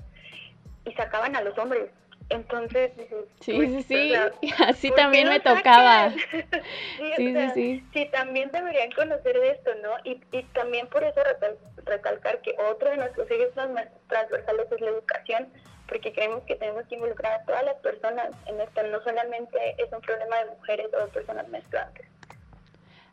y 0.86 0.92
sacaban 0.94 1.36
a 1.36 1.42
los 1.42 1.58
hombres 1.58 1.90
entonces, 2.30 2.92
sí, 3.40 3.82
sí, 3.82 3.84
sí, 3.84 4.14
así 4.66 4.92
también 4.92 5.30
me 5.30 5.40
tocaba. 5.40 6.12
sí, 6.12 6.44
sí, 7.16 7.36
sí, 7.54 7.86
sí. 7.94 8.06
también 8.12 8.52
deberían 8.52 8.92
conocer 8.92 9.40
de 9.40 9.52
esto, 9.52 9.72
¿no? 9.82 9.92
Y, 10.04 10.22
y 10.32 10.44
también 10.54 10.88
por 10.88 11.04
eso 11.04 11.22
recalcar 11.86 12.42
que 12.42 12.56
otro 12.70 12.90
de 12.90 12.98
nuestros 12.98 13.30
ejes 13.32 13.54
transversales 13.54 14.72
es 14.72 14.82
la 14.82 14.90
educación, 14.90 15.48
porque 15.88 16.12
creemos 16.12 16.44
que 16.44 16.56
tenemos 16.56 16.86
que 16.88 16.96
involucrar 16.96 17.40
a 17.40 17.46
todas 17.46 17.64
las 17.64 17.76
personas 17.76 18.30
en 18.48 18.60
esto, 18.60 18.84
no 18.84 19.02
solamente 19.04 19.58
es 19.78 19.92
un 19.94 20.02
problema 20.02 20.38
de 20.40 20.46
mujeres 20.48 20.88
o 20.94 21.06
de 21.06 21.08
personas 21.08 21.48
menstruantes. 21.48 22.06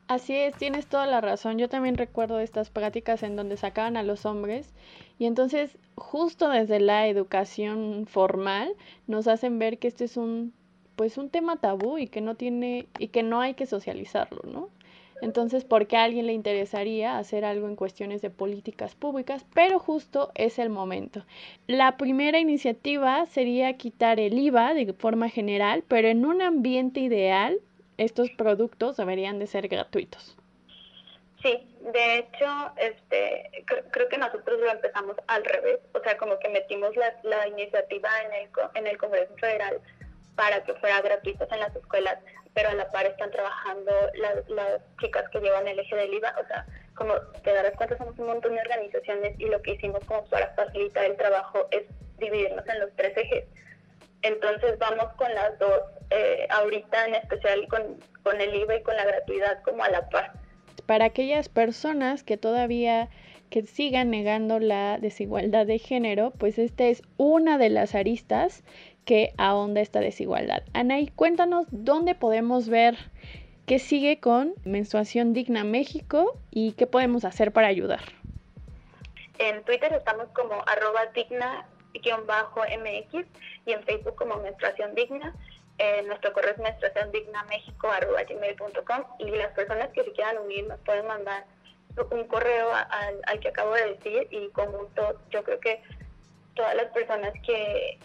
Así 0.06 0.34
es, 0.34 0.54
tienes 0.56 0.86
toda 0.86 1.06
la 1.06 1.22
razón. 1.22 1.58
Yo 1.58 1.68
también 1.68 1.96
recuerdo 1.96 2.38
estas 2.38 2.68
prácticas 2.68 3.22
en 3.22 3.36
donde 3.36 3.56
sacaban 3.56 3.96
a 3.96 4.02
los 4.02 4.26
hombres 4.26 4.74
y 5.18 5.24
entonces 5.24 5.78
justo 5.94 6.50
desde 6.50 6.78
la 6.78 7.08
educación 7.08 8.06
formal 8.06 8.74
nos 9.06 9.28
hacen 9.28 9.58
ver 9.58 9.78
que 9.78 9.88
este 9.88 10.04
es 10.04 10.16
un 10.16 10.52
pues 10.96 11.18
un 11.18 11.30
tema 11.30 11.56
tabú 11.56 11.98
y 11.98 12.06
que 12.06 12.20
no 12.20 12.34
tiene 12.34 12.86
y 12.98 13.08
que 13.08 13.22
no 13.22 13.40
hay 13.40 13.54
que 13.54 13.66
socializarlo, 13.66 14.42
¿no? 14.44 14.68
Entonces, 15.22 15.64
¿por 15.64 15.86
qué 15.86 15.96
a 15.96 16.04
alguien 16.04 16.26
le 16.26 16.34
interesaría 16.34 17.18
hacer 17.18 17.44
algo 17.44 17.68
en 17.68 17.76
cuestiones 17.76 18.20
de 18.20 18.30
políticas 18.30 18.94
públicas? 18.94 19.46
Pero 19.54 19.78
justo 19.78 20.30
es 20.34 20.58
el 20.58 20.70
momento. 20.70 21.24
La 21.66 21.96
primera 21.96 22.38
iniciativa 22.38 23.24
sería 23.26 23.72
quitar 23.78 24.20
el 24.20 24.38
IVA 24.38 24.74
de 24.74 24.92
forma 24.92 25.30
general, 25.30 25.82
pero 25.88 26.08
en 26.08 26.26
un 26.26 26.42
ambiente 26.42 27.00
ideal 27.00 27.58
estos 27.98 28.30
productos 28.30 28.96
deberían 28.96 29.38
de 29.38 29.46
ser 29.46 29.68
gratuitos. 29.68 30.36
Sí, 31.42 31.68
de 31.92 32.18
hecho, 32.18 32.72
este, 32.78 33.64
creo 33.90 34.08
que 34.08 34.16
nosotros 34.16 34.58
lo 34.60 34.70
empezamos 34.70 35.16
al 35.26 35.44
revés, 35.44 35.78
o 35.92 36.00
sea, 36.00 36.16
como 36.16 36.38
que 36.38 36.48
metimos 36.48 36.96
la, 36.96 37.14
la 37.22 37.46
iniciativa 37.48 38.08
en 38.22 38.32
el, 38.32 38.50
en 38.74 38.86
el 38.86 38.96
Congreso 38.96 39.34
Federal 39.36 39.80
para 40.36 40.64
que 40.64 40.74
fuera 40.74 41.02
gratuitos 41.02 41.50
en 41.52 41.60
las 41.60 41.76
escuelas, 41.76 42.18
pero 42.54 42.70
a 42.70 42.74
la 42.74 42.90
par 42.90 43.06
están 43.06 43.30
trabajando 43.30 43.92
las, 44.14 44.48
las 44.48 44.80
chicas 45.00 45.28
que 45.30 45.40
llevan 45.40 45.68
el 45.68 45.78
eje 45.78 45.94
del 45.94 46.14
IVA, 46.14 46.34
o 46.42 46.46
sea, 46.46 46.66
como 46.94 47.14
te 47.42 47.52
darás 47.52 47.76
cuenta, 47.76 47.98
somos 47.98 48.18
un 48.18 48.26
montón 48.26 48.54
de 48.54 48.60
organizaciones 48.60 49.38
y 49.38 49.46
lo 49.46 49.60
que 49.62 49.72
hicimos 49.72 50.04
como 50.06 50.24
para 50.26 50.48
facilitar 50.54 51.04
el 51.04 51.16
trabajo 51.16 51.68
es 51.70 51.82
dividirnos 52.18 52.66
en 52.66 52.80
los 52.80 52.90
tres 52.96 53.16
ejes. 53.16 53.44
Entonces 54.24 54.76
vamos 54.78 55.06
con 55.16 55.32
las 55.32 55.56
dos, 55.60 55.80
eh, 56.10 56.48
ahorita 56.50 57.06
en 57.06 57.14
especial 57.14 57.68
con, 57.68 58.00
con 58.24 58.40
el 58.40 58.54
IVA 58.54 58.76
y 58.76 58.82
con 58.82 58.96
la 58.96 59.04
gratuidad 59.04 59.62
como 59.62 59.84
a 59.84 59.90
la 59.90 60.08
par 60.08 60.32
para 60.86 61.06
aquellas 61.06 61.48
personas 61.48 62.22
que 62.22 62.36
todavía 62.36 63.08
que 63.50 63.62
sigan 63.62 64.10
negando 64.10 64.58
la 64.58 64.98
desigualdad 64.98 65.66
de 65.66 65.78
género, 65.78 66.32
pues 66.32 66.58
esta 66.58 66.84
es 66.84 67.02
una 67.16 67.58
de 67.58 67.70
las 67.70 67.94
aristas 67.94 68.64
que 69.04 69.32
ahonda 69.36 69.80
esta 69.80 70.00
desigualdad. 70.00 70.62
Anaí, 70.72 71.08
cuéntanos 71.08 71.66
dónde 71.70 72.14
podemos 72.14 72.68
ver 72.68 72.96
qué 73.66 73.78
sigue 73.78 74.18
con 74.18 74.54
Menstruación 74.64 75.34
Digna 75.34 75.62
México 75.62 76.38
y 76.50 76.72
qué 76.72 76.86
podemos 76.86 77.24
hacer 77.24 77.52
para 77.52 77.68
ayudar. 77.68 78.00
En 79.38 79.62
Twitter 79.64 79.92
estamos 79.92 80.26
como 80.28 80.54
arroba 80.66 81.12
digna-mx 81.94 83.26
y 83.66 83.72
en 83.72 83.82
Facebook 83.84 84.16
como 84.16 84.36
Menstruación 84.36 84.94
Digna. 84.94 85.34
Eh, 85.78 86.02
nuestro 86.06 86.34
correo 86.34 86.52
es 86.52 86.58
menstruaciondignamexico.com 86.58 89.04
y 89.18 89.30
las 89.30 89.52
personas 89.54 89.88
que 89.88 90.04
se 90.04 90.12
quieran 90.12 90.36
unir 90.38 90.66
nos 90.66 90.78
pueden 90.80 91.06
mandar 91.06 91.46
un 92.10 92.28
correo 92.28 92.70
al, 92.72 93.20
al 93.26 93.40
que 93.40 93.48
acabo 93.48 93.72
de 93.74 93.94
decir 93.94 94.28
y 94.30 94.50
con 94.50 94.70
gusto 94.70 95.18
yo 95.30 95.42
creo 95.42 95.58
que 95.60 95.82
todas 96.54 96.74
las 96.74 96.92
personas 96.92 97.32
que, 97.44 97.98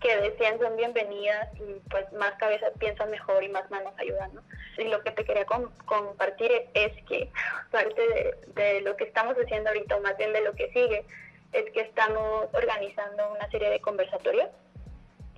que 0.00 0.16
desean 0.16 0.58
son 0.58 0.76
bienvenidas 0.76 1.48
y 1.56 1.80
pues 1.90 2.10
más 2.12 2.34
cabezas 2.34 2.72
piensan 2.78 3.10
mejor 3.10 3.42
y 3.42 3.48
más 3.48 3.70
manos 3.70 3.92
ayudan, 3.98 4.34
¿no? 4.34 4.42
Y 4.78 4.84
lo 4.84 5.02
que 5.02 5.10
te 5.10 5.24
quería 5.24 5.46
compartir 5.46 6.50
es 6.74 6.92
que 7.04 7.30
parte 7.70 8.36
de, 8.54 8.80
lo 8.82 8.96
que 8.96 9.04
estamos 9.04 9.36
haciendo 9.36 9.70
ahorita, 9.70 9.98
más 10.00 10.16
bien 10.18 10.32
de 10.32 10.42
lo 10.42 10.52
que 10.52 10.70
sigue, 10.72 11.04
es 11.52 11.70
que 11.72 11.80
estamos 11.80 12.46
organizando 12.52 13.32
una 13.32 13.50
serie 13.50 13.70
de 13.70 13.80
conversatorios 13.80 14.50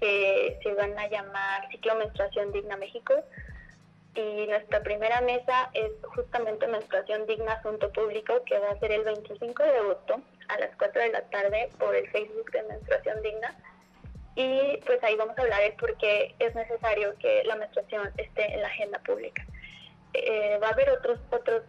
que 0.00 0.59
se 0.62 0.74
van 0.74 0.98
a 0.98 1.09
llamar 1.09 1.68
Ciclo 1.70 1.96
Menstruación 1.96 2.52
Digna 2.52 2.76
México. 2.76 3.14
Y 4.14 4.46
nuestra 4.46 4.82
primera 4.82 5.20
mesa 5.20 5.70
es 5.74 5.92
justamente 6.02 6.66
Menstruación 6.66 7.26
Digna 7.26 7.52
Asunto 7.52 7.92
Público, 7.92 8.42
que 8.44 8.59
va 8.59 8.70
a 8.70 8.78
ser 8.78 8.92
el 8.92 9.04
25 9.04 9.62
de 9.62 9.76
agosto 9.78 10.20
a 10.48 10.59
las 10.59 10.74
4 10.76 11.02
de 11.02 11.11
la 11.11 11.22
tarde 11.30 11.70
por 11.78 11.94
el 11.94 12.09
Facebook 12.11 12.50
de 12.50 12.62
Menstruación 12.64 13.22
Digna. 13.22 13.54
Y 14.34 14.76
pues 14.86 15.02
ahí 15.02 15.16
vamos 15.16 15.36
a 15.38 15.42
hablar 15.42 15.62
de 15.62 15.72
por 15.72 15.96
qué 15.98 16.34
es 16.38 16.54
necesario 16.54 17.14
que 17.18 17.42
la 17.44 17.56
menstruación 17.56 18.12
esté 18.16 18.54
en 18.54 18.62
la 18.62 18.68
agenda 18.68 18.98
pública. 19.00 19.44
Eh, 20.14 20.59
va 20.62 20.68
a 20.68 20.72
haber 20.72 20.90
otros, 20.90 21.18
otros 21.30 21.62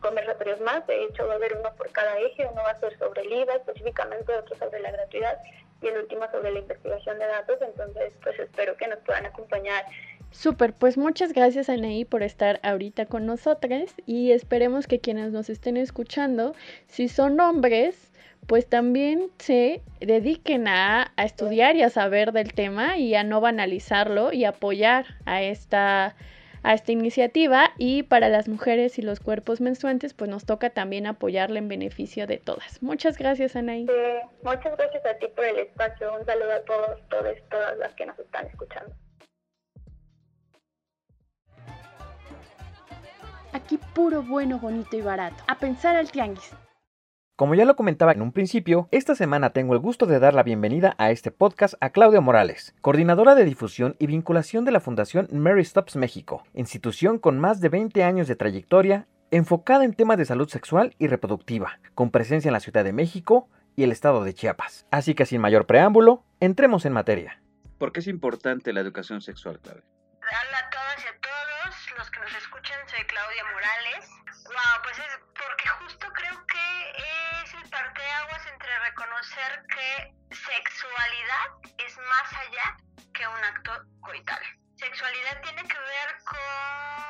conversatorios 0.00 0.60
más, 0.60 0.86
de 0.86 1.04
hecho 1.04 1.26
va 1.26 1.34
a 1.34 1.36
haber 1.36 1.56
uno 1.58 1.72
por 1.76 1.90
cada 1.92 2.18
eje, 2.18 2.46
uno 2.50 2.62
va 2.62 2.70
a 2.70 2.80
ser 2.80 2.98
sobre 2.98 3.22
el 3.22 3.32
IVA 3.32 3.54
específicamente, 3.56 4.34
otro 4.34 4.56
sobre 4.56 4.80
la 4.80 4.90
gratuidad 4.90 5.38
y 5.82 5.86
el 5.86 5.98
último 5.98 6.22
sobre 6.30 6.52
la 6.52 6.58
investigación 6.58 7.18
de 7.18 7.26
datos, 7.26 7.58
entonces 7.62 8.12
pues 8.22 8.38
espero 8.38 8.76
que 8.76 8.88
nos 8.88 8.98
puedan 9.00 9.26
acompañar. 9.26 9.84
Súper, 10.30 10.72
pues 10.74 10.96
muchas 10.96 11.32
gracias 11.32 11.68
Anaí 11.68 12.04
por 12.04 12.22
estar 12.22 12.60
ahorita 12.62 13.06
con 13.06 13.26
nosotras 13.26 13.94
y 14.06 14.32
esperemos 14.32 14.86
que 14.86 15.00
quienes 15.00 15.32
nos 15.32 15.50
estén 15.50 15.76
escuchando, 15.76 16.54
si 16.86 17.08
son 17.08 17.40
hombres, 17.40 18.12
pues 18.46 18.66
también 18.68 19.30
se 19.38 19.82
dediquen 20.00 20.68
a, 20.68 21.12
a 21.16 21.24
estudiar 21.24 21.76
y 21.76 21.82
a 21.82 21.90
saber 21.90 22.32
del 22.32 22.52
tema 22.52 22.96
y 22.96 23.14
a 23.14 23.24
no 23.24 23.40
banalizarlo 23.40 24.32
y 24.32 24.44
apoyar 24.44 25.06
a 25.24 25.42
esta 25.42 26.14
a 26.62 26.74
esta 26.74 26.92
iniciativa 26.92 27.70
y 27.78 28.02
para 28.02 28.28
las 28.28 28.48
mujeres 28.48 28.98
y 28.98 29.02
los 29.02 29.20
cuerpos 29.20 29.60
menstruantes 29.60 30.14
pues 30.14 30.30
nos 30.30 30.44
toca 30.44 30.70
también 30.70 31.06
apoyarla 31.06 31.58
en 31.58 31.68
beneficio 31.68 32.26
de 32.26 32.38
todas. 32.38 32.82
Muchas 32.82 33.18
gracias 33.18 33.56
Anaí. 33.56 33.86
muchas 34.42 34.76
gracias 34.76 35.06
a 35.06 35.14
ti 35.18 35.26
por 35.34 35.44
el 35.44 35.58
espacio. 35.58 36.14
Un 36.18 36.24
saludo 36.26 36.52
a 36.52 36.60
todos, 36.64 37.08
todas, 37.08 37.36
todas 37.50 37.78
las 37.78 37.94
que 37.94 38.06
nos 38.06 38.18
están 38.18 38.46
escuchando. 38.46 38.94
Aquí 43.52 43.78
puro 43.94 44.22
bueno, 44.22 44.58
bonito 44.58 44.96
y 44.96 45.00
barato. 45.00 45.42
A 45.48 45.58
pensar 45.58 45.96
al 45.96 46.10
tianguis. 46.10 46.54
Como 47.40 47.54
ya 47.54 47.64
lo 47.64 47.74
comentaba 47.74 48.12
en 48.12 48.20
un 48.20 48.32
principio, 48.32 48.86
esta 48.90 49.14
semana 49.14 49.54
tengo 49.54 49.72
el 49.72 49.80
gusto 49.80 50.04
de 50.04 50.18
dar 50.18 50.34
la 50.34 50.42
bienvenida 50.42 50.94
a 50.98 51.10
este 51.10 51.30
podcast 51.30 51.72
a 51.80 51.88
Claudia 51.88 52.20
Morales, 52.20 52.74
coordinadora 52.82 53.34
de 53.34 53.46
difusión 53.46 53.96
y 53.98 54.08
vinculación 54.08 54.66
de 54.66 54.72
la 54.72 54.80
Fundación 54.80 55.26
Mary 55.32 55.64
Stops 55.64 55.96
México, 55.96 56.44
institución 56.52 57.18
con 57.18 57.38
más 57.38 57.62
de 57.62 57.70
20 57.70 58.04
años 58.04 58.28
de 58.28 58.36
trayectoria 58.36 59.06
enfocada 59.30 59.86
en 59.86 59.94
temas 59.94 60.18
de 60.18 60.26
salud 60.26 60.50
sexual 60.50 60.94
y 60.98 61.06
reproductiva, 61.06 61.80
con 61.94 62.10
presencia 62.10 62.50
en 62.50 62.52
la 62.52 62.60
Ciudad 62.60 62.84
de 62.84 62.92
México 62.92 63.48
y 63.74 63.84
el 63.84 63.92
estado 63.92 64.22
de 64.22 64.34
Chiapas. 64.34 64.84
Así 64.90 65.14
que 65.14 65.24
sin 65.24 65.40
mayor 65.40 65.64
preámbulo, 65.64 66.22
entremos 66.40 66.84
en 66.84 66.92
materia. 66.92 67.40
¿Por 67.78 67.92
qué 67.92 68.00
es 68.00 68.06
importante 68.06 68.74
la 68.74 68.80
educación 68.80 69.22
sexual, 69.22 69.60
Claudia? 69.60 69.84
Hola 70.20 70.58
a 70.66 70.68
todas 70.68 71.04
y 71.06 71.08
a 71.08 71.09
todos 71.09 71.09
los 72.00 72.10
que 72.12 72.20
nos 72.20 72.34
escuchan, 72.34 72.88
soy 72.88 73.04
Claudia 73.04 73.44
Morales. 73.44 74.08
Wow, 74.46 74.82
pues 74.84 74.98
es 74.98 75.18
porque 75.36 75.68
justo 75.68 76.10
creo 76.14 76.46
que 76.46 77.44
es 77.44 77.54
el 77.54 77.68
parteaguas 77.68 78.46
entre 78.46 78.78
reconocer 78.78 79.62
que 79.68 80.14
sexualidad 80.34 81.46
es 81.76 81.98
más 81.98 82.32
allá 82.32 82.76
que 83.12 83.26
un 83.26 83.44
acto 83.44 83.84
coital. 84.00 84.40
Sexualidad 84.76 85.42
tiene 85.42 85.62
que 85.68 85.78
ver 85.78 86.16
con 86.24 87.09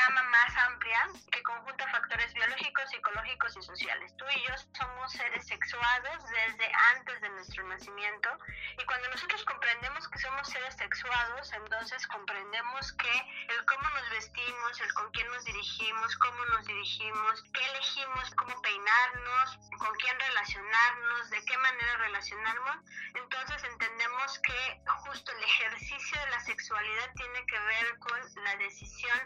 gama 0.00 0.22
más 0.30 0.56
amplia 0.56 1.08
que 1.30 1.42
conjunta 1.42 1.86
factores 1.88 2.32
biológicos, 2.32 2.88
psicológicos 2.90 3.56
y 3.56 3.62
sociales. 3.62 4.16
Tú 4.16 4.24
y 4.34 4.40
yo 4.48 4.54
somos 4.78 5.12
seres 5.12 5.46
sexuados 5.46 6.24
desde 6.30 6.72
antes 6.96 7.20
de 7.20 7.28
nuestro 7.30 7.66
nacimiento 7.68 8.30
y 8.78 8.84
cuando 8.84 9.08
nosotros 9.10 9.44
comprendemos 9.44 10.08
que 10.08 10.18
somos 10.18 10.48
seres 10.48 10.74
sexuados, 10.76 11.52
entonces 11.52 12.06
comprendemos 12.06 12.92
que 12.94 13.12
el 13.48 13.64
cómo 13.66 13.88
nos 13.90 14.10
vestimos, 14.10 14.80
el 14.80 14.92
con 14.94 15.10
quién 15.12 15.26
nos 15.28 15.44
dirigimos, 15.44 16.16
cómo 16.16 16.44
nos 16.46 16.66
dirigimos, 16.66 17.42
qué 17.52 17.64
elegimos, 17.66 18.30
cómo 18.36 18.62
peinarnos, 18.62 19.58
con 19.78 19.94
quién 19.96 20.18
relacionarnos, 20.18 21.30
de 21.30 21.44
qué 21.44 21.58
manera 21.58 21.96
relacionarnos, 21.98 22.76
entonces 23.14 23.64
entendemos 23.64 24.38
que 24.40 24.80
justo 25.04 25.32
el 25.32 25.42
ejercicio 25.42 26.20
de 26.20 26.30
la 26.30 26.40
sexualidad 26.40 27.10
tiene 27.16 27.46
que 27.46 27.58
ver 27.58 27.98
con 27.98 28.44
la 28.44 28.56
decisión 28.56 29.18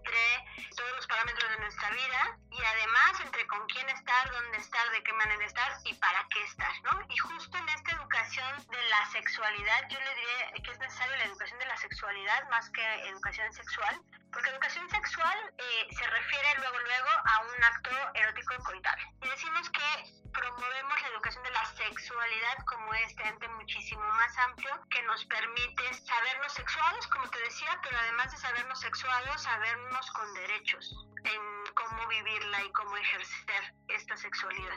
entre 0.00 0.70
todos 0.76 0.92
los 0.96 1.06
parámetros 1.06 1.50
de 1.50 1.58
nuestra 1.58 1.90
vida 1.90 2.38
y 2.50 2.62
además 2.64 3.20
entre 3.20 3.46
con 3.46 3.66
quién 3.66 3.88
estar, 3.90 4.30
dónde 4.30 4.58
estar, 4.58 4.90
de 4.90 5.02
qué 5.02 5.12
manera 5.12 5.44
estar 5.44 5.72
y 5.84 5.94
para 5.94 6.26
qué 6.30 6.42
estar, 6.44 6.72
¿no? 6.84 7.06
Y 7.08 7.16
justo 7.18 7.58
en 7.58 7.68
esta 7.68 7.92
educación 7.92 8.66
de 8.68 8.82
la 8.88 9.06
sexualidad, 9.10 9.88
yo 9.90 9.98
le 10.00 10.14
diría 10.14 10.52
que 10.64 10.70
es 10.70 10.78
necesaria 10.78 11.16
la 11.18 11.24
educación 11.24 11.58
de 11.58 11.66
la 11.66 11.76
sexualidad 11.76 12.48
más 12.50 12.70
que 12.70 13.08
educación 13.08 13.52
sexual, 13.52 14.00
porque 14.32 14.50
educación 14.50 14.88
sexual 14.88 15.38
eh, 15.58 15.88
se 15.90 16.06
refiere 16.06 16.48
luego 16.58 16.78
luego 16.78 17.10
a 17.24 17.40
un 17.40 17.64
acto 17.64 17.90
erótico 18.14 18.54
coital. 18.64 18.98
Y 19.22 19.28
decimos 19.28 19.68
que 19.70 20.20
promovemos 20.32 21.02
la 21.02 21.08
educación 21.08 21.42
de 21.44 21.50
la 21.50 21.64
sexualidad 21.66 22.64
como 22.66 22.94
este 22.94 23.26
ente 23.26 23.48
muchísimo 23.48 24.02
más 24.02 24.36
amplio 24.38 24.80
que 24.90 25.02
nos 25.02 25.24
permite 25.24 25.94
sabernos 25.94 26.52
sexuados, 26.52 27.06
como 27.08 27.28
te 27.30 27.38
decía, 27.40 27.78
pero 27.82 27.98
además 27.98 28.30
de 28.30 28.38
sabernos 28.38 28.80
sexuados, 28.80 29.42
sabernos 29.42 29.89
con 30.12 30.34
derechos 30.34 31.06
en 31.24 31.74
cómo 31.74 32.08
vivirla 32.08 32.64
y 32.64 32.70
cómo 32.72 32.96
ejercer 32.96 33.74
esta 33.88 34.16
sexualidad. 34.16 34.76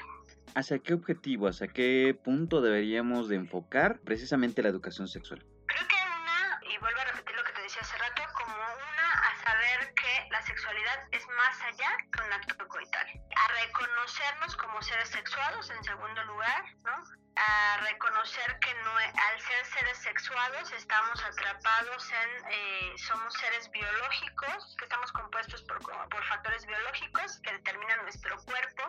¿Hacia 0.55 0.79
qué 0.79 0.93
objetivo, 0.93 1.47
hacia 1.47 1.67
qué 1.67 2.17
punto 2.23 2.61
deberíamos 2.61 3.29
de 3.29 3.35
enfocar 3.35 3.99
precisamente 3.99 4.61
la 4.63 4.69
educación 4.69 5.07
sexual? 5.07 5.45
Creo 5.67 5.87
que 5.87 5.95
una, 5.95 6.59
y 6.73 6.77
vuelvo 6.79 6.99
a 6.99 7.05
repetir 7.05 7.35
lo 7.35 7.43
que 7.43 7.53
te 7.53 7.61
decía 7.61 7.81
hace 7.81 7.97
rato, 7.97 8.23
como 8.33 8.55
una 8.55 9.11
a 9.11 9.43
saber 9.43 9.93
que 9.93 10.29
la 10.31 10.41
sexualidad 10.41 11.07
es 11.11 11.25
más 11.37 11.61
allá 11.61 11.97
que 12.11 12.23
un 12.23 12.33
acto 12.33 12.67
coital. 12.67 13.07
A 13.35 13.65
reconocernos 13.65 14.55
como 14.57 14.81
seres 14.81 15.09
sexuados 15.09 15.69
en 15.69 15.83
segundo 15.83 16.23
lugar, 16.25 16.65
¿no? 16.83 17.03
A 17.35 17.77
reconocer 17.77 18.59
que 18.59 18.73
no, 18.83 18.95
al 18.97 19.41
ser 19.41 19.65
seres 19.65 19.97
sexuados 19.97 20.71
estamos 20.71 21.23
atrapados 21.23 22.11
en, 22.11 22.45
eh, 22.51 22.93
somos 22.97 23.33
seres 23.33 23.69
biológicos, 23.71 24.75
que 24.77 24.85
estamos 24.85 25.11
compuestos 25.11 25.61
por, 25.63 25.79
por 25.79 26.25
factores 26.25 26.65
biológicos 26.65 27.39
que 27.39 27.51
determinan 27.53 28.03
nuestro 28.03 28.37
cuerpo 28.43 28.83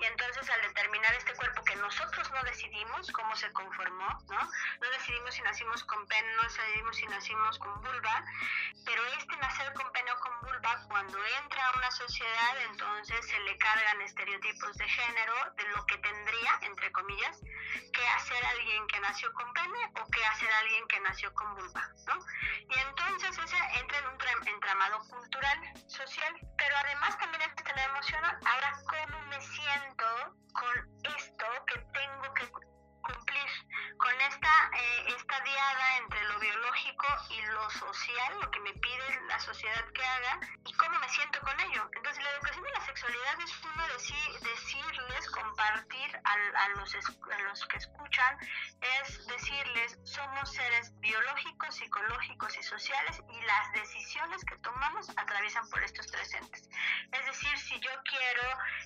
y 0.00 0.04
entonces 0.06 0.48
al 0.50 0.60
determinar 0.62 1.14
este 1.14 1.34
cuerpo 1.34 1.62
que 1.64 1.76
nosotros 1.76 2.30
no 2.32 2.42
decidimos 2.42 3.10
cómo 3.12 3.34
se 3.36 3.52
conformó, 3.52 4.08
¿no? 4.28 4.40
No 4.40 4.90
decidimos 4.90 5.34
si 5.34 5.42
nacimos 5.42 5.84
con 5.84 6.06
pene, 6.08 6.34
no 6.36 6.42
decidimos 6.42 6.96
si 6.96 7.06
nacimos 7.06 7.58
con 7.58 7.80
vulva, 7.82 8.24
pero 8.84 9.04
este 9.18 9.36
nacer 9.36 9.72
con 9.74 9.90
pene 9.92 10.10
o 10.10 10.18
con 10.20 10.40
vulva 10.40 10.84
cuando 10.88 11.18
entra 11.42 11.68
a 11.68 11.78
una 11.78 11.90
sociedad 11.92 12.62
entonces 12.70 13.26
se 13.26 13.38
le 13.40 13.56
cargan 13.58 14.02
estereotipos 14.02 14.76
de 14.76 14.88
género 14.88 15.34
de 15.56 15.68
lo 15.68 15.86
que 15.86 15.98
tendría, 15.98 16.58
entre 16.62 16.90
comillas, 16.92 17.40
qué 17.92 18.06
hacer 18.08 18.44
alguien 18.44 18.86
que 18.86 19.00
nació 19.00 19.32
con 19.32 19.52
pene 19.52 19.92
o 20.00 20.10
qué 20.10 20.24
hacer 20.24 20.50
alguien 20.52 20.86
que 20.88 21.00
nació 21.00 21.32
con 21.34 21.54
vulva, 21.54 21.88
¿no? 22.06 22.18
Y 22.70 22.78
entonces 22.78 23.38
ese 23.38 23.56
entra 23.78 23.98
en 23.98 24.06
un 24.06 24.18
entramado 24.46 24.98
cultural, 25.08 25.58
social, 25.86 26.34
pero 26.56 26.76
además 26.76 27.18
también 27.18 27.42
está 27.42 27.70
en 27.70 27.76
la 27.76 27.84
emocional. 27.84 28.38
Ahora, 28.44 28.72
¿cómo 28.88 29.22
me 29.26 29.40
siento 29.40 30.36
con 30.52 31.12
esto 31.16 31.46
que 31.66 31.78
tengo 31.92 32.34
que 32.34 32.48
cumplir 32.48 33.48
con 33.98 34.20
esta, 34.20 34.70
eh, 34.76 35.14
esta 35.16 35.40
diada 35.40 35.96
entre 35.98 36.22
lo 36.24 36.38
biológico 36.40 36.63
y 37.30 37.42
lo 37.52 37.70
social, 37.70 38.40
lo 38.40 38.50
que 38.50 38.58
me 38.60 38.72
pide 38.74 39.20
la 39.28 39.38
sociedad 39.38 39.84
que 39.92 40.04
haga, 40.04 40.40
y 40.66 40.72
cómo 40.72 40.98
me 40.98 41.08
siento 41.08 41.40
con 41.40 41.58
ello. 41.60 41.88
Entonces, 41.94 42.22
la 42.22 42.30
educación 42.30 42.64
de 42.64 42.70
la 42.70 42.80
sexualidad 42.80 43.40
es 43.40 43.64
uno 43.64 43.88
decir, 43.88 44.40
decirles, 44.40 45.30
compartir 45.30 46.20
a, 46.24 46.32
a, 46.32 46.68
los, 46.70 46.94
a 46.94 47.42
los 47.42 47.66
que 47.66 47.76
escuchan, 47.76 48.38
es 48.80 49.26
decirles, 49.26 49.98
somos 50.04 50.52
seres 50.52 50.92
biológicos, 50.98 51.76
psicológicos 51.76 52.58
y 52.58 52.62
sociales, 52.64 53.22
y 53.30 53.40
las 53.42 53.72
decisiones 53.72 54.44
que 54.44 54.56
tomamos 54.58 55.08
atraviesan 55.10 55.68
por 55.70 55.82
estos 55.84 56.08
presentes. 56.08 56.68
Es 57.12 57.26
decir, 57.26 57.56
si 57.58 57.78
yo 57.78 57.90
quiero 58.02 58.42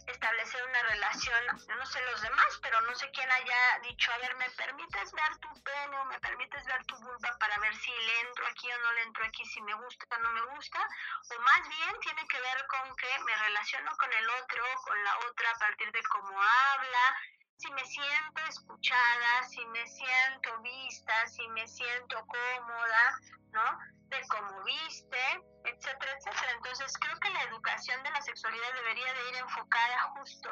establecer 0.08 0.62
una 0.68 0.82
relación, 0.82 1.46
no 1.78 1.86
sé 1.86 2.02
los 2.12 2.20
demás, 2.20 2.58
pero 2.62 2.80
no 2.82 2.94
sé 2.96 3.10
quién 3.12 3.30
haya 3.30 3.78
dicho, 3.82 4.12
a 4.12 4.18
ver, 4.18 4.36
¿me 4.36 4.50
permites 4.50 5.12
ver 5.12 5.38
tu 5.38 5.48
pene 5.62 5.98
o 5.98 6.04
me 6.04 6.20
permites 6.20 6.66
ver 6.66 6.84
tu 6.84 6.96
vulva 6.96 7.36
para 7.38 7.58
ver 7.58 7.77
si 7.78 7.90
le 7.90 8.20
entro 8.20 8.46
aquí 8.46 8.70
o 8.70 8.78
no 8.78 8.92
le 8.92 9.02
entro 9.02 9.24
aquí, 9.24 9.44
si 9.44 9.60
me 9.62 9.74
gusta 9.74 10.16
o 10.16 10.18
no 10.18 10.30
me 10.32 10.42
gusta? 10.54 10.78
O 10.78 11.40
más 11.40 11.68
bien 11.68 12.00
tiene 12.00 12.26
que 12.28 12.40
ver 12.40 12.66
con 12.66 12.96
que 12.96 13.18
me 13.24 13.36
relaciono 13.36 13.90
con 13.96 14.12
el 14.12 14.30
otro, 14.30 14.64
con 14.84 15.04
la 15.04 15.18
otra 15.18 15.50
a 15.50 15.58
partir 15.58 15.90
de 15.92 16.02
cómo 16.02 16.40
habla, 16.40 17.16
si 17.58 17.70
me 17.72 17.84
siento 17.84 18.40
escuchada, 18.48 19.42
si 19.48 19.64
me 19.66 19.86
siento 19.86 20.60
vista, 20.62 21.26
si 21.26 21.46
me 21.48 21.66
siento 21.66 22.24
cómoda, 22.26 23.18
¿no? 23.50 23.78
De 24.08 24.20
cómo 24.28 24.62
viste, 24.62 25.42
etcétera, 25.64 26.12
etcétera. 26.18 26.52
Entonces 26.52 26.92
creo 27.00 27.18
que 27.18 27.30
la 27.30 27.42
educación 27.42 28.02
de 28.04 28.10
la 28.10 28.22
sexualidad 28.22 28.72
debería 28.74 29.12
de 29.12 29.28
ir 29.30 29.36
enfocada 29.36 30.02
justo 30.16 30.50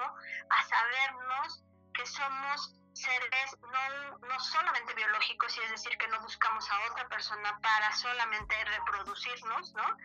a 0.50 0.62
sabernos 0.64 1.62
que 1.94 2.06
somos 2.06 2.74
seres 2.96 3.56
no, 3.60 4.18
no 4.18 4.40
solamente 4.40 4.94
biológicos, 4.94 5.56
y 5.56 5.60
es 5.60 5.70
decir, 5.70 5.96
que 5.98 6.08
no 6.08 6.20
buscamos 6.20 6.68
a 6.70 6.90
otra 6.90 7.08
persona 7.08 7.58
para 7.60 7.92
solamente 7.94 8.54
reproducirnos, 8.64 9.74
¿no? 9.74 9.96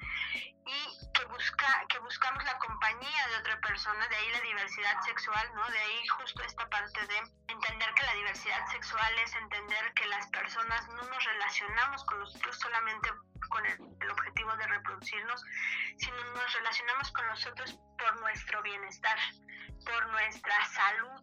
Y 0.66 1.12
que, 1.14 1.26
busca, 1.26 1.86
que 1.88 2.00
buscamos 2.00 2.44
la 2.44 2.58
compañía 2.60 3.28
de 3.30 3.38
otra 3.38 3.60
persona, 3.62 4.08
de 4.08 4.16
ahí 4.16 4.30
la 4.32 4.42
diversidad 4.42 5.02
sexual, 5.02 5.52
¿no? 5.56 5.66
De 5.70 5.80
ahí 5.80 6.08
justo 6.08 6.44
esta 6.44 6.70
parte 6.70 7.08
de 7.08 7.18
entender 7.48 7.94
que 7.94 8.04
la 8.04 8.14
diversidad 8.14 8.66
sexual 8.72 9.20
es 9.20 9.36
entender 9.36 9.94
que 9.94 10.06
las 10.08 10.28
personas 10.28 10.88
no 10.90 11.04
nos 11.04 11.24
relacionamos 11.24 12.04
con 12.06 12.20
los 12.20 12.36
otros 12.36 12.60
solamente 12.60 13.10
con 13.50 13.66
el, 13.66 13.80
el 14.02 14.12
objetivo 14.12 14.56
de 14.58 14.68
reproducirnos, 14.68 15.44
sino 15.98 16.24
nos 16.36 16.54
relacionamos 16.54 17.12
con 17.12 17.26
nosotros 17.28 17.78
por 17.98 18.20
nuestro 18.20 18.62
bienestar, 18.62 19.18
por 19.86 20.08
nuestra 20.08 20.66
salud, 20.68 21.22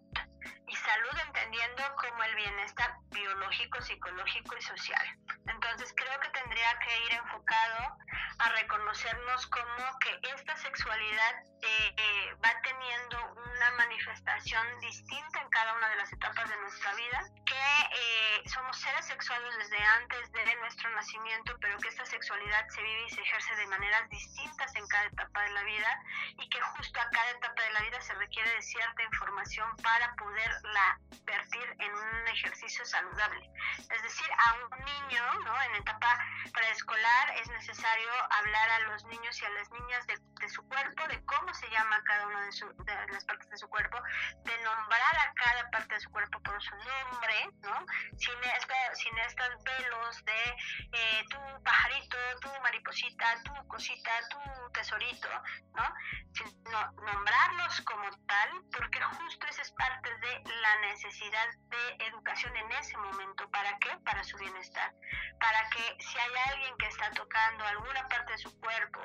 y 0.67 0.77
salud 0.77 1.19
entendiendo 1.27 1.83
como 1.97 2.23
el 2.25 2.35
bienestar 2.37 2.95
biológico, 3.11 3.81
psicológico 3.81 4.57
y 4.57 4.63
social. 4.63 5.19
Entonces 5.47 5.93
creo 5.97 6.21
que 6.21 6.29
tendría 6.31 6.79
que 6.79 7.05
ir 7.07 7.13
enfocado 7.15 7.97
a 8.39 8.49
reconocernos 8.51 9.47
como 9.47 9.99
que 9.99 10.19
esta 10.35 10.57
sexualidad 10.57 11.35
eh, 11.63 11.95
eh, 11.97 12.35
va 12.45 12.53
teniendo 12.63 13.33
una 13.33 13.71
manifestación 13.73 14.81
distinta 14.81 15.41
en 15.41 15.49
cada 15.51 15.75
una 15.75 15.89
de 15.89 15.97
las 15.97 16.13
etapas 16.13 16.49
de 16.49 16.57
nuestra 16.59 16.95
vida, 16.95 17.25
que 17.45 17.99
eh, 17.99 18.43
somos 18.49 18.79
seres 18.79 19.07
sexuales 19.07 19.57
desde 19.59 19.83
antes 19.83 20.33
de 20.33 20.57
nuestro 20.57 20.91
nacimiento, 20.91 21.57
pero 21.61 21.79
que 21.79 21.89
esta 21.89 22.07
sexualidad 22.07 22.69
se 22.69 22.83
vive 22.83 23.07
y 23.07 23.11
se 23.11 23.21
ejerce 23.23 23.57
de 23.57 23.67
maneras 23.67 24.09
distintas 24.11 24.75
en 24.77 24.87
cada 24.87 25.07
etapa 25.07 25.43
de 25.43 25.51
la 25.51 25.63
vida 25.65 26.01
y 26.39 26.49
que 26.49 26.61
justo 26.61 27.01
a 27.01 27.11
cada 27.11 27.31
etapa 27.31 27.63
de 27.63 27.73
la 27.73 27.81
vida 27.81 28.01
se 28.03 28.15
requiere 28.15 28.51
de 28.51 28.63
cierta 28.63 29.03
información 29.03 29.77
para 29.83 30.15
poderla 30.29 30.99
vertir 31.25 31.77
en 31.79 31.93
un 31.93 32.29
ejercicio 32.29 32.85
saludable. 32.85 33.51
Es 33.79 34.03
decir, 34.03 34.27
a 34.47 34.55
un 34.55 34.85
niño 34.85 35.23
¿no? 35.45 35.63
en 35.63 35.75
etapa 35.77 36.19
preescolar 36.53 37.31
es 37.41 37.49
necesario 37.49 38.11
hablar 38.31 38.71
a 38.71 38.79
los 38.91 39.05
niños 39.07 39.41
y 39.41 39.45
a 39.45 39.51
las 39.51 39.71
niñas 39.71 40.07
de, 40.07 40.19
de 40.41 40.49
su 40.49 40.67
cuerpo, 40.69 41.07
de 41.09 41.25
cómo 41.25 41.53
se 41.55 41.69
llama 41.71 42.03
cada 42.05 42.27
una 42.27 42.43
de, 42.43 42.51
de, 42.85 43.13
las 43.13 43.25
partes 43.25 43.49
de 43.49 43.57
su 43.57 43.69
cuerpo, 43.69 43.99
de 44.45 44.63
nombrar 44.63 45.17
a 45.17 45.33
cada 45.35 45.71
parte 45.71 45.95
de 45.95 46.01
su 46.01 46.11
cuerpo 46.11 46.41
por 46.41 46.61
su 46.63 46.75
nombre, 46.77 47.51
¿no? 47.63 47.87
Sin, 48.17 48.39
esta, 48.57 48.95
sin 48.95 49.17
estos 49.19 49.65
velos 49.65 50.25
de 50.25 50.57
eh, 50.93 51.25
tu 51.31 51.63
pajarito, 51.63 52.17
tu 52.41 52.49
mariposita, 52.63 53.43
tu 53.45 53.69
cosita, 53.69 54.11
tu 54.31 54.73
tesorito, 54.73 55.29
¿no? 55.75 55.95
Sino 56.33 56.93
nombrarlos 56.93 57.81
como 57.83 58.11
tal, 58.27 58.51
porque 58.73 59.01
justo 59.03 59.47
esa 59.47 59.63
es 59.63 59.73
parte 59.73 60.18
de 60.21 60.53
la 60.61 60.79
necesidad 60.89 61.47
de 61.69 62.07
educación 62.07 62.57
en 62.57 62.73
ese 62.73 62.97
momento. 62.97 63.49
¿Para 63.51 63.79
qué? 63.79 63.91
Para 64.05 64.23
su 64.25 64.37
bienestar. 64.39 64.93
Para 65.41 65.69
que 65.71 65.97
si 66.03 66.19
hay 66.19 66.31
alguien 66.51 66.77
que 66.79 66.87
está 66.87 67.11
tocando 67.13 67.65
alguna 67.65 68.09
parte 68.09 68.33
de 68.33 68.39
su 68.39 68.61
cuerpo, 68.61 69.01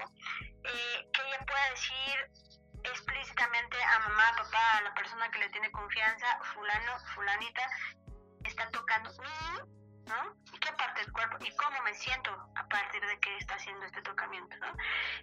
eh, 0.63 1.09
que 1.13 1.21
ella 1.21 1.45
pueda 1.45 1.69
decir 1.71 2.31
explícitamente 2.83 3.81
a 3.81 3.99
mamá, 3.99 4.33
papá, 4.37 4.77
a 4.77 4.81
la 4.81 4.93
persona 4.93 5.29
que 5.31 5.39
le 5.39 5.49
tiene 5.49 5.71
confianza, 5.71 6.39
fulano, 6.53 6.99
fulanita, 7.15 7.67
está 8.43 8.69
tocando 8.71 9.11
¿no? 10.07 10.35
¿Y 10.51 10.59
qué 10.59 10.71
parte 10.73 11.01
del 11.01 11.11
cuerpo? 11.11 11.37
¿Y 11.39 11.55
cómo 11.55 11.81
me 11.83 11.93
siento 11.93 12.31
a 12.55 12.67
partir 12.67 13.05
de 13.05 13.19
que 13.19 13.37
está 13.37 13.55
haciendo 13.55 13.85
este 13.85 14.01
tocamiento, 14.01 14.55
¿no? 14.57 14.67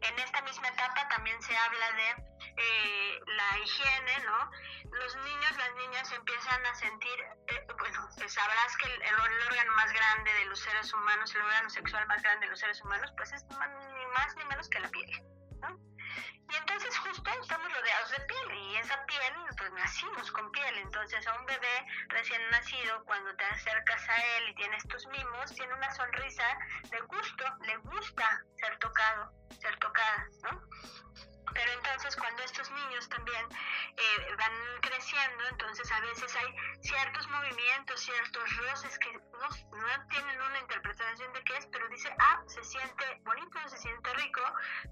En 0.00 0.18
esta 0.18 0.42
misma 0.42 0.68
etapa 0.68 1.08
también 1.08 1.40
se 1.42 1.56
habla 1.56 1.92
de 1.92 2.10
eh, 2.56 3.20
la 3.26 3.58
higiene, 3.58 4.24
¿no? 4.24 4.50
Los 4.90 5.16
niños, 5.16 5.56
las 5.56 5.74
niñas 5.74 6.12
empiezan 6.12 6.66
a 6.66 6.74
sentir, 6.74 7.20
eh, 7.48 7.66
bueno, 7.78 8.08
pues 8.16 8.32
sabrás 8.32 8.76
que 8.76 8.94
el, 8.94 9.14
órgano 9.46 9.72
más 9.76 9.92
grande 9.92 10.32
de 10.32 10.44
los 10.46 10.60
seres 10.60 10.92
humanos, 10.92 11.34
el 11.34 11.42
órgano 11.42 11.70
sexual 11.70 12.06
más 12.06 12.22
grande 12.22 12.46
de 12.46 12.50
los 12.50 12.60
seres 12.60 12.80
humanos, 12.82 13.12
pues 13.16 13.32
es 13.32 13.44
ni 13.44 14.06
más 14.14 14.36
ni 14.36 14.44
menos 14.44 14.68
que 14.68 14.80
la 14.80 14.88
piel. 14.88 15.29
Y 16.51 16.57
entonces 16.57 16.98
justo 16.98 17.30
estamos 17.40 17.72
rodeados 17.72 18.11
de 18.11 18.20
piel 18.20 18.59
y 18.59 18.76
esa 18.76 19.05
piel, 19.07 19.34
pues 19.57 19.72
nacimos 19.72 20.32
con 20.32 20.51
piel. 20.51 20.78
Entonces 20.78 21.26
a 21.26 21.38
un 21.38 21.46
bebé 21.46 21.86
recién 22.09 22.40
nacido, 22.51 23.05
cuando 23.05 23.34
te 23.36 23.44
acercas 23.44 24.09
a 24.09 24.16
él 24.36 24.48
y 24.48 24.55
tienes 24.57 24.86
tus 24.88 25.07
mimos, 25.09 25.55
tiene 25.55 25.72
una 25.74 25.90
sonrisa 25.94 26.59
de 26.90 27.01
gusto, 27.03 27.44
le 27.66 27.76
gusta 27.78 28.42
ser 28.57 28.78
tocado, 28.78 29.32
ser 29.61 29.78
tocada, 29.78 30.26
¿no? 30.42 31.29
Pero 31.55 31.72
entonces 31.72 32.16
cuando 32.16 32.42
estos 32.42 32.70
niños 32.70 33.09
también 33.09 33.46
eh, 33.96 34.34
van 34.36 34.53
creciendo, 34.80 35.46
entonces 35.48 35.90
a 35.90 36.01
veces 36.01 36.34
hay 36.36 36.55
ciertos 36.82 37.28
movimientos, 37.28 38.01
ciertos 38.01 38.57
roces 38.57 38.98
que 38.98 39.12
no, 39.12 39.48
no, 39.78 40.09
tienen 40.09 40.40
una 40.40 40.59
interpretación 40.61 41.32
de 41.32 41.44
qué 41.44 41.57
es, 41.57 41.66
pero 41.66 41.88
dice, 41.88 42.14
ah, 42.18 42.42
se 42.46 42.62
siente 42.64 43.20
bonito, 43.24 43.59
se 43.68 43.78
siente 43.78 44.12
rico, 44.14 44.42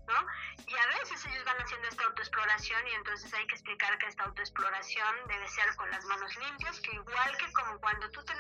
¿no? 0.07 0.27
Y 0.67 0.77
a 0.77 0.87
veces 0.99 1.25
ellos 1.27 1.45
van 1.45 1.61
haciendo 1.61 1.89
esta 1.89 2.05
autoexploración 2.05 2.87
y 2.89 2.95
entonces 2.95 3.33
hay 3.35 3.47
que 3.47 3.55
explicar 3.55 3.97
que 3.99 4.07
esta 4.07 4.25
autoexploración 4.25 5.15
debe 5.29 5.49
ser 5.49 5.77
con 5.77 5.91
las 5.91 6.05
manos 6.05 6.35
limpias, 6.37 6.81
que 6.81 6.93
igual 6.93 7.37
que 7.37 7.53
como 7.53 7.79
cuando 7.81 8.11
tú 8.11 8.25
te 8.25 8.35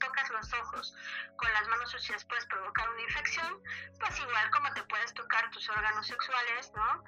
tocas 0.00 0.30
los 0.30 0.52
ojos 0.54 0.94
con 1.36 1.52
las 1.52 1.68
manos 1.68 1.90
sucias 1.90 2.24
puedes 2.24 2.46
provocar 2.46 2.88
una 2.90 3.02
infección, 3.02 3.62
pues 3.98 4.18
igual 4.18 4.50
como 4.50 4.72
te 4.74 4.82
puedes 4.84 5.14
tocar 5.14 5.50
tus 5.50 5.68
órganos 5.68 6.06
sexuales, 6.06 6.72
¿no? 6.74 7.04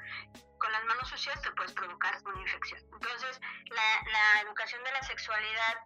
Con 0.64 0.72
las 0.72 0.84
manos 0.84 1.08
sucias 1.08 1.40
te 1.42 1.50
puedes 1.52 1.72
provocar 1.74 2.16
una 2.24 2.40
infección. 2.40 2.80
Entonces, 2.92 3.38
la, 3.68 4.40
educación 4.40 4.82
de 4.82 4.92
la 4.92 5.02
sexualidad 5.02 5.78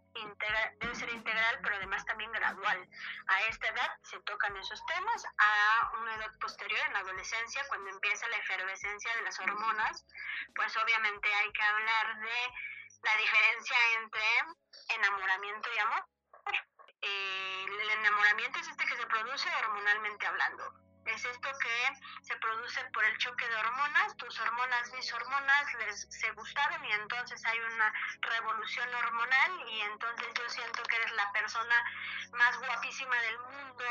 debe 0.79 0.95
ser 0.95 1.11
integral, 1.11 1.59
pero 1.63 1.77
además 1.77 2.05
también 2.05 2.31
gradual. 2.31 2.89
A 3.27 3.41
esta 3.43 3.69
edad 3.69 3.91
se 4.03 4.21
tocan 4.21 4.57
esos 4.57 4.81
temas, 4.87 5.25
a 5.39 5.91
una 6.01 6.15
edad 6.15 6.39
posterior, 6.41 6.81
en 6.87 6.93
la 6.93 7.01
adolescencia, 7.01 7.65
cuando 7.69 7.91
empieza 7.91 8.29
la 8.29 8.37
efervescencia 8.37 9.17
de 9.17 9.23
las 9.23 9.41
hormonas, 9.41 10.05
pues 10.55 10.77
obviamente 10.77 11.33
hay 11.35 11.53
que 11.53 11.63
hablar 11.63 12.21
de 12.21 12.53
la 13.03 13.17
diferencia 13.17 13.77
entre 14.01 14.23
enamoramiento 14.95 15.69
y 15.75 15.79
amor. 15.79 16.05
Eh, 17.01 17.67
el 17.81 17.91
enamoramiento 17.91 18.59
es 18.61 18.69
este 18.69 18.85
que 18.85 18.97
se 18.97 19.07
produce 19.07 19.49
hormonalmente 19.61 20.27
hablando 20.27 20.88
es 21.13 21.25
esto 21.25 21.49
que 21.61 21.93
se 22.23 22.37
produce 22.37 22.85
por 22.93 23.05
el 23.05 23.17
choque 23.19 23.49
de 23.49 23.57
hormonas, 23.57 24.17
tus 24.17 24.39
hormonas, 24.41 24.93
mis 24.93 25.13
hormonas 25.13 25.75
les 25.75 26.07
se 26.11 26.31
gustaron 26.33 26.85
y 26.85 26.93
entonces 26.93 27.45
hay 27.45 27.59
una 27.61 27.93
revolución 28.21 28.95
hormonal 28.95 29.69
y 29.69 29.81
entonces 29.81 30.29
yo 30.35 30.49
siento 30.49 30.83
que 30.85 30.97
eres 30.97 31.13
la 31.13 31.31
persona 31.33 31.85
más 32.33 32.59
guapísima 32.59 33.17
del 33.23 33.39
mundo, 33.39 33.85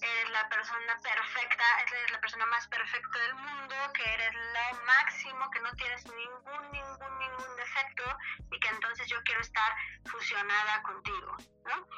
eres 0.00 0.30
la 0.30 0.48
persona 0.48 0.98
perfecta, 1.02 1.64
eres 1.82 2.10
la 2.12 2.20
persona 2.20 2.46
más 2.46 2.66
perfecta 2.68 3.18
del 3.18 3.34
mundo, 3.34 3.74
que 3.94 4.14
eres 4.14 4.34
lo 4.34 4.84
máximo, 4.84 5.50
que 5.50 5.60
no 5.60 5.72
tienes 5.72 6.04
ningún, 6.06 6.72
ningún, 6.72 7.18
ningún 7.18 7.56
defecto 7.56 8.04
y 8.50 8.60
que 8.60 8.68
entonces 8.68 9.06
yo 9.08 9.22
quiero 9.24 9.40
estar 9.40 9.76
fusionada 10.06 10.82
contigo, 10.82 11.36
¿no? 11.64 11.88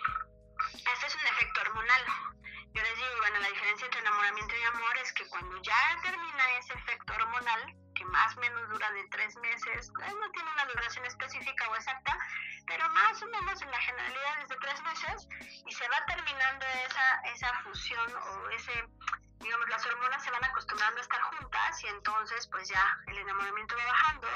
Este 0.72 1.06
es 1.06 1.14
un 1.14 1.26
efecto 1.26 1.60
hormonal. 1.62 2.04
Yo 2.74 2.82
les 2.82 2.96
digo, 2.96 3.10
bueno, 3.18 3.38
la 3.38 3.48
diferencia 3.50 3.84
entre 3.84 4.00
enamoramiento 4.00 4.52
y 4.56 4.62
amor 4.64 4.96
es 4.98 5.12
que 5.12 5.28
cuando 5.28 5.62
ya 5.62 6.00
termina 6.02 6.58
ese 6.58 6.72
efecto 6.74 7.14
hormonal, 7.14 7.72
que 7.94 8.04
más 8.06 8.36
o 8.36 8.40
menos 8.40 8.68
dura 8.68 8.90
de 8.90 9.06
tres 9.12 9.36
meses, 9.36 9.92
no 9.92 10.30
tiene 10.32 10.50
una 10.50 10.66
duración 10.66 11.06
específica 11.06 11.68
o 11.68 11.76
exacta, 11.76 12.18
pero 12.66 12.88
más 12.88 13.22
o 13.22 13.26
menos 13.28 13.62
en 13.62 13.70
la 13.70 13.78
generalidad 13.78 14.42
es 14.42 14.48
de 14.48 14.56
tres 14.56 14.82
meses, 14.82 15.28
y 15.64 15.72
se 15.72 15.88
va 15.88 16.04
terminando 16.06 16.66
esa, 16.84 17.20
esa 17.32 17.62
fusión 17.62 18.12
o 18.12 18.50
ese, 18.50 18.72
digamos, 19.38 19.68
las 19.68 19.86
hormonas 19.86 20.24
se 20.24 20.32
van 20.32 20.44
acostumbrando 20.44 20.98
a 20.98 21.02
estar 21.02 21.22
juntas 21.22 21.84
y 21.84 21.86
entonces 21.86 22.48
pues 22.48 22.68
ya 22.68 22.98
el 23.06 23.18
enamoramiento 23.18 23.76
va 23.76 23.84
bajando, 23.84 24.28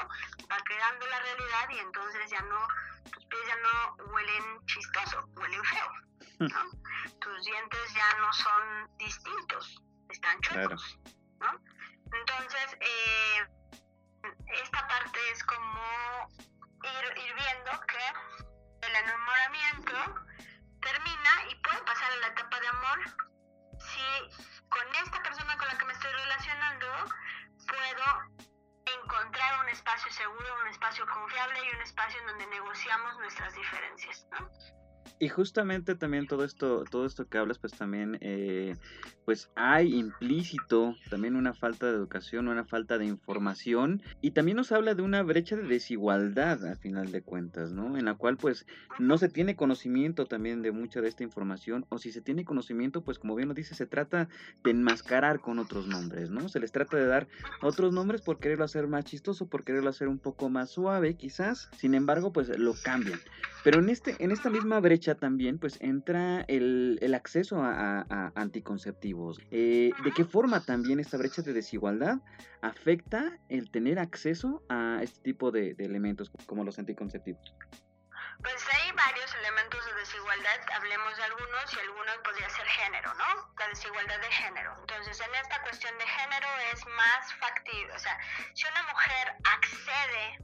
va 0.49 0.57
quedando 0.65 1.05
la 1.07 1.19
realidad 1.19 1.69
y 1.71 1.79
entonces 1.79 2.31
ya 2.31 2.41
no, 2.43 2.67
tus 3.11 3.25
pies 3.25 3.41
ya 3.47 3.55
no 3.57 4.13
huelen 4.13 4.65
chistoso, 4.65 5.27
huelen 5.35 5.63
feo. 5.65 6.08
¿No? 6.39 6.71
Tus 7.19 7.45
dientes 7.45 7.93
ya 7.93 8.17
no 8.19 8.33
son 8.33 8.97
distintos, 8.97 9.81
están 10.09 10.39
chuecos, 10.41 10.97
¿no? 11.39 11.61
Entonces, 12.11 12.77
eh, 12.79 13.47
esta 14.63 14.87
parte 14.87 15.19
es 15.31 15.43
como 15.43 16.29
ir, 16.83 17.17
ir 17.17 17.35
viendo 17.35 17.71
que 17.87 18.87
el 18.87 18.95
enamoramiento 18.95 20.25
termina 20.81 21.31
y 21.51 21.55
puede 21.55 21.81
pasar 21.83 22.11
a 22.11 22.15
la 22.17 22.27
etapa 22.27 22.59
de 22.59 22.67
amor 22.67 22.99
si 23.79 24.67
con 24.69 24.95
esta 25.03 25.21
persona 25.21 25.57
con 25.57 25.67
la 25.67 25.77
que 25.77 25.85
me 25.85 25.93
estoy 25.93 26.11
relacionando 26.11 26.87
puedo 27.67 29.03
encontrar 29.03 29.59
un 29.59 29.69
espacio 29.69 30.11
seguro, 30.11 30.61
un 30.61 30.67
espacio 30.67 31.05
confiable 31.05 31.59
y 31.65 31.75
un 31.75 31.81
espacio 31.81 32.19
en 32.21 32.27
donde 32.27 32.47
negociamos 32.47 33.17
nuestras 33.19 33.53
diferencias, 33.55 34.25
¿no? 34.31 34.49
Y 35.19 35.27
justamente 35.27 35.95
también 35.95 36.27
todo 36.27 36.45
esto, 36.45 36.85
todo 36.89 37.05
esto 37.05 37.27
que 37.27 37.37
hablas, 37.37 37.59
pues 37.59 37.73
también, 37.73 38.17
eh, 38.21 38.75
pues 39.25 39.51
hay 39.55 39.93
implícito 39.93 40.95
también 41.09 41.35
una 41.35 41.53
falta 41.53 41.87
de 41.87 41.93
educación, 41.93 42.47
una 42.47 42.63
falta 42.63 42.97
de 42.97 43.05
información 43.05 44.01
y 44.21 44.31
también 44.31 44.57
nos 44.57 44.71
habla 44.71 44.95
de 44.95 45.01
una 45.01 45.21
brecha 45.21 45.55
de 45.57 45.63
desigualdad 45.63 46.65
al 46.65 46.77
final 46.77 47.11
de 47.11 47.21
cuentas, 47.21 47.71
¿no? 47.71 47.97
En 47.97 48.05
la 48.05 48.15
cual 48.15 48.37
pues 48.37 48.65
no 48.97 49.17
se 49.17 49.29
tiene 49.29 49.55
conocimiento 49.55 50.25
también 50.25 50.61
de 50.61 50.71
mucha 50.71 51.01
de 51.01 51.09
esta 51.09 51.23
información 51.23 51.85
o 51.89 51.97
si 51.97 52.11
se 52.11 52.21
tiene 52.21 52.45
conocimiento, 52.45 53.03
pues 53.03 53.19
como 53.19 53.35
bien 53.35 53.49
lo 53.49 53.53
dice, 53.53 53.75
se 53.75 53.85
trata 53.85 54.29
de 54.63 54.71
enmascarar 54.71 55.41
con 55.41 55.59
otros 55.59 55.87
nombres, 55.87 56.29
¿no? 56.29 56.49
Se 56.49 56.59
les 56.59 56.71
trata 56.71 56.97
de 56.97 57.05
dar 57.05 57.27
otros 57.61 57.93
nombres 57.93 58.21
por 58.21 58.39
quererlo 58.39 58.65
hacer 58.65 58.87
más 58.87 59.05
chistoso, 59.05 59.47
por 59.47 59.63
quererlo 59.63 59.89
hacer 59.89 60.07
un 60.07 60.19
poco 60.19 60.49
más 60.49 60.71
suave, 60.71 61.15
quizás. 61.15 61.69
Sin 61.77 61.93
embargo, 61.93 62.31
pues 62.31 62.49
lo 62.57 62.73
cambian. 62.83 63.19
Pero 63.63 63.79
en, 63.79 63.89
este, 63.89 64.15
en 64.19 64.31
esta 64.31 64.49
misma 64.49 64.79
brecha 64.79 64.88
también 64.97 65.59
pues 65.59 65.77
entra 65.81 66.41
el, 66.47 66.97
el 67.01 67.13
acceso 67.13 67.61
a, 67.61 68.05
a, 68.09 68.31
anticonceptivos. 68.35 69.39
Eh, 69.51 69.91
¿De 70.03 70.11
qué 70.11 70.25
forma 70.25 70.65
también 70.65 70.99
esta 70.99 71.17
brecha 71.17 71.41
de 71.41 71.53
desigualdad 71.53 72.17
afecta 72.61 73.37
el 73.49 73.69
tener 73.69 73.99
acceso 73.99 74.63
a 74.69 74.99
este 75.03 75.21
tipo 75.21 75.51
de, 75.51 75.75
de 75.75 75.85
elementos 75.85 76.31
como 76.47 76.63
los 76.63 76.79
anticonceptivos? 76.79 77.53
Pues 78.41 78.65
hay 78.73 78.91
varios 78.93 79.35
elementos 79.35 79.85
de 79.85 79.93
desigualdad, 79.99 80.59
hablemos 80.73 81.17
de 81.17 81.23
algunos 81.23 81.73
y 81.73 81.79
algunos 81.79 82.17
podría 82.23 82.49
ser 82.49 82.65
género, 82.65 83.13
¿no? 83.13 83.53
La 83.59 83.67
desigualdad 83.67 84.19
de 84.19 84.31
género. 84.31 84.75
Entonces, 84.79 85.19
en 85.19 85.35
esta 85.35 85.61
cuestión 85.61 85.97
de 85.97 86.07
género 86.07 86.47
es 86.73 86.85
más 86.87 87.33
factible, 87.33 87.93
o 87.93 87.99
sea, 87.99 88.17
si 88.53 88.65
una 88.65 88.83
mujer 88.83 89.35
accede 89.43 90.39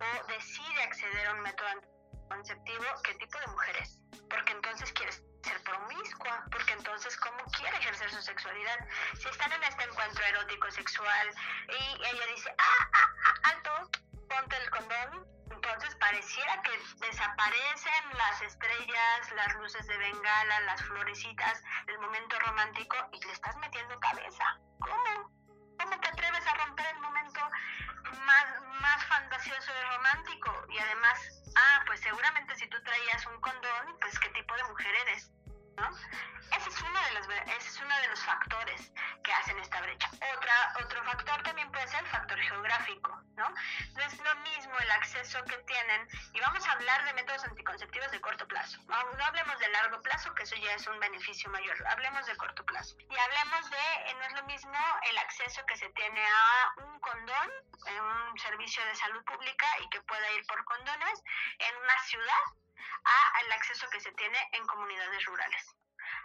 o 0.00 0.26
decide 0.26 0.82
acceder 0.82 1.26
a 1.28 1.34
un 1.34 1.40
método 1.42 1.95
anticonceptivo, 2.26 2.84
¿qué 3.04 3.14
tipo 3.14 3.38
de 3.38 3.46
mujer 3.46 3.76
es? 3.76 3.98
Porque 4.28 4.52
entonces 4.52 4.92
quiere 4.92 5.12
ser 5.12 5.62
promiscua, 5.62 6.44
porque 6.50 6.72
entonces 6.72 7.16
cómo 7.18 7.44
quiere 7.56 7.76
ejercer 7.78 8.10
su 8.10 8.22
sexualidad. 8.22 8.78
Si 9.14 9.28
están 9.28 9.52
en 9.52 9.62
este 9.62 9.84
encuentro 9.84 10.24
erótico 10.24 10.70
sexual 10.70 11.28
y 11.68 12.04
ella 12.04 12.26
dice, 12.34 12.54
ah, 12.58 12.90
ah, 12.92 13.14
ah 13.24 13.50
alto, 13.50 13.90
ponte 14.28 14.56
el 14.56 14.70
condón, 14.70 15.26
entonces 15.52 15.94
pareciera 15.96 16.62
que 16.62 17.06
desaparecen 17.06 18.18
las 18.18 18.42
estrellas, 18.42 19.32
las 19.34 19.54
luces 19.56 19.86
de 19.86 19.96
bengala, 19.96 20.60
las 20.60 20.82
florecitas, 20.82 21.62
el 21.86 21.98
momento 22.00 22.38
romántico 22.40 22.96
y 23.12 23.24
le 23.24 23.32
estás 23.32 23.56
metiendo 23.58 23.98
cabeza. 24.00 24.58
¿Cómo? 24.80 25.30
¿Cómo 25.78 26.00
te 26.00 26.08
atreves 26.08 26.46
a 26.46 26.54
romper 26.54 26.86
el 26.86 27.00
momento 27.00 27.40
más, 28.24 28.46
más 28.80 29.04
fantasioso 29.04 29.70
y 29.70 29.94
romántico? 29.94 30.66
Y 30.70 30.78
además, 30.78 31.45
ah, 31.56 31.82
pues 31.86 32.00
seguramente 32.00 32.54
si 32.56 32.66
tú 32.68 32.76
traías 32.82 33.26
un 33.26 33.40
condón, 33.40 33.96
pues 34.00 34.18
qué 34.18 34.28
tipo 34.30 34.54
de 34.54 34.64
mujer 34.64 34.94
eres. 35.08 35.30
¿No? 35.76 35.90
Ese 36.56 36.70
es, 36.70 36.80
uno 36.80 37.00
de 37.04 37.12
los, 37.14 37.28
ese 37.28 37.68
es 37.68 37.80
uno 37.80 37.96
de 37.98 38.08
los 38.08 38.24
factores 38.24 38.92
que 39.22 39.32
hacen 39.32 39.58
esta 39.58 39.80
brecha. 39.82 40.08
Otra, 40.36 40.74
otro 40.82 41.04
factor 41.04 41.42
también 41.42 41.70
puede 41.70 41.86
ser 41.88 42.00
el 42.00 42.06
factor 42.06 42.38
geográfico, 42.38 43.20
¿no? 43.36 43.48
No 43.48 44.02
es 44.02 44.18
lo 44.20 44.34
mismo 44.36 44.78
el 44.78 44.90
acceso 44.92 45.44
que 45.44 45.58
tienen, 45.58 46.08
y 46.32 46.40
vamos 46.40 46.66
a 46.66 46.72
hablar 46.72 47.04
de 47.04 47.12
métodos 47.14 47.44
anticonceptivos 47.44 48.10
de 48.10 48.20
corto 48.20 48.46
plazo, 48.46 48.80
no, 48.86 49.12
no 49.12 49.24
hablemos 49.24 49.58
de 49.58 49.68
largo 49.68 50.00
plazo, 50.02 50.34
que 50.34 50.44
eso 50.44 50.56
ya 50.56 50.72
es 50.74 50.86
un 50.86 50.98
beneficio 51.00 51.50
mayor, 51.50 51.76
hablemos 51.88 52.24
de 52.26 52.36
corto 52.36 52.64
plazo. 52.64 52.96
Y 52.98 53.16
hablemos 53.16 53.70
de, 53.70 53.76
eh, 54.06 54.14
no 54.14 54.24
es 54.24 54.32
lo 54.32 54.44
mismo 54.44 54.78
el 55.10 55.18
acceso 55.18 55.64
que 55.66 55.76
se 55.76 55.88
tiene 55.90 56.24
a 56.24 56.84
un 56.84 56.98
condón 57.00 57.50
en 57.86 58.00
un 58.00 58.38
servicio 58.38 58.84
de 58.86 58.94
salud 58.94 59.22
pública 59.24 59.66
y 59.82 59.88
que 59.90 60.00
pueda 60.02 60.30
ir 60.32 60.46
por 60.46 60.64
condones 60.64 61.22
en 61.58 61.76
una 61.76 61.98
ciudad 62.04 62.65
a 63.04 63.40
el 63.40 63.52
acceso 63.52 63.88
que 63.90 64.00
se 64.00 64.12
tiene 64.12 64.38
en 64.52 64.66
comunidades 64.66 65.24
rurales. 65.24 65.76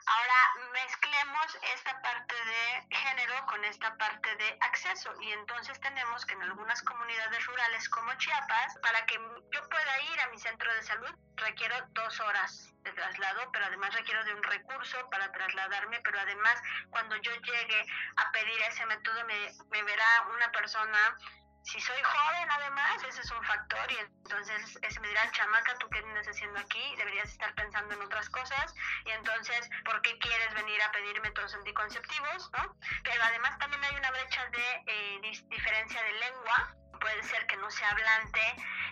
Ahora 0.06 0.72
mezclemos 0.74 1.58
esta 1.76 2.02
parte 2.02 2.36
de 2.36 2.96
género 2.96 3.46
con 3.46 3.64
esta 3.66 3.96
parte 3.98 4.36
de 4.36 4.58
acceso 4.62 5.14
y 5.22 5.32
entonces 5.32 5.80
tenemos 5.80 6.26
que 6.26 6.34
en 6.34 6.42
algunas 6.42 6.82
comunidades 6.84 7.46
rurales 7.46 7.88
como 7.90 8.14
Chiapas, 8.16 8.78
para 8.82 9.06
que 9.06 9.16
yo 9.16 9.70
pueda 9.70 10.02
ir 10.14 10.22
a 10.22 10.28
mi 10.30 10.40
centro 10.40 10.74
de 10.74 10.84
salud, 10.84 11.16
requiero 11.36 11.76
dos 11.90 12.20
horas 12.20 12.74
de 12.82 12.92
traslado, 12.94 13.52
pero 13.52 13.66
además 13.66 13.94
requiero 13.94 14.24
de 14.24 14.34
un 14.34 14.44
recurso 14.44 15.10
para 15.12 15.32
trasladarme, 15.32 16.00
pero 16.02 16.20
además 16.20 16.62
cuando 16.90 17.16
yo 17.18 17.32
llegue 17.34 17.86
a 18.18 18.32
pedir 18.32 18.62
ese 18.64 18.86
método 18.88 19.24
me, 19.26 19.52
me 19.70 19.84
verá 19.84 20.28
una 20.36 20.52
persona 20.52 21.18
si 21.64 21.80
soy 21.80 22.02
joven 22.02 22.50
además, 22.50 23.04
ese 23.08 23.22
es 23.22 23.32
un 23.32 23.44
factor 23.44 23.92
y 23.92 23.98
entonces 23.98 24.80
ese 24.82 25.00
me 25.00 25.08
dirá, 25.08 25.32
chamaca, 25.32 25.76
¿tú 25.78 25.90
qué 25.90 26.02
vienes 26.02 26.28
haciendo 26.28 26.60
aquí? 26.60 26.96
Deberías 26.98 27.30
estar 27.30 27.54
pensando 27.56 27.94
en 27.94 28.02
otras 28.02 28.30
cosas 28.30 28.74
y 29.06 29.12
entonces, 29.12 29.70
¿por 29.86 30.02
qué 30.02 30.18
quieres 30.20 30.54
venir 30.54 30.82
a 30.82 30.92
pedir 30.92 31.22
métodos 31.22 31.54
anticonceptivos? 31.54 32.52
¿no? 32.58 32.76
Pero 33.04 33.24
además 33.24 33.58
también 33.60 33.84
hay 33.84 33.96
una 33.96 34.12
brecha 34.12 34.46
de 34.50 34.84
eh, 34.88 35.22
diferencia 35.50 36.04
de 36.04 36.14
lengua, 36.14 36.76
puede 37.00 37.24
ser 37.24 37.46
que 37.48 37.58
no 37.58 37.70
sea 37.70 37.90
hablante 37.90 38.40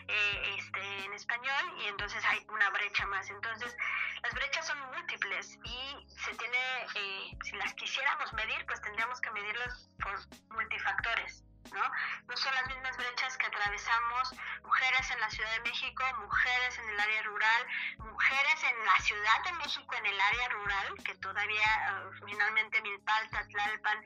eh, 0.07 0.55
este, 0.57 1.05
en 1.05 1.13
español 1.13 1.75
y 1.79 1.87
entonces 1.87 2.23
hay 2.25 2.45
una 2.49 2.69
brecha 2.71 3.05
más. 3.05 3.29
Entonces, 3.29 3.75
las 4.23 4.33
brechas 4.33 4.67
son 4.67 4.79
múltiples 4.93 5.57
y 5.63 6.07
se 6.07 6.33
tiene, 6.35 6.57
eh, 6.95 7.37
si 7.43 7.55
las 7.55 7.73
quisiéramos 7.75 8.33
medir, 8.33 8.65
pues 8.65 8.81
tendríamos 8.81 9.21
que 9.21 9.31
medirlas 9.31 9.89
por 10.01 10.19
multifactores. 10.55 11.43
¿No? 11.73 11.83
No 12.27 12.37
son 12.37 12.53
las 12.55 12.67
mismas 12.67 12.97
brechas 12.97 13.37
que 13.37 13.47
atravesamos 13.47 14.33
mujeres 14.63 15.11
en 15.11 15.19
la 15.19 15.29
Ciudad 15.29 15.51
de 15.51 15.61
México, 15.61 16.03
mujeres 16.19 16.79
en 16.79 16.89
el 16.89 16.99
área 16.99 17.21
rural, 17.23 17.67
mujeres 17.99 18.63
en 18.63 18.85
la 18.85 18.99
Ciudad 18.99 19.43
de 19.45 19.53
México 19.53 19.95
en 19.95 20.05
el 20.05 20.21
área 20.21 20.49
rural, 20.49 20.93
que 21.03 21.15
todavía 21.15 22.03
uh, 22.07 22.25
finalmente 22.25 22.81
Milpalta, 22.81 23.47
Tlalpan, 23.47 24.05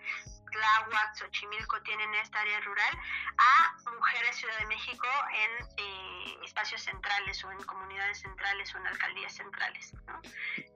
Tláhuac, 0.51 1.16
Xochimilco 1.16 1.82
tienen 1.82 2.14
esta 2.16 2.39
área 2.39 2.60
rural, 2.62 2.97
a 3.38 3.91
mujeres 3.91 4.36
Ciudad 4.36 4.58
de 4.60 4.66
México 4.68 5.08
en 5.34 5.68
eh, 5.78 6.38
espacios 6.43 6.82
centrales 6.82 7.43
o 7.43 7.51
en 7.51 7.64
comunidades 7.64 8.20
centrales 8.20 8.74
o 8.74 8.78
en 8.78 8.88
alcaldías 8.88 9.34
centrales. 9.34 9.93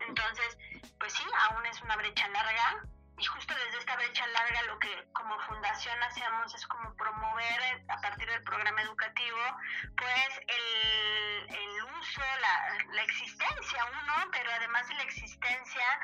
Entonces, 0.07 0.57
pues 0.99 1.13
sí, 1.13 1.23
aún 1.49 1.65
es 1.65 1.81
una 1.81 1.95
brecha 1.95 2.27
larga, 2.29 2.83
y 3.17 3.25
justo 3.25 3.53
desde 3.55 3.79
esta 3.79 3.95
brecha 3.95 4.27
larga 4.27 4.61
lo 4.63 4.77
que 4.79 5.07
como 5.13 5.39
fundación 5.41 6.01
hacemos 6.03 6.53
es 6.53 6.67
como 6.67 6.95
promover 6.95 7.61
eh, 7.61 7.85
a 7.89 7.99
partir 8.01 8.29
del 8.29 8.43
programa 8.43 8.81
educativo 8.83 9.39
pues 9.95 10.39
el, 10.47 11.55
el 11.55 11.83
uso, 11.99 12.21
la, 12.41 12.93
la, 12.93 13.01
existencia 13.01 13.85
uno, 13.85 14.13
pero 14.31 14.51
además 14.51 14.87
de 14.87 14.95
la 14.95 15.03
existencia, 15.03 15.99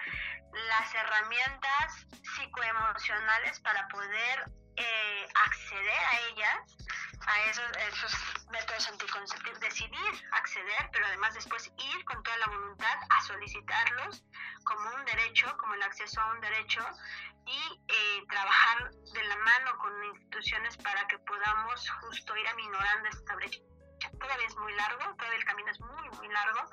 las 0.70 0.94
herramientas 0.96 2.08
psicoemocionales 2.36 3.60
para 3.60 3.88
poder 3.90 4.52
eh, 4.76 5.28
acceder 5.46 6.00
a 6.06 6.20
ellas, 6.30 6.83
a 7.28 7.42
esos, 7.50 7.66
esos 7.78 8.14
métodos 8.52 8.88
anticonceptivos, 8.90 9.60
decidir 9.60 10.30
acceder, 10.32 10.90
pero 10.92 11.06
además 11.06 11.34
después 11.34 11.72
ir 11.78 12.06
con 12.06 12.22
toda 12.24 12.38
la 12.38 12.48
voluntad 12.48 12.98
a 13.10 13.22
solicitarlos 13.22 14.24
como 14.64 14.96
un 14.96 15.06
derecho, 15.06 15.56
como 15.58 15.74
el 15.76 15.84
acceso 15.84 16.22
a 16.22 16.32
un 16.32 16.42
derecho, 16.42 16.82
y 17.46 17.84
eh, 17.88 18.26
trabajar 18.30 18.92
de 18.92 19.24
la 19.24 19.36
mano 19.36 19.78
con 19.80 20.04
instituciones 20.06 20.78
para 20.78 21.06
que 21.08 21.20
podamos 21.20 21.90
justo 22.02 22.38
ir 22.38 22.48
aminorando 22.48 23.10
esta 23.10 23.36
brecha. 23.36 23.60
Todavía 24.20 24.48
es 24.48 24.56
muy 24.58 24.74
largo, 24.76 25.16
todavía 25.16 25.40
el 25.40 25.46
camino 25.46 25.72
es 25.72 25.80
muy, 25.80 26.10
muy 26.10 26.28
largo, 26.30 26.70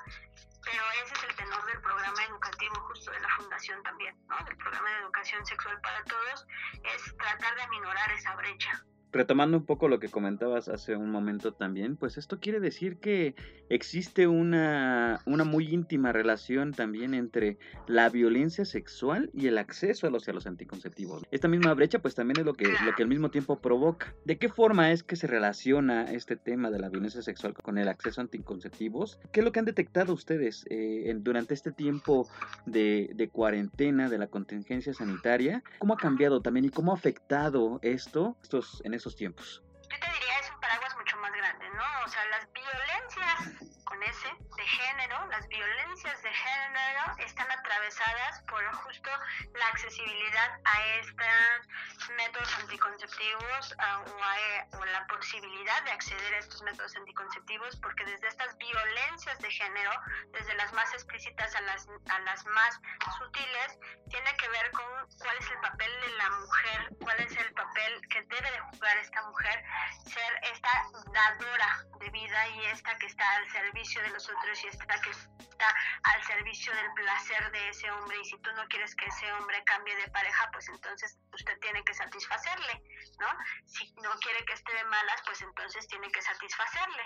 pero 0.64 0.82
ese 1.05 1.14
es 1.14 1.24
el 1.24 1.36
tenor 1.36 1.64
del 1.66 1.80
programa 1.80 2.24
educativo 2.24 2.74
justo 2.88 3.11
de 3.11 3.20
la 3.20 3.28
fundación 3.36 3.82
también, 3.82 4.16
¿no? 4.28 4.36
Del 4.44 4.57
programa 4.57 4.90
de 4.90 4.98
educación 4.98 5.44
sexual 5.46 5.80
para 5.80 6.05
todos, 6.05 6.46
es 6.84 7.16
tratar 7.16 7.55
de 7.55 7.62
aminorar 7.62 8.12
esa 8.12 8.34
brecha 8.36 8.84
retomando 9.12 9.56
un 9.56 9.64
poco 9.64 9.88
lo 9.88 9.98
que 9.98 10.08
comentabas 10.08 10.68
hace 10.68 10.96
un 10.96 11.11
momento 11.11 11.52
también, 11.52 11.96
pues 11.96 12.16
esto 12.16 12.38
quiere 12.40 12.61
decir 12.61 12.98
que 12.98 13.34
existe 13.68 14.26
una, 14.26 15.20
una 15.26 15.44
muy 15.44 15.68
íntima 15.72 16.12
relación 16.12 16.72
también 16.72 17.14
entre 17.14 17.58
la 17.86 18.08
violencia 18.08 18.64
sexual 18.64 19.30
y 19.34 19.46
el 19.46 19.58
acceso 19.58 20.06
a 20.06 20.11
los, 20.11 20.28
a 20.28 20.32
los 20.32 20.46
anticonceptivos. 20.46 21.22
Esta 21.30 21.48
misma 21.48 21.74
brecha 21.74 22.00
pues 22.00 22.14
también 22.14 22.40
es 22.40 22.46
lo 22.46 22.54
que, 22.54 22.68
lo 22.84 22.94
que 22.96 23.02
al 23.02 23.08
mismo 23.08 23.30
tiempo 23.30 23.61
provoca. 23.61 24.14
¿De 24.24 24.38
qué 24.38 24.48
forma 24.48 24.92
es 24.92 25.02
que 25.02 25.16
se 25.16 25.26
relaciona 25.26 26.11
este 26.11 26.36
tema 26.36 26.70
de 26.70 26.78
la 26.78 26.88
violencia 26.88 27.22
sexual 27.22 27.54
con 27.54 27.78
el 27.78 27.88
acceso 27.88 28.20
a 28.20 28.24
anticonceptivos? 28.24 29.18
¿Qué 29.32 29.40
es 29.40 29.44
lo 29.44 29.52
que 29.52 29.61
han 29.61 29.64
detectado 29.64 30.12
ustedes 30.12 30.64
eh, 30.70 31.12
durante 31.18 31.54
este 31.54 31.72
tiempo 31.72 32.28
de, 32.66 33.11
de 33.14 33.28
cuarentena, 33.28 34.08
de 34.08 34.18
la 34.18 34.28
contingencia 34.28 34.94
sanitaria? 34.94 35.62
¿Cómo 35.78 35.94
ha 35.94 35.96
cambiado 35.96 36.40
también 36.40 36.66
y 36.66 36.70
cómo 36.70 36.92
ha 36.92 36.94
afectado 36.94 37.78
esto 37.82 38.36
estos, 38.42 38.82
en 38.84 38.94
esos 39.01 39.16
tiempos? 39.16 39.62
Yo 39.90 39.98
te 39.98 40.12
diría, 40.12 40.38
es 40.40 40.51
un 40.51 40.61
paraguas 40.61 40.94
mucho 40.96 41.16
más 41.16 41.32
grande, 41.32 41.66
¿no? 41.70 41.82
O 42.05 42.09
sea, 42.09 42.24
las 42.26 42.46
violencias 42.53 43.79
con 43.91 44.01
ese 44.05 44.28
de 44.57 44.66
género, 44.66 45.26
las 45.26 45.49
violencias 45.49 46.22
de 46.22 46.32
género 46.32 47.16
están 47.18 47.51
atravesadas 47.51 48.41
por 48.43 48.64
justo 48.72 49.11
la 49.53 49.66
accesibilidad 49.66 50.61
a 50.64 50.86
estos 51.01 51.68
métodos 52.16 52.57
anticonceptivos 52.59 53.74
o, 53.74 54.78
o, 54.78 54.84
la 54.84 55.07
posibilidad 55.09 55.82
de 55.82 55.91
acceder 55.91 56.34
a 56.34 56.38
estos 56.38 56.62
métodos 56.62 56.95
anticonceptivos, 56.97 57.76
porque 57.82 58.05
desde 58.05 58.28
estas 58.28 58.57
violencias 58.59 59.38
de 59.41 59.51
género, 59.51 59.91
desde 60.32 60.55
las 60.55 60.72
más 60.72 60.93
explícitas 60.95 61.55
a 61.57 61.61
las, 61.62 61.88
a 62.09 62.18
las 62.20 62.47
más 62.47 62.80
sutiles, 63.18 63.78
tiene 64.09 64.36
que 64.36 64.49
ver 64.51 64.70
con 64.70 64.86
cuál 65.18 65.36
es 65.36 65.51
el 65.51 65.59
papel 65.59 65.91
de 66.01 66.09
la 66.16 66.30
mujer, 66.30 66.88
cuál 67.03 67.20
es 67.20 67.36
el 67.36 67.53
papel 67.55 68.09
que 68.09 68.22
debe 68.22 68.51
de 68.53 68.61
jugar 68.61 68.97
esta 68.99 69.22
mujer, 69.22 69.64
ser 70.05 70.41
esta 70.53 70.70
dadora 71.12 71.84
de 71.99 72.11
vida 72.11 72.49
y 72.49 72.66
esta 72.66 72.97
que 72.99 73.07
está 73.07 73.36
al 73.36 73.51
servicio 73.51 73.79
de 73.80 74.10
los 74.10 74.28
otros 74.28 74.62
y 74.62 74.68
esta 74.68 75.00
que 75.00 75.10
está 75.10 75.74
al 76.02 76.22
servicio 76.24 76.74
del 76.74 76.92
placer 76.92 77.50
de 77.50 77.68
ese 77.70 77.90
hombre 77.90 78.18
y 78.20 78.24
si 78.26 78.38
tú 78.42 78.52
no 78.52 78.66
quieres 78.68 78.94
que 78.94 79.06
ese 79.06 79.32
hombre 79.32 79.62
cambie 79.64 79.96
de 79.96 80.08
pareja, 80.10 80.50
pues 80.52 80.68
entonces 80.68 81.16
usted 81.32 81.58
tiene 81.60 81.82
que 81.84 81.94
satisfacerle, 81.94 82.82
¿no? 83.18 83.28
Si 83.66 83.90
no 84.02 84.10
quiere 84.20 84.44
que 84.44 84.52
esté 84.52 84.74
de 84.74 84.84
malas, 84.84 85.22
pues 85.24 85.40
entonces 85.40 85.88
tiene 85.88 86.10
que 86.12 86.20
satisfacerle. 86.20 87.04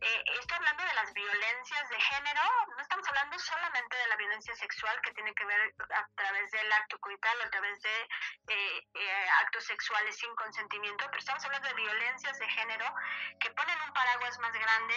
Eh, 0.00 0.24
estoy 0.40 0.56
hablando 0.56 0.84
de 0.84 0.94
las 0.94 1.12
violencias 1.12 1.88
de 1.88 2.00
género, 2.00 2.42
no 2.76 2.82
estamos 2.82 3.08
hablando 3.08 3.38
solamente 3.38 3.96
de 3.96 4.06
la 4.08 4.16
violencia 4.16 4.54
sexual 4.54 5.00
que 5.02 5.12
tiene 5.12 5.34
que 5.34 5.44
ver 5.44 5.74
a 5.94 6.08
través 6.16 6.50
del 6.50 6.72
acto 6.72 6.98
coital, 7.00 7.42
a 7.42 7.50
través 7.50 7.80
de 7.82 8.02
eh, 8.48 8.88
eh, 8.94 9.28
actos 9.42 9.64
sexuales 9.64 10.16
sin 10.16 10.34
consentimiento, 10.34 11.04
pero 11.06 11.18
estamos 11.18 11.44
hablando 11.44 11.68
de 11.68 11.74
violencias 11.74 12.38
de 12.38 12.48
género 12.48 12.94
que 13.40 13.50
ponen 13.50 13.78
un 13.86 13.92
paraguas 13.92 14.38
más 14.38 14.52
grande 14.52 14.94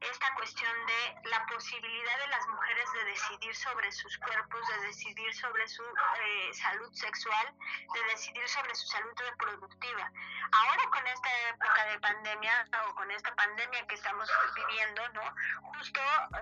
esta 0.00 0.32
cuestión 0.34 0.57
de 0.58 1.30
la 1.30 1.46
posibilidad 1.46 2.18
de 2.18 2.26
las 2.26 2.48
mujeres 2.48 2.92
de 2.92 3.04
decidir 3.04 3.54
sobre 3.54 3.92
sus 3.92 4.18
cuerpos, 4.18 4.60
de 4.66 4.86
decidir 4.88 5.32
sobre 5.34 5.68
su 5.68 5.84
eh, 5.84 6.50
salud 6.52 6.92
sexual, 6.92 7.54
de 7.94 8.02
decidir 8.10 8.48
sobre 8.48 8.74
su 8.74 8.86
salud 8.88 9.12
reproductiva. 9.16 10.10
Ahora 10.50 10.82
con 10.90 11.06
esta 11.06 11.48
época 11.50 11.84
de 11.84 12.00
pandemia 12.00 12.66
o 12.88 12.94
con 12.96 13.08
esta 13.12 13.32
pandemia 13.36 13.86
que 13.86 13.94
estamos 13.94 14.28
viviendo, 14.56 15.08
¿no? 15.10 15.34
Justo 15.74 16.00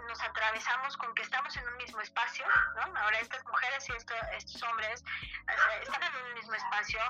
nos 0.08 0.22
atravesamos 0.22 0.96
con 0.96 1.14
que 1.14 1.22
estamos 1.22 1.54
en 1.54 1.68
un 1.68 1.76
mismo 1.76 2.00
espacio, 2.00 2.46
¿no? 2.76 2.98
Ahora 2.98 3.18
estas 3.18 3.44
mujeres 3.44 3.86
y 3.88 3.92
estos 3.92 4.62
hombres 4.62 5.04
están 5.82 6.02
en 6.02 6.24
un 6.24 6.34
mismo 6.34 6.54
espacio. 6.54 7.00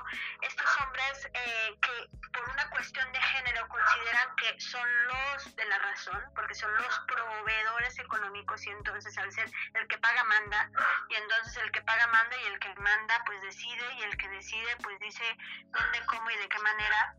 Estos 0.41 0.81
hombres 0.81 1.29
eh, 1.33 1.77
que 1.81 2.09
por 2.33 2.49
una 2.49 2.69
cuestión 2.69 3.09
de 3.13 3.21
género 3.21 3.67
consideran 3.69 4.35
que 4.35 4.59
son 4.59 5.07
los 5.07 5.55
de 5.55 5.65
la 5.65 5.79
razón, 5.79 6.21
porque 6.35 6.53
son 6.53 6.73
los 6.75 6.96
proveedores 7.05 7.99
económicos 7.99 8.65
y 8.65 8.69
entonces 8.69 9.17
al 9.17 9.31
ser 9.31 9.49
el 9.73 9.87
que 9.87 9.97
paga 9.97 10.23
manda 10.23 10.69
y 11.09 11.15
entonces 11.15 11.57
el 11.57 11.71
que 11.71 11.81
paga 11.81 12.07
manda 12.07 12.35
y 12.37 12.45
el 12.45 12.59
que 12.59 12.73
manda 12.75 13.23
pues 13.25 13.41
decide 13.41 13.93
y 13.95 14.03
el 14.03 14.17
que 14.17 14.27
decide 14.29 14.75
pues 14.83 14.99
dice 14.99 15.37
dónde, 15.65 16.05
cómo 16.05 16.29
y 16.31 16.37
de 16.37 16.49
qué 16.49 16.59
manera 16.59 17.15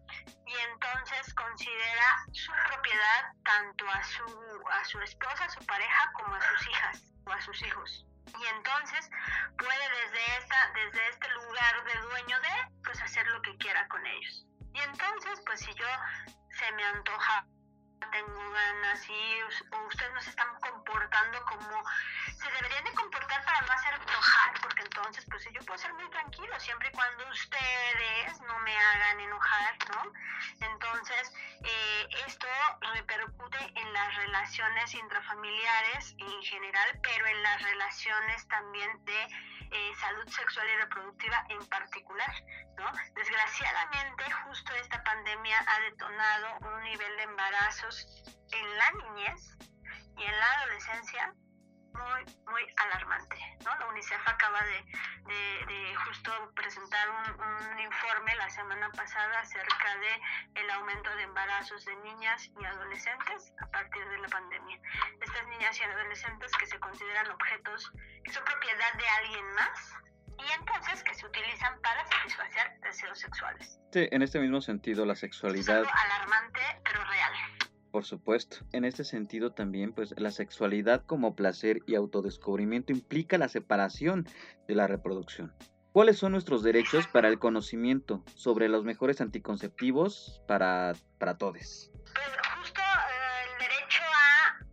y 0.47 0.57
entonces 0.73 1.35
considera 1.35 2.25
su 2.33 2.53
propiedad 2.69 3.33
tanto 3.45 3.89
a 3.91 4.03
su, 4.03 4.65
a 4.71 4.85
su 4.85 5.01
esposa, 5.01 5.45
a 5.45 5.51
su 5.51 5.65
pareja 5.67 6.11
como 6.15 6.35
a 6.35 6.41
sus 6.41 6.69
hijas 6.69 7.03
o 7.27 7.33
a 7.33 7.41
sus 7.43 7.63
hijos. 7.63 8.07
Y 8.27 8.47
entonces 8.47 9.11
puede 9.59 9.89
desde 9.91 10.39
esta 10.39 10.73
desde 10.73 11.09
este 11.09 11.29
lugar 11.31 11.85
de 11.85 12.01
dueño 12.01 12.41
de 12.41 12.83
pues 12.85 13.01
hacer 13.03 13.27
lo 13.29 13.43
que 13.43 13.57
quiera 13.59 13.87
con 13.89 14.05
ellos. 14.07 14.47
Y 14.73 14.81
entonces 14.81 15.41
pues 15.47 15.61
si 15.61 15.75
yo 15.75 15.87
se 16.51 16.73
me 16.73 16.85
antoja 16.85 17.47
tengo 18.11 18.51
ganas 18.51 19.09
y 19.09 19.45
ustedes 19.45 20.13
no 20.13 20.21
se 20.23 20.31
están 20.31 20.61
comportando 20.61 21.45
como 21.45 21.83
se 22.39 22.51
deberían 22.53 22.85
de 22.85 22.93
comportar 22.93 23.45
para 23.45 23.61
no 23.63 23.73
hacer 23.73 23.95
enojar, 23.95 24.53
porque 24.63 24.83
entonces 24.83 25.25
pues 25.29 25.45
yo 25.53 25.61
puedo 25.65 25.79
ser 25.79 25.93
muy 25.95 26.09
tranquilo 26.11 26.59
siempre 26.61 26.89
y 26.89 26.93
cuando 26.93 27.29
ustedes 27.29 28.41
no 28.43 28.59
me 28.61 28.77
hagan 28.77 29.21
enojar, 29.21 29.75
¿no? 29.91 30.13
Entonces 30.61 31.33
eh, 31.65 32.09
esto 32.27 32.47
repercute 32.95 33.59
en 33.75 33.93
las 33.93 34.15
relaciones 34.15 34.95
intrafamiliares 34.95 36.15
en 36.19 36.43
general, 36.43 37.01
pero 37.03 37.27
en 37.27 37.43
las 37.43 37.63
relaciones 37.63 38.49
también 38.49 39.05
de 39.05 39.23
eh, 39.71 39.93
salud 40.01 40.27
sexual 40.29 40.67
y 40.67 40.77
reproductiva 40.77 41.45
en 41.51 41.67
particular, 41.67 42.33
¿no? 42.77 42.91
Desgraciadamente, 43.15 44.31
justo 44.45 44.73
esta 44.77 45.03
pandemia 45.05 45.59
ha 45.67 45.81
detonado 45.81 46.59
un 46.61 46.83
nivel 46.85 47.17
de 47.19 47.27
embarazos 47.89 48.07
en 48.53 48.79
la 48.79 48.91
niñez 48.93 49.57
y 50.17 50.23
en 50.23 50.39
la 50.39 50.53
adolescencia 50.61 51.35
muy, 51.93 52.37
muy 52.47 52.63
alarmante. 52.77 53.37
¿no? 53.65 53.75
La 53.77 53.87
UNICEF 53.87 54.21
acaba 54.27 54.61
de, 54.63 55.67
de, 55.67 55.97
justo 55.97 56.31
presentar 56.55 57.09
un, 57.11 57.41
un, 57.41 57.79
informe 57.81 58.37
la 58.37 58.49
semana 58.51 58.91
pasada 58.93 59.41
acerca 59.41 59.97
de 59.97 60.61
el 60.61 60.71
aumento 60.71 61.15
de 61.17 61.23
embarazos 61.23 61.85
de 61.85 61.97
niñas 61.97 62.51
y 62.61 62.65
adolescentes 62.65 63.53
a 63.61 63.67
partir 63.71 64.07
de 64.09 64.19
la 64.19 64.29
pandemia. 64.29 64.79
Estas 65.21 65.47
niñas 65.49 65.81
y 65.81 65.85
adolescentes 65.85 66.53
que 66.53 66.67
se 66.67 66.79
consideran 66.79 67.31
objetos 67.31 67.91
que 68.23 68.33
son 68.33 68.45
propiedad 68.45 68.93
de 68.95 69.09
alguien 69.09 69.55
más 69.55 69.95
y 70.39 70.53
entonces 70.53 71.03
que 71.03 71.15
se 71.15 71.27
utilizan 71.27 71.81
para 71.81 72.07
satisfacer 72.07 72.81
deseos 72.81 73.19
sexuales. 73.19 73.81
Sí, 73.93 74.09
en 74.11 74.23
este 74.23 74.39
mismo 74.39 74.61
sentido, 74.61 75.05
la 75.05 75.17
sexualidad... 75.17 75.83
Es 75.83 75.89
alarmante, 75.93 76.61
pero 76.85 77.05
real. 77.05 77.33
Por 77.91 78.05
supuesto. 78.05 78.59
En 78.73 78.85
este 78.85 79.03
sentido 79.05 79.53
también, 79.53 79.93
pues 79.93 80.15
la 80.19 80.31
sexualidad 80.31 81.05
como 81.07 81.35
placer 81.35 81.81
y 81.87 81.95
autodescubrimiento 81.95 82.93
implica 82.93 83.39
la 83.39 83.49
separación 83.49 84.29
de 84.67 84.75
la 84.75 84.87
reproducción. 84.87 85.55
¿Cuáles 85.93 86.19
son 86.19 86.33
nuestros 86.33 86.63
derechos 86.63 87.07
para 87.09 87.29
el 87.29 87.39
conocimiento 87.39 88.23
sobre 88.35 88.69
los 88.69 88.85
mejores 88.85 89.21
anticonceptivos 89.21 90.43
para, 90.47 90.95
para 91.19 91.39
todos? 91.39 91.91
Pues 92.15 92.29
justo 92.59 92.81
eh, 92.81 93.47
el 93.47 93.59
derecho 93.59 94.03
a 94.05 94.65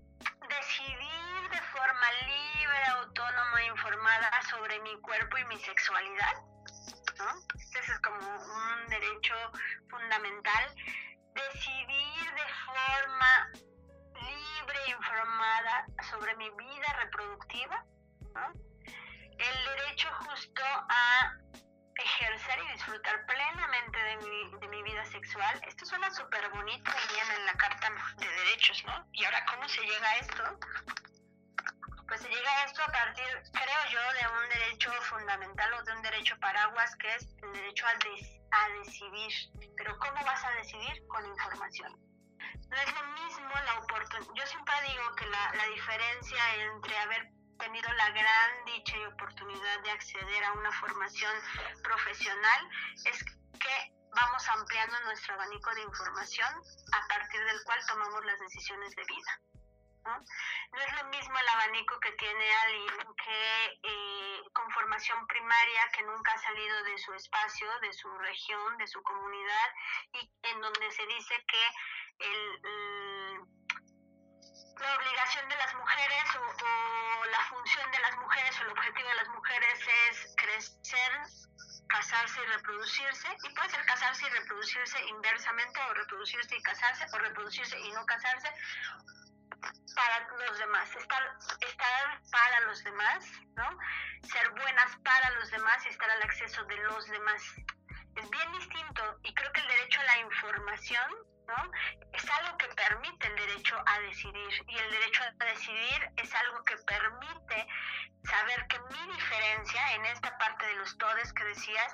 decidir 0.48 1.50
de 1.50 1.62
forma 1.72 2.08
libre, 2.28 2.84
autónoma 3.00 3.62
e 3.64 3.68
informada 3.68 4.30
sobre 4.52 4.80
mi 4.82 5.02
cuerpo 5.02 5.38
y 5.38 5.46
mi 5.46 5.58
sexualidad. 5.62 6.36
¿no? 7.18 7.56
Es 7.56 8.00
como 8.02 8.20
un 8.20 8.90
derecho 8.90 9.36
fundamental 9.88 10.76
decidir 11.36 12.34
de 12.34 12.48
forma 12.66 13.52
libre 14.22 14.80
e 14.88 14.90
informada 14.92 15.86
sobre 16.10 16.36
mi 16.38 16.50
vida 16.50 16.94
reproductiva, 17.04 17.86
¿no? 18.34 18.54
el 19.38 19.66
derecho 19.66 20.10
justo 20.26 20.64
a 20.64 21.34
ejercer 21.96 22.60
y 22.68 22.74
disfrutar 22.74 23.26
plenamente 23.26 24.00
de 24.00 24.18
mi, 24.18 24.60
de 24.60 24.68
mi 24.68 24.84
vida 24.84 25.06
sexual. 25.06 25.62
Esto 25.68 25.86
suena 25.86 26.10
súper 26.12 26.50
bonito 26.50 26.92
bien 27.10 27.40
en 27.40 27.46
la 27.46 27.54
Carta 27.54 27.90
de 28.18 28.28
Derechos, 28.28 28.84
¿no? 28.86 29.08
Y 29.14 29.24
ahora, 29.26 29.46
¿cómo 29.46 29.68
se 29.68 29.82
llega 29.82 30.10
a 30.10 30.18
esto? 30.18 30.60
Pues 32.08 32.22
se 32.22 32.30
llega 32.30 32.52
a 32.52 32.66
esto 32.66 32.84
a 32.84 32.92
partir, 32.92 33.26
creo 33.52 33.92
yo, 33.92 34.00
de 34.14 34.44
un 34.44 34.50
derecho 34.50 34.92
fundamental 35.04 35.74
o 35.74 35.84
de 35.84 35.94
un 35.94 36.02
derecho 36.02 36.38
paraguas 36.40 36.96
que 36.98 37.16
es 37.16 37.28
el 37.42 37.54
derecho 37.54 37.86
a, 37.88 37.94
a 38.64 38.70
decidir. 38.84 39.32
Pero 39.78 39.98
¿cómo 40.00 40.26
vas 40.26 40.44
a 40.44 40.52
decidir? 40.52 41.08
Con 41.08 41.26
información. 41.26 41.92
No 42.70 42.78
es 42.78 42.94
lo 42.94 43.04
mismo 43.24 43.50
la 43.66 43.80
oportunidad. 43.80 44.34
Yo 44.34 44.46
siempre 44.48 44.76
digo 44.88 45.16
que 45.16 45.26
la, 45.28 45.54
la 45.56 45.66
diferencia 45.68 46.56
entre 46.56 46.98
haber 46.98 47.30
tenido 47.58 47.92
la 47.94 48.10
gran 48.10 48.66
dicha 48.66 48.98
y 48.98 49.06
oportunidad 49.06 49.84
de 49.84 49.92
acceder 49.92 50.44
a 50.44 50.54
una 50.54 50.72
formación 50.74 51.34
profesional 51.84 52.70
es 53.06 53.24
que 53.60 53.96
vamos 54.16 54.48
ampliando 54.50 55.00
nuestro 55.06 55.36
abanico 55.36 55.74
de 55.76 55.82
información 55.84 56.50
a 56.94 57.08
partir 57.08 57.44
del 57.46 57.64
cual 57.64 57.80
tomamos 57.88 58.26
las 58.26 58.40
decisiones 58.40 58.96
de 58.96 59.04
vida. 59.04 59.55
¿No? 60.06 60.24
es 60.80 60.94
lo 60.94 61.04
mismo 61.10 61.38
el 61.38 61.48
abanico 61.50 62.00
que 62.00 62.12
tiene 62.14 62.56
alguien 62.64 63.16
que 63.24 63.80
eh, 63.84 64.42
con 64.54 64.70
formación 64.72 65.26
primaria, 65.28 65.90
que 65.94 66.04
nunca 66.04 66.34
ha 66.34 66.38
salido 66.38 66.84
de 66.84 66.98
su 66.98 67.14
espacio, 67.14 67.68
de 67.82 67.94
su 67.94 68.10
región, 68.20 68.78
de 68.78 68.88
su 68.88 69.02
comunidad, 69.04 69.74
y 70.14 70.32
en 70.44 70.62
donde 70.62 70.92
se 70.92 71.06
dice 71.08 71.44
que 71.48 71.72
la 74.80 74.96
obligación 74.96 75.50
de 75.50 75.56
las 75.56 75.74
mujeres 75.76 76.24
o, 76.36 76.66
o 76.66 77.26
la 77.26 77.40
función 77.50 77.92
de 77.92 78.00
las 78.00 78.18
mujeres 78.18 78.60
o 78.60 78.64
el 78.64 78.72
objetivo 78.72 79.10
de 79.10 79.16
las 79.16 79.28
mujeres 79.30 79.80
es 80.10 80.36
crecer, 80.38 81.12
casarse 81.88 82.42
y 82.42 82.46
reproducirse, 82.46 83.28
y 83.44 83.50
puede 83.56 83.70
ser 83.70 83.86
casarse 83.86 84.28
y 84.28 84.30
reproducirse 84.30 85.06
inversamente, 85.08 85.80
o 85.82 85.94
reproducirse 85.94 86.56
y 86.56 86.62
casarse, 86.62 87.06
o 87.14 87.18
reproducirse 87.20 87.80
y 87.80 87.92
no 87.92 88.06
casarse, 88.06 88.52
para 89.96 90.28
los 90.48 90.58
demás, 90.58 90.96
estar, 90.96 91.38
estar 91.62 92.22
para 92.32 92.60
los 92.62 92.84
demás, 92.84 93.26
¿no? 93.56 93.78
Ser 94.24 94.50
buenas 94.52 94.96
para 95.04 95.30
los 95.32 95.50
demás 95.52 95.86
y 95.86 95.90
estar 95.90 96.10
al 96.10 96.22
acceso 96.24 96.64
de 96.66 96.78
los 96.78 97.08
demás. 97.08 97.42
Es 98.16 98.30
bien 98.30 98.52
distinto 98.54 99.20
y 99.24 99.34
creo 99.34 99.52
que 99.52 99.62
el 99.62 99.68
derecho 99.68 100.02
a 100.02 100.04
la 100.04 100.18
información, 100.20 101.12
¿no? 101.48 101.72
Es 102.14 102.30
algo 102.30 102.58
que 102.58 102.68
permite 102.70 103.28
el 103.28 103.36
derecho 103.36 103.82
a 103.86 104.00
decidir 104.00 104.66
y 104.68 104.78
el 104.78 104.92
derecho 104.92 105.24
a 105.24 105.46
decidir 105.46 106.12
es 106.18 106.34
algo 106.34 106.64
que 106.64 106.78
permite 106.78 107.68
saber 108.24 108.68
que 108.68 108.80
mi 108.80 109.14
diferencia 109.14 109.94
en 109.96 110.06
esta 110.06 110.38
parte 110.38 110.66
de 110.66 110.76
los 110.76 110.98
todes 110.98 111.32
que 111.34 111.44
decías, 111.44 111.94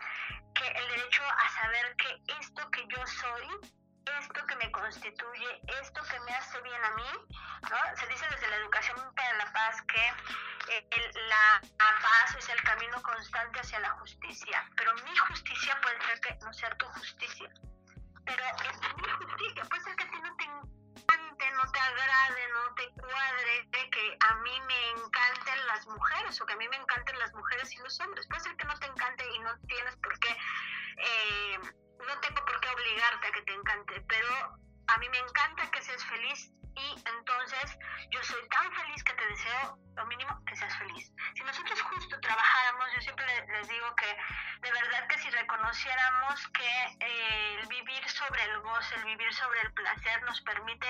que 0.55 0.67
el 0.67 0.87
derecho 0.89 1.23
a 1.23 1.49
saber 1.49 1.95
que 1.95 2.21
esto 2.39 2.69
que 2.71 2.85
yo 2.87 3.05
soy, 3.07 3.71
esto 4.19 4.45
que 4.47 4.55
me 4.55 4.71
constituye, 4.71 5.61
esto 5.81 6.01
que 6.03 6.19
me 6.21 6.33
hace 6.33 6.61
bien 6.61 6.83
a 6.83 6.91
mí, 6.91 7.11
¿no? 7.69 7.97
Se 7.97 8.07
dice 8.07 8.25
desde 8.31 8.47
la 8.49 8.55
educación 8.57 8.97
para 9.15 9.33
la 9.37 9.53
paz 9.53 9.81
que 9.83 10.13
eh, 10.69 11.11
la, 11.27 11.61
paz 11.77 12.35
es 12.37 12.49
el 12.49 12.61
camino 12.63 13.01
constante 13.01 13.59
hacia 13.59 13.79
la 13.79 13.89
justicia, 13.91 14.69
pero 14.75 14.93
mi 14.95 15.15
justicia 15.15 15.79
puede 15.81 16.01
ser 16.05 16.19
que 16.21 16.35
no 16.45 16.53
sea 16.53 16.69
tu 16.77 16.85
justicia. 16.87 17.49
Pero 18.25 18.43
es 18.43 18.79
mi 18.97 19.09
justicia, 19.09 19.63
puede 19.65 19.83
ser 19.83 19.95
que 19.95 20.03
a 20.03 20.09
ti 20.11 20.21
no 20.21 20.35
te 20.35 20.43
encante, 20.43 21.51
no 21.51 21.71
te 21.71 21.79
agrade, 21.79 22.47
no 22.53 22.75
te 22.75 22.89
cuadre, 23.01 23.69
que 23.91 24.17
a 24.19 24.35
mí 24.35 24.61
me 24.67 24.89
encanten 24.91 25.67
las 25.67 25.85
mujeres 25.87 26.39
o 26.39 26.45
que 26.45 26.53
a 26.53 26.57
mí 26.57 26.67
me 26.69 26.77
encanten 26.77 27.17
las 27.19 27.33
mujeres 27.33 27.71
y 27.73 27.77
los 27.77 27.99
hombres. 27.99 28.27
Puede 28.27 28.41
ser 28.41 28.55
que 28.55 28.65
no 28.65 28.77
te 28.79 28.87
encante 28.87 29.25
y 29.35 29.39
no 29.39 29.57
tienes 29.67 29.95
por 29.97 30.17
qué, 30.19 30.37
eh, 30.97 31.59
no 32.07 32.19
tengo 32.19 32.45
por 32.45 32.59
qué 32.59 32.69
obligarte 32.69 33.27
a 33.27 33.31
que 33.31 33.41
te 33.43 33.53
encante, 33.53 34.01
pero 34.07 34.27
a 34.87 34.97
mí 34.97 35.09
me 35.09 35.19
encanta 35.19 35.69
que 35.71 35.81
seas 35.81 36.03
feliz 36.05 36.51
y 36.75 37.03
entonces 37.05 37.77
yo 38.11 38.23
soy 38.23 38.47
tan 38.49 38.71
feliz 38.73 39.03
que 39.03 39.13
te 39.13 39.27
deseo 39.27 39.77
lo 39.95 40.05
mínimo 40.05 40.41
que 40.45 40.55
seas 40.55 40.75
feliz. 40.77 41.11
Si 41.35 41.43
nosotros 41.43 41.81
justo 41.81 42.19
trabajáramos, 42.19 42.87
yo 42.93 43.01
siempre 43.01 43.25
les 43.47 43.67
digo 43.67 43.95
que 43.95 44.17
de 44.61 44.71
verdad 44.71 45.07
que 45.07 45.17
si 45.19 45.29
reconociéramos 45.29 46.47
que 46.49 46.83
eh, 46.99 47.59
el 47.59 47.67
vivir 47.67 48.07
sobre 48.09 48.43
el 48.43 48.59
goce, 48.61 48.95
el 48.95 49.05
vivir 49.05 49.33
sobre 49.33 49.61
el 49.61 49.73
placer 49.73 50.23
nos 50.23 50.41
permite 50.41 50.87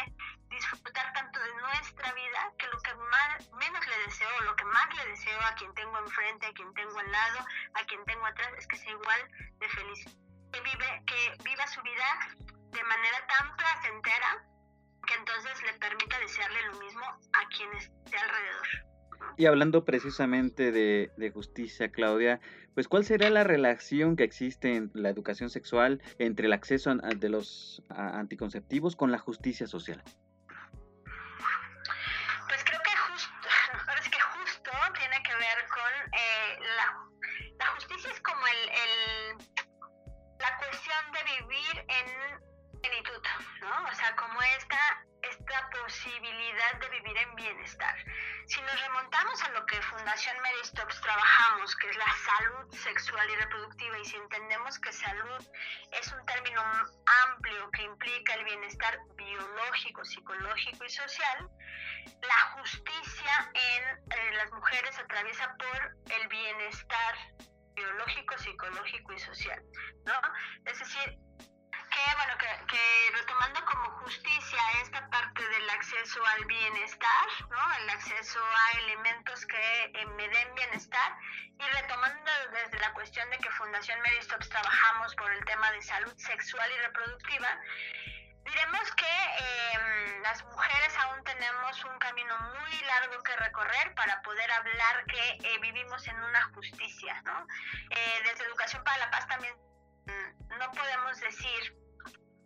disfrutar 0.49 1.13
tanto 1.13 1.39
de 1.39 1.53
nuestra 1.55 2.11
vida 2.13 2.51
que 2.59 2.67
lo 2.67 2.79
que 2.81 2.93
más, 2.93 3.49
menos 3.53 3.87
le 3.87 3.97
deseo, 4.05 4.41
lo 4.41 4.55
que 4.55 4.65
más 4.65 4.95
le 4.95 5.05
deseo 5.07 5.41
a 5.41 5.55
quien 5.55 5.73
tengo 5.73 5.97
enfrente, 5.97 6.45
a 6.45 6.53
quien 6.53 6.73
tengo 6.73 6.99
al 6.99 7.11
lado, 7.11 7.45
a 7.73 7.83
quien 7.85 8.03
tengo 8.05 8.25
atrás, 8.25 8.51
es 8.57 8.67
que 8.67 8.77
sea 8.77 8.91
igual 8.91 9.31
de 9.59 9.69
feliz. 9.69 10.30
Que, 10.51 10.61
vive, 10.61 11.03
que 11.05 11.43
viva 11.43 11.67
su 11.67 11.81
vida 11.81 12.37
de 12.71 12.83
manera 12.83 13.27
tan 13.27 13.55
placentera 13.55 14.45
que 15.07 15.13
entonces 15.15 15.51
le 15.63 15.79
permita 15.79 16.19
desearle 16.19 16.59
lo 16.71 16.79
mismo 16.79 17.01
a 17.03 17.47
quien 17.55 17.73
esté 17.73 18.17
alrededor. 18.17 18.67
Y 19.37 19.45
hablando 19.45 19.85
precisamente 19.85 20.71
de, 20.71 21.11
de, 21.17 21.31
justicia, 21.31 21.91
Claudia, 21.91 22.39
pues 22.73 22.87
¿cuál 22.87 23.05
será 23.05 23.29
la 23.29 23.43
relación 23.43 24.15
que 24.15 24.23
existe 24.23 24.75
en 24.75 24.91
la 24.93 25.09
educación 25.09 25.49
sexual 25.49 26.01
entre 26.19 26.47
el 26.47 26.53
acceso 26.53 26.91
a, 26.91 27.09
de 27.09 27.29
los 27.29 27.83
anticonceptivos 27.89 28.95
con 28.95 29.11
la 29.11 29.19
justicia 29.19 29.67
social? 29.67 30.03
Posibilidad 45.91 46.79
de 46.79 46.89
vivir 46.89 47.17
en 47.17 47.35
bienestar. 47.35 47.95
Si 48.47 48.61
nos 48.61 48.81
remontamos 48.81 49.43
a 49.43 49.49
lo 49.51 49.65
que 49.65 49.81
Fundación 49.81 50.37
Mary 50.41 50.63
Stopes 50.63 51.01
trabajamos, 51.01 51.75
que 51.75 51.89
es 51.89 51.97
la 51.97 52.13
salud 52.29 52.73
sexual 52.73 53.29
y 53.29 53.35
reproductiva, 53.35 53.99
y 53.99 54.05
si 54.05 54.15
entendemos 54.15 54.79
que 54.79 54.93
salud 54.93 55.43
es 55.91 56.11
un 56.13 56.25
término 56.25 56.61
amplio 57.27 57.69
que 57.71 57.83
implica 57.83 58.35
el 58.35 58.45
bienestar 58.45 58.99
biológico, 59.17 60.05
psicológico 60.05 60.85
y 60.85 60.89
social, 60.89 61.49
la 62.21 62.39
justicia 62.55 63.51
en 63.53 63.83
eh, 63.83 64.31
las 64.37 64.51
mujeres 64.53 64.97
atraviesa 64.97 65.55
por 65.57 66.15
el 66.15 66.27
bienestar 66.29 67.15
biológico, 67.73 68.37
psicológico 68.37 69.13
y 69.13 69.19
social, 69.19 69.61
¿no? 70.05 70.13
Es 70.65 70.79
decir, 70.79 71.17
que, 72.01 72.15
bueno, 72.15 72.37
que, 72.67 73.11
retomando 73.13 73.65
como 73.65 73.89
justicia 74.01 74.59
esta 74.81 75.07
parte 75.09 75.47
del 75.47 75.69
acceso 75.69 76.25
al 76.25 76.45
bienestar, 76.45 77.27
¿no? 77.49 77.73
El 77.75 77.89
acceso 77.89 78.39
a 78.43 78.79
elementos 78.79 79.45
que 79.45 79.83
eh, 79.93 80.05
me 80.17 80.27
den 80.27 80.55
bienestar 80.55 81.17
y 81.59 81.63
retomando 81.63 82.31
desde 82.51 82.79
la 82.79 82.93
cuestión 82.93 83.29
de 83.29 83.37
que 83.37 83.49
Fundación 83.51 83.99
Mary 84.01 84.21
Stopes 84.21 84.49
trabajamos 84.49 85.15
por 85.15 85.31
el 85.31 85.45
tema 85.45 85.71
de 85.71 85.81
salud 85.81 86.13
sexual 86.17 86.69
y 86.71 86.81
reproductiva, 86.81 87.59
diremos 88.45 88.91
que 88.93 89.05
eh, 89.05 90.19
las 90.23 90.43
mujeres 90.45 90.97
aún 90.97 91.23
tenemos 91.23 91.85
un 91.85 91.99
camino 91.99 92.35
muy 92.39 92.81
largo 92.81 93.21
que 93.23 93.35
recorrer 93.35 93.93
para 93.95 94.21
poder 94.23 94.51
hablar 94.51 95.05
que 95.05 95.37
eh, 95.43 95.59
vivimos 95.61 96.07
en 96.07 96.17
una 96.23 96.43
justicia, 96.55 97.21
¿no? 97.23 97.47
Eh, 97.91 98.21
desde 98.23 98.45
Educación 98.45 98.83
para 98.83 98.97
la 98.97 99.11
Paz 99.11 99.27
también 99.27 99.53
mm, 100.05 100.57
no 100.57 100.71
podemos 100.71 101.19
decir 101.19 101.80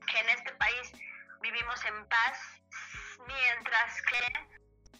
que 0.06 0.20
en 0.20 0.30
este 0.30 0.54
país 0.56 0.92
vivimos 1.42 1.84
en 1.86 2.08
paz, 2.08 2.38
mientras 3.28 4.02
que 4.04 4.22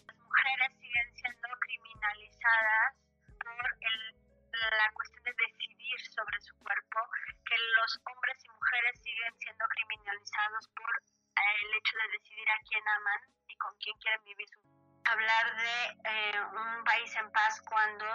las 0.06 0.16
mujeres 0.16 0.72
siguen 0.78 1.16
siendo 1.16 1.48
criminalizadas 1.60 2.94
por 3.38 3.66
el, 3.80 4.14
la 4.52 4.90
cuestión 4.92 5.24
de 5.24 5.32
decidir 5.32 6.00
sobre 6.14 6.40
su 6.40 6.54
cuerpo, 6.58 7.00
que 7.44 7.56
los 7.80 8.00
hombres 8.06 8.36
y 8.44 8.50
mujeres 8.50 9.00
siguen 9.02 9.34
siendo 9.38 9.64
criminalizados 9.68 10.68
por 10.76 11.02
el 11.36 11.74
hecho 11.74 11.96
de 11.98 12.18
decidir 12.18 12.50
a 12.50 12.60
quién 12.68 12.88
aman 12.88 13.20
y 13.46 13.56
con 13.58 13.76
quién 13.78 13.96
quieren 13.98 14.24
vivir 14.24 14.48
su 14.48 14.76
hablar 15.06 15.56
de 15.56 16.10
eh, 16.10 16.40
un 16.40 16.84
país 16.84 17.14
en 17.16 17.30
paz 17.30 17.60
cuando 17.62 18.06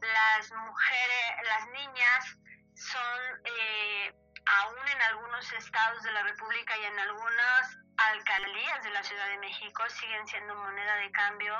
las 0.00 0.52
mujeres, 0.52 1.24
las 1.44 1.68
niñas 1.70 2.38
son 2.74 3.40
eh, 3.44 4.12
aún 4.46 4.88
en 4.88 5.02
algunos 5.02 5.52
estados 5.52 6.02
de 6.02 6.12
la 6.12 6.22
República 6.22 6.76
y 6.76 6.84
en 6.84 6.98
algunas 6.98 7.78
alcaldías 7.96 8.82
de 8.82 8.90
la 8.90 9.02
Ciudad 9.02 9.28
de 9.28 9.38
México 9.38 9.82
siguen 9.88 10.26
siendo 10.26 10.54
moneda 10.56 10.96
de 10.96 11.10
cambio 11.12 11.54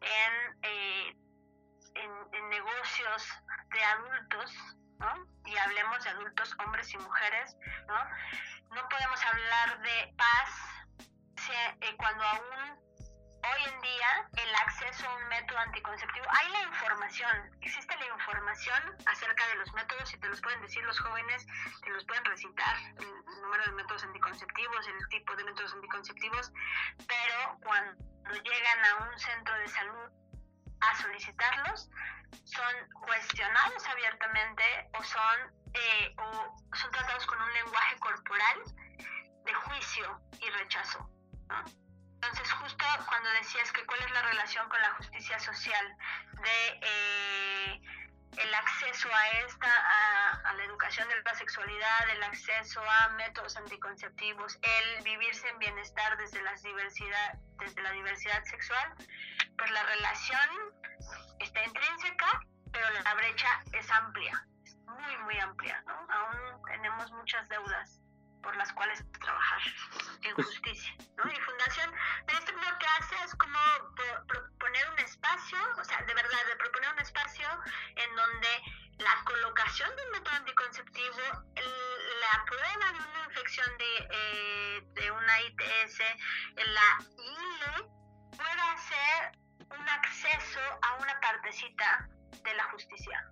en, 0.00 0.58
eh, 0.62 1.16
en, 1.94 2.48
negocios 2.50 3.28
de 3.70 3.84
adultos, 3.84 4.52
¿no? 4.98 5.26
Y 5.44 5.56
hablemos 5.56 6.02
de 6.04 6.10
adultos, 6.10 6.56
hombres 6.64 6.92
y 6.94 6.98
mujeres, 6.98 7.56
¿no? 7.86 8.04
No 8.74 8.88
podemos 8.88 9.24
hablar 9.24 9.80
de 9.80 10.14
paz 10.16 10.50
si, 11.36 11.52
eh, 11.52 11.96
cuando 11.98 12.24
aún 12.24 12.87
hoy 13.50 13.72
en 13.72 13.80
día 13.80 14.28
el 14.36 14.54
acceso 14.54 15.08
a 15.08 15.16
un 15.16 15.28
método 15.28 15.58
anticonceptivo, 15.58 16.26
hay 16.30 16.52
la 16.52 16.62
información, 16.62 17.50
existe 17.60 17.96
la 17.96 18.06
información 18.06 18.96
acerca 19.06 19.46
de 19.48 19.54
los 19.56 19.72
métodos 19.72 20.12
y 20.12 20.18
te 20.18 20.28
los 20.28 20.40
pueden 20.40 20.60
decir 20.62 20.82
los 20.84 20.98
jóvenes, 21.00 21.46
te 21.82 21.90
los 21.90 22.04
pueden 22.04 22.24
recitar, 22.24 22.76
el 22.98 23.40
número 23.42 23.64
de 23.64 23.72
métodos 23.72 24.04
anticonceptivos, 24.04 24.86
el 24.88 25.08
tipo 25.08 25.36
de 25.36 25.44
métodos 25.44 25.72
anticonceptivos, 25.74 26.52
pero 27.06 27.58
cuando 27.62 28.42
llegan 28.42 28.84
a 28.84 29.10
un 29.10 29.18
centro 29.18 29.54
de 29.58 29.68
salud 29.68 30.10
a 30.80 30.96
solicitarlos, 30.96 31.90
son 32.44 32.74
cuestionados 33.00 33.86
abiertamente 33.86 34.62
o 34.98 35.02
son, 35.02 35.38
eh, 35.74 36.14
o 36.18 36.56
son 36.76 36.90
tratados 36.90 37.26
con 37.26 37.40
un 37.40 37.52
lenguaje 37.52 37.98
corporal 37.98 38.62
de 39.44 39.54
juicio 39.54 40.20
y 40.40 40.50
rechazo. 40.50 41.10
¿no? 41.48 41.87
Entonces, 42.20 42.50
justo 42.52 42.84
cuando 43.06 43.30
decías 43.30 43.70
que 43.70 43.86
cuál 43.86 44.00
es 44.02 44.10
la 44.10 44.22
relación 44.22 44.68
con 44.68 44.82
la 44.82 44.90
justicia 44.94 45.38
social 45.38 45.96
de 46.42 46.80
eh, 46.82 47.80
el 48.36 48.54
acceso 48.54 49.08
a 49.14 49.28
esta, 49.46 49.68
a, 50.44 50.52
la 50.52 50.64
educación 50.64 51.08
de 51.08 51.22
la 51.22 51.34
sexualidad, 51.34 52.10
el 52.10 52.22
acceso 52.24 52.80
a 52.82 53.10
métodos 53.10 53.56
anticonceptivos, 53.56 54.58
el 54.62 55.04
vivirse 55.04 55.48
en 55.48 55.58
bienestar 55.60 56.16
desde 56.18 56.42
la 56.42 56.54
diversidad, 56.54 57.34
desde 57.60 57.82
la 57.82 57.92
diversidad 57.92 58.42
sexual, 58.44 58.94
pues 59.56 59.70
la 59.70 59.84
relación 59.84 60.74
está 61.38 61.64
intrínseca, 61.64 62.40
pero 62.72 62.90
la 63.04 63.14
brecha 63.14 63.62
es 63.72 63.88
amplia, 63.92 64.44
muy, 64.86 65.16
muy 65.18 65.38
amplia, 65.38 65.80
¿no? 65.86 66.06
Aún 66.10 66.62
tenemos 66.64 67.12
muchas 67.12 67.48
deudas 67.48 68.00
por 68.48 68.56
las 68.56 68.72
cuales 68.72 69.04
trabajar 69.20 69.60
en 70.22 70.34
justicia, 70.34 70.94
¿no? 71.18 71.30
Y 71.30 71.36
Fundación 71.36 71.92
esto 72.28 72.52
lo 72.52 72.78
que 72.78 72.86
hace 72.98 73.14
es 73.22 73.34
como 73.34 73.58
proponer 74.26 74.88
un 74.90 74.98
espacio, 75.00 75.58
o 75.78 75.84
sea, 75.84 76.00
de 76.00 76.14
verdad, 76.14 76.46
de 76.46 76.56
proponer 76.56 76.90
un 76.94 76.98
espacio 76.98 77.46
en 77.94 78.16
donde 78.16 78.48
la 79.00 79.22
colocación 79.26 79.94
de 79.94 80.02
un 80.02 80.10
método 80.12 80.34
anticonceptivo, 80.36 81.18
la 82.22 82.44
prueba 82.46 82.92
de 82.92 82.98
una 83.10 83.24
infección 83.26 83.68
de, 83.76 84.08
eh, 84.12 84.82
de 84.94 85.10
una 85.10 85.40
ITS, 85.42 85.98
la 86.56 86.98
ILE, 87.18 87.86
pueda 88.34 88.76
ser 88.78 89.38
un 89.78 89.88
acceso 89.90 90.60
a 90.80 90.94
una 90.94 91.20
partecita 91.20 92.08
de 92.44 92.54
la 92.54 92.64
justicia. 92.70 93.28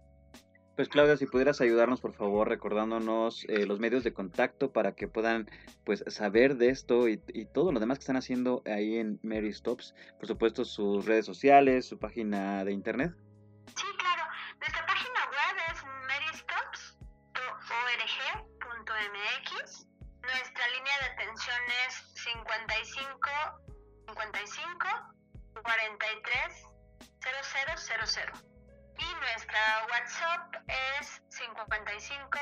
Pues 0.76 0.90
Claudia, 0.90 1.16
si 1.16 1.24
pudieras 1.24 1.62
ayudarnos 1.62 2.02
por 2.02 2.12
favor 2.12 2.50
recordándonos 2.50 3.46
eh, 3.48 3.64
los 3.64 3.80
medios 3.80 4.04
de 4.04 4.12
contacto 4.12 4.72
para 4.72 4.94
que 4.94 5.08
puedan 5.08 5.50
pues 5.86 6.04
saber 6.08 6.56
de 6.56 6.68
esto 6.68 7.08
y, 7.08 7.22
y, 7.28 7.46
todo 7.46 7.72
lo 7.72 7.80
demás 7.80 7.96
que 7.96 8.02
están 8.02 8.18
haciendo 8.18 8.62
ahí 8.66 8.98
en 8.98 9.18
Mary 9.22 9.50
Stops, 9.54 9.94
por 10.18 10.26
supuesto 10.26 10.66
sus 10.66 11.06
redes 11.06 11.24
sociales, 11.24 11.86
su 11.86 11.98
página 11.98 12.62
de 12.66 12.72
internet. 12.72 13.14
Sí, 13.74 13.86
claro, 13.98 14.22
nuestra 14.60 14.84
página 14.84 15.18
web 15.30 15.56
es 15.72 15.82
marystops.org 16.08 17.06
Nuestra 20.20 20.68
línea 20.68 20.98
de 21.00 21.06
atención 21.06 21.62
es 21.88 22.04
55 22.22 23.18
55 24.08 24.86
43 25.62 26.66
0000. 27.22 28.56
Y 28.98 29.14
nuestra 29.20 29.86
WhatsApp 29.90 30.55
es 30.68 31.22
55 31.28 32.38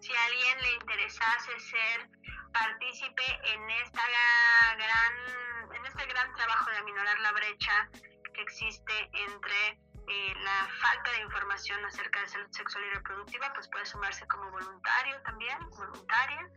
Si 0.00 0.14
a 0.14 0.24
alguien 0.24 0.60
le 0.60 0.72
interesase 0.74 1.60
ser 1.60 2.10
partícipe 2.52 3.24
en 3.44 3.70
esta 3.70 4.02
gran, 4.76 5.74
en 5.74 5.86
este 5.86 6.06
gran 6.06 6.34
trabajo 6.34 6.70
de 6.70 6.76
aminorar 6.78 7.18
la 7.20 7.32
brecha 7.32 7.88
que 8.34 8.42
existe 8.42 9.10
entre 9.28 9.78
eh, 10.08 10.34
la 10.42 10.68
falta 10.80 11.10
de 11.12 11.22
información 11.22 11.84
acerca 11.84 12.20
de 12.20 12.28
salud 12.28 12.46
sexual 12.50 12.84
y 12.84 12.94
reproductiva, 12.94 13.52
pues 13.54 13.68
puede 13.68 13.86
sumarse 13.86 14.26
como 14.28 14.50
voluntario 14.50 15.20
también, 15.22 15.58
voluntaria. 15.70 16.48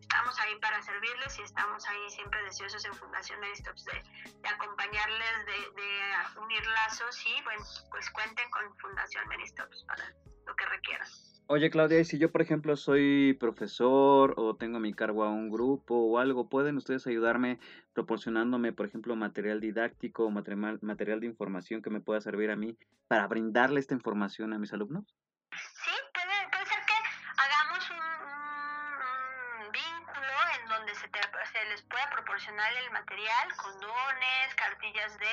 Estamos 0.00 0.38
ahí 0.40 0.54
para 0.60 0.82
servirles 0.82 1.38
y 1.38 1.42
estamos 1.42 1.86
ahí 1.88 2.10
siempre 2.10 2.42
deseosos 2.44 2.84
en 2.84 2.94
Fundación 2.94 3.40
Meristops 3.40 3.84
de, 3.84 4.48
acompañarles, 4.48 5.46
de, 5.46 5.82
de, 5.82 6.40
unir 6.40 6.66
lazos 6.66 7.24
y 7.26 7.42
bueno, 7.42 7.64
pues 7.90 8.10
cuenten 8.10 8.48
con 8.50 8.76
Fundación 8.78 9.26
Meristops 9.28 9.84
para 9.86 10.04
lo 10.46 10.54
que 10.56 10.66
requieran. 10.66 11.08
Oye, 11.46 11.70
Claudia, 11.70 12.00
y 12.00 12.04
si 12.06 12.18
yo, 12.18 12.32
por 12.32 12.40
ejemplo, 12.40 12.74
soy 12.74 13.36
profesor 13.38 14.32
o 14.38 14.56
tengo 14.56 14.78
a 14.78 14.80
mi 14.80 14.94
cargo 14.94 15.24
a 15.24 15.30
un 15.30 15.50
grupo 15.50 15.94
o 15.94 16.18
algo, 16.18 16.48
¿pueden 16.48 16.78
ustedes 16.78 17.06
ayudarme 17.06 17.58
proporcionándome, 17.94 18.72
por 18.72 18.86
ejemplo, 18.86 19.16
material 19.16 19.60
didáctico 19.60 20.24
o 20.24 20.30
material, 20.30 21.20
de 21.20 21.26
información 21.26 21.80
que 21.80 21.90
me 21.90 22.00
pueda 22.00 22.20
servir 22.20 22.50
a 22.50 22.56
mí 22.56 22.76
para 23.08 23.26
brindarle 23.26 23.80
esta 23.80 23.94
información 23.94 24.52
a 24.52 24.58
mis 24.58 24.72
alumnos? 24.72 25.04
Sí, 25.52 25.94
puede, 26.12 26.48
puede 26.50 26.66
ser 26.66 26.78
que 26.84 26.98
hagamos 27.36 27.90
un, 27.90 29.66
un, 29.66 29.72
vínculo 29.72 30.34
en 30.60 30.68
donde 30.68 30.94
se, 30.96 31.08
te, 31.08 31.20
se 31.20 31.64
les 31.70 31.82
pueda 31.82 32.10
proporcionar 32.10 32.72
el 32.84 32.90
material, 32.90 33.48
condones, 33.56 34.54
cartillas 34.56 35.18
de 35.18 35.28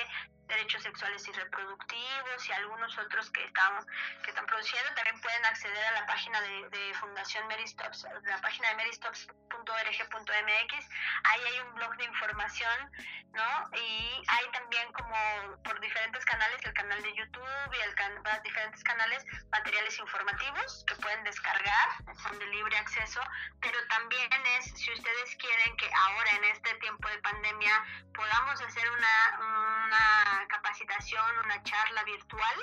derechos 0.51 0.83
sexuales 0.83 1.27
y 1.27 1.31
reproductivos 1.31 2.47
y 2.47 2.51
algunos 2.51 2.95
otros 2.97 3.31
que 3.31 3.43
están, 3.45 3.83
que 4.23 4.29
están 4.29 4.45
produciendo. 4.45 4.93
También 4.95 5.19
pueden 5.21 5.45
acceder 5.45 5.85
a 5.85 5.91
la 5.93 6.05
página 6.05 6.41
de, 6.41 6.67
de 6.69 6.93
Fundación 6.95 7.47
Meristops, 7.47 8.05
la 8.23 8.41
página 8.41 8.67
de 8.69 8.75
meristops.org.mx. 8.75 10.89
Ahí 11.23 11.41
hay 11.45 11.59
un 11.61 11.73
blog 11.75 11.95
de 11.97 12.03
información, 12.03 12.91
¿no? 13.33 13.77
Y 13.77 14.23
hay 14.27 14.51
también 14.51 14.91
como 14.93 15.15
por 15.63 15.79
diferentes 15.79 16.23
canales, 16.25 16.59
el 16.63 16.73
canal 16.73 17.01
de 17.01 17.15
YouTube 17.15 17.73
y 17.73 17.79
el 17.81 17.95
can 17.95 18.11
diferentes 18.43 18.83
canales, 18.83 19.25
materiales 19.51 19.97
informativos 19.99 20.83
que 20.87 20.95
pueden 20.95 21.23
descargar, 21.23 21.89
son 22.23 22.37
de 22.39 22.45
libre 22.47 22.75
acceso, 22.77 23.21
pero 23.61 23.77
también 23.87 24.29
es, 24.57 24.65
si 24.75 24.91
ustedes 24.91 25.35
quieren 25.37 25.77
que 25.77 25.89
ahora 25.93 26.31
en 26.31 26.43
este 26.45 26.73
tiempo 26.75 27.07
de 27.07 27.19
pandemia 27.19 27.85
podamos 28.13 28.61
hacer 28.61 28.89
una, 28.89 29.39
una 29.39 30.40
capacitación, 30.47 31.25
una 31.43 31.61
charla 31.63 32.03
virtual, 32.03 32.55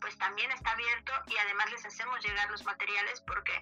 pues 0.00 0.16
también 0.18 0.50
está 0.52 0.72
abierto 0.72 1.12
y 1.26 1.36
además 1.36 1.70
les 1.70 1.84
hacemos 1.86 2.24
llegar 2.24 2.50
los 2.50 2.64
materiales 2.64 3.22
porque 3.26 3.52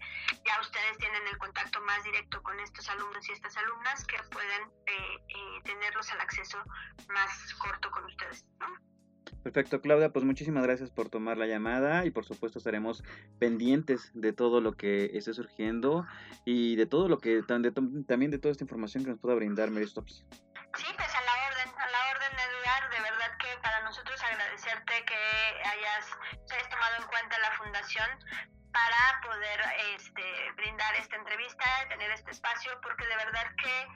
ya 0.44 0.60
ustedes 0.60 0.98
tienen 0.98 1.26
el 1.26 1.38
contacto 1.38 1.80
más 1.82 2.02
directo 2.04 2.42
con 2.42 2.58
estos 2.60 2.88
alumnos 2.88 3.28
y 3.28 3.32
estas 3.32 3.56
alumnas 3.56 4.04
que 4.06 4.16
pueden 4.30 4.62
eh, 4.86 5.16
eh, 5.28 5.60
tenerlos 5.64 6.10
al 6.12 6.20
acceso 6.20 6.62
más 7.08 7.54
corto 7.54 7.90
con 7.90 8.04
ustedes. 8.04 8.44
¿no? 8.60 8.94
Perfecto, 9.44 9.82
Claudia, 9.82 10.10
pues 10.10 10.24
muchísimas 10.24 10.62
gracias 10.62 10.90
por 10.90 11.10
tomar 11.10 11.36
la 11.36 11.46
llamada 11.46 12.06
y 12.06 12.10
por 12.10 12.24
supuesto 12.24 12.58
estaremos 12.58 13.04
pendientes 13.38 14.10
de 14.14 14.32
todo 14.32 14.62
lo 14.62 14.72
que 14.72 15.10
esté 15.12 15.34
surgiendo 15.34 16.06
y 16.46 16.76
de 16.76 16.86
todo 16.86 17.08
lo 17.08 17.18
que 17.18 17.42
también 17.42 18.30
de 18.30 18.38
toda 18.38 18.52
esta 18.52 18.64
información 18.64 19.04
que 19.04 19.10
nos 19.10 19.18
pueda 19.18 19.34
brindar 19.34 19.70
Mary 19.70 19.86
Stops. 19.86 20.24
Sí, 20.76 20.86
pues 20.96 21.13
nosotros 23.94 24.24
agradecerte 24.24 25.04
que 25.04 25.62
hayas, 25.70 26.10
tomado 26.68 26.96
en 26.96 27.04
cuenta 27.04 27.38
la 27.38 27.52
fundación 27.52 28.10
para 28.72 29.20
poder 29.22 29.60
este, 29.94 30.52
brindar 30.56 30.96
esta 30.96 31.14
entrevista, 31.14 31.64
tener 31.88 32.10
este 32.10 32.32
espacio, 32.32 32.72
porque 32.82 33.06
de 33.06 33.14
verdad 33.14 33.46
que 33.56 33.86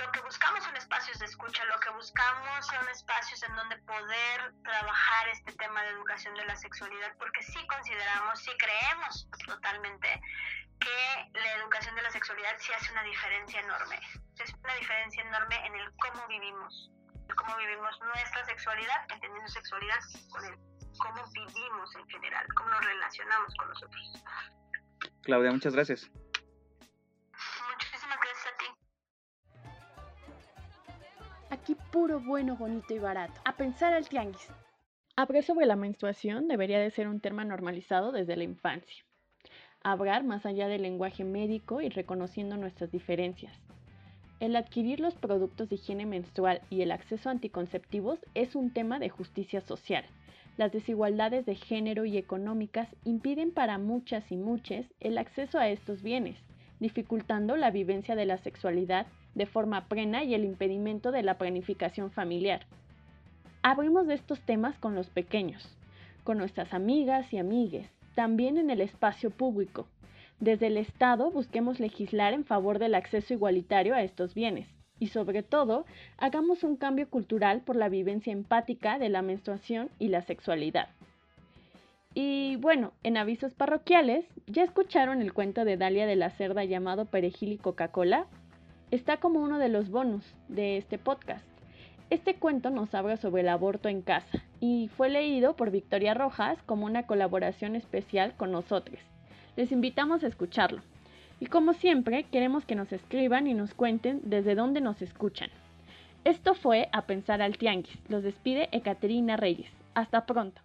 lo 0.00 0.12
que 0.12 0.20
buscamos 0.20 0.62
son 0.62 0.76
espacios 0.76 1.18
de 1.18 1.26
escucha, 1.26 1.64
lo 1.64 1.80
que 1.80 1.90
buscamos 1.90 2.64
son 2.68 2.88
espacios 2.88 3.42
en 3.42 3.56
donde 3.56 3.78
poder 3.78 4.54
trabajar 4.62 5.28
este 5.30 5.54
tema 5.54 5.82
de 5.82 5.88
educación 5.88 6.32
de 6.36 6.44
la 6.44 6.54
sexualidad, 6.54 7.12
porque 7.18 7.42
sí 7.42 7.66
consideramos, 7.66 8.38
sí 8.38 8.52
creemos 8.58 9.26
totalmente 9.44 10.22
que 10.78 11.30
la 11.32 11.52
educación 11.54 11.96
de 11.96 12.02
la 12.02 12.10
sexualidad 12.12 12.54
sí 12.58 12.72
hace 12.72 12.92
una 12.92 13.02
diferencia 13.02 13.58
enorme. 13.58 14.00
Es 14.38 14.54
una 14.54 14.74
diferencia 14.74 15.20
enorme 15.22 15.66
en 15.66 15.74
el 15.74 15.92
cómo 15.96 16.28
vivimos, 16.28 16.90
cómo 17.34 17.56
vivimos 17.56 17.98
nuestra 18.00 18.44
sexualidad, 18.44 19.06
entendiendo 19.12 19.48
sexualidad 19.48 19.98
con 20.30 20.44
el 20.44 20.54
cómo 20.98 21.22
vivimos 21.32 21.96
en 21.96 22.06
general, 22.08 22.46
cómo 22.56 22.70
nos 22.70 22.84
relacionamos 22.84 23.54
con 23.54 23.68
nosotros. 23.68 24.12
Claudia, 25.22 25.52
muchas 25.52 25.74
gracias. 25.74 26.10
Muchísimas 27.72 28.18
gracias 28.20 28.46
a 28.46 28.56
ti. 28.58 28.66
Aquí 31.50 31.76
puro 31.90 32.20
bueno, 32.20 32.56
bonito 32.56 32.94
y 32.94 32.98
barato. 32.98 33.40
A 33.44 33.56
pensar 33.56 33.92
al 33.92 34.08
tianguis. 34.08 34.48
Hablar 35.16 35.42
sobre 35.42 35.66
la 35.66 35.76
menstruación 35.76 36.48
debería 36.48 36.78
de 36.78 36.90
ser 36.90 37.08
un 37.08 37.20
tema 37.20 37.44
normalizado 37.44 38.12
desde 38.12 38.36
la 38.36 38.44
infancia. 38.44 39.04
Hablar 39.82 40.24
más 40.24 40.46
allá 40.46 40.68
del 40.68 40.82
lenguaje 40.82 41.24
médico 41.24 41.80
y 41.80 41.88
reconociendo 41.88 42.56
nuestras 42.56 42.90
diferencias. 42.90 43.69
El 44.40 44.56
adquirir 44.56 45.00
los 45.00 45.14
productos 45.14 45.68
de 45.68 45.74
higiene 45.74 46.06
menstrual 46.06 46.62
y 46.70 46.80
el 46.80 46.92
acceso 46.92 47.28
a 47.28 47.32
anticonceptivos 47.32 48.18
es 48.34 48.56
un 48.56 48.70
tema 48.70 48.98
de 48.98 49.10
justicia 49.10 49.60
social. 49.60 50.02
Las 50.56 50.72
desigualdades 50.72 51.44
de 51.44 51.54
género 51.54 52.06
y 52.06 52.16
económicas 52.16 52.88
impiden 53.04 53.52
para 53.52 53.76
muchas 53.76 54.32
y 54.32 54.36
muchas 54.36 54.86
el 54.98 55.18
acceso 55.18 55.58
a 55.58 55.68
estos 55.68 56.02
bienes, 56.02 56.38
dificultando 56.80 57.56
la 57.56 57.70
vivencia 57.70 58.16
de 58.16 58.24
la 58.24 58.38
sexualidad 58.38 59.06
de 59.34 59.44
forma 59.44 59.88
plena 59.88 60.24
y 60.24 60.34
el 60.34 60.44
impedimento 60.44 61.12
de 61.12 61.22
la 61.22 61.36
planificación 61.36 62.10
familiar. 62.10 62.62
Abrimos 63.62 64.06
de 64.06 64.14
estos 64.14 64.40
temas 64.40 64.78
con 64.78 64.94
los 64.94 65.10
pequeños, 65.10 65.76
con 66.24 66.38
nuestras 66.38 66.72
amigas 66.72 67.30
y 67.34 67.36
amigues, 67.36 67.90
también 68.14 68.56
en 68.56 68.70
el 68.70 68.80
espacio 68.80 69.30
público. 69.30 69.86
Desde 70.40 70.68
el 70.68 70.78
Estado 70.78 71.30
busquemos 71.30 71.80
legislar 71.80 72.32
en 72.32 72.46
favor 72.46 72.78
del 72.78 72.94
acceso 72.94 73.34
igualitario 73.34 73.94
a 73.94 74.02
estos 74.02 74.32
bienes 74.32 74.66
y 74.98 75.08
sobre 75.08 75.42
todo 75.42 75.84
hagamos 76.16 76.64
un 76.64 76.76
cambio 76.76 77.10
cultural 77.10 77.60
por 77.60 77.76
la 77.76 77.90
vivencia 77.90 78.32
empática 78.32 78.98
de 78.98 79.10
la 79.10 79.20
menstruación 79.20 79.90
y 79.98 80.08
la 80.08 80.22
sexualidad. 80.22 80.88
Y 82.14 82.56
bueno, 82.56 82.94
en 83.02 83.18
avisos 83.18 83.52
parroquiales, 83.52 84.24
¿ya 84.46 84.64
escucharon 84.64 85.20
el 85.20 85.34
cuento 85.34 85.66
de 85.66 85.76
Dalia 85.76 86.06
de 86.06 86.16
la 86.16 86.30
Cerda 86.30 86.64
llamado 86.64 87.04
Perejil 87.04 87.52
y 87.52 87.58
Coca-Cola? 87.58 88.26
Está 88.90 89.18
como 89.18 89.40
uno 89.40 89.58
de 89.58 89.68
los 89.68 89.90
bonus 89.90 90.24
de 90.48 90.78
este 90.78 90.96
podcast. 90.96 91.46
Este 92.08 92.36
cuento 92.36 92.70
nos 92.70 92.94
habla 92.94 93.18
sobre 93.18 93.42
el 93.42 93.48
aborto 93.50 93.90
en 93.90 94.00
casa 94.00 94.42
y 94.58 94.88
fue 94.96 95.10
leído 95.10 95.54
por 95.54 95.70
Victoria 95.70 96.14
Rojas 96.14 96.58
como 96.64 96.86
una 96.86 97.06
colaboración 97.06 97.76
especial 97.76 98.34
con 98.38 98.50
nosotros. 98.52 98.98
Les 99.60 99.72
invitamos 99.72 100.24
a 100.24 100.26
escucharlo. 100.26 100.80
Y 101.38 101.44
como 101.44 101.74
siempre, 101.74 102.24
queremos 102.32 102.64
que 102.64 102.74
nos 102.74 102.90
escriban 102.94 103.46
y 103.46 103.52
nos 103.52 103.74
cuenten 103.74 104.22
desde 104.24 104.54
dónde 104.54 104.80
nos 104.80 105.02
escuchan. 105.02 105.50
Esto 106.24 106.54
fue 106.54 106.88
A 106.92 107.02
Pensar 107.02 107.42
al 107.42 107.58
Tianguis. 107.58 107.98
Los 108.08 108.22
despide 108.22 108.70
Ekaterina 108.72 109.36
Reyes. 109.36 109.70
Hasta 109.92 110.24
pronto. 110.24 110.62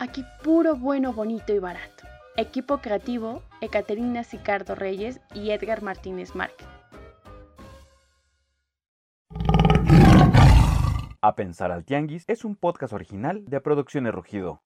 Aquí 0.00 0.24
puro 0.42 0.74
bueno, 0.74 1.12
bonito 1.12 1.54
y 1.54 1.60
barato. 1.60 2.08
Equipo 2.36 2.78
creativo, 2.78 3.44
Ekaterina 3.60 4.24
Sicardo 4.24 4.74
Reyes 4.74 5.20
y 5.32 5.50
Edgar 5.52 5.80
Martínez 5.82 6.34
Márquez. 6.34 6.66
A 11.22 11.36
Pensar 11.36 11.70
al 11.70 11.84
Tianguis 11.84 12.24
es 12.26 12.44
un 12.44 12.56
podcast 12.56 12.92
original 12.92 13.44
de 13.44 13.60
Producciones 13.60 14.12
Rugido. 14.12 14.60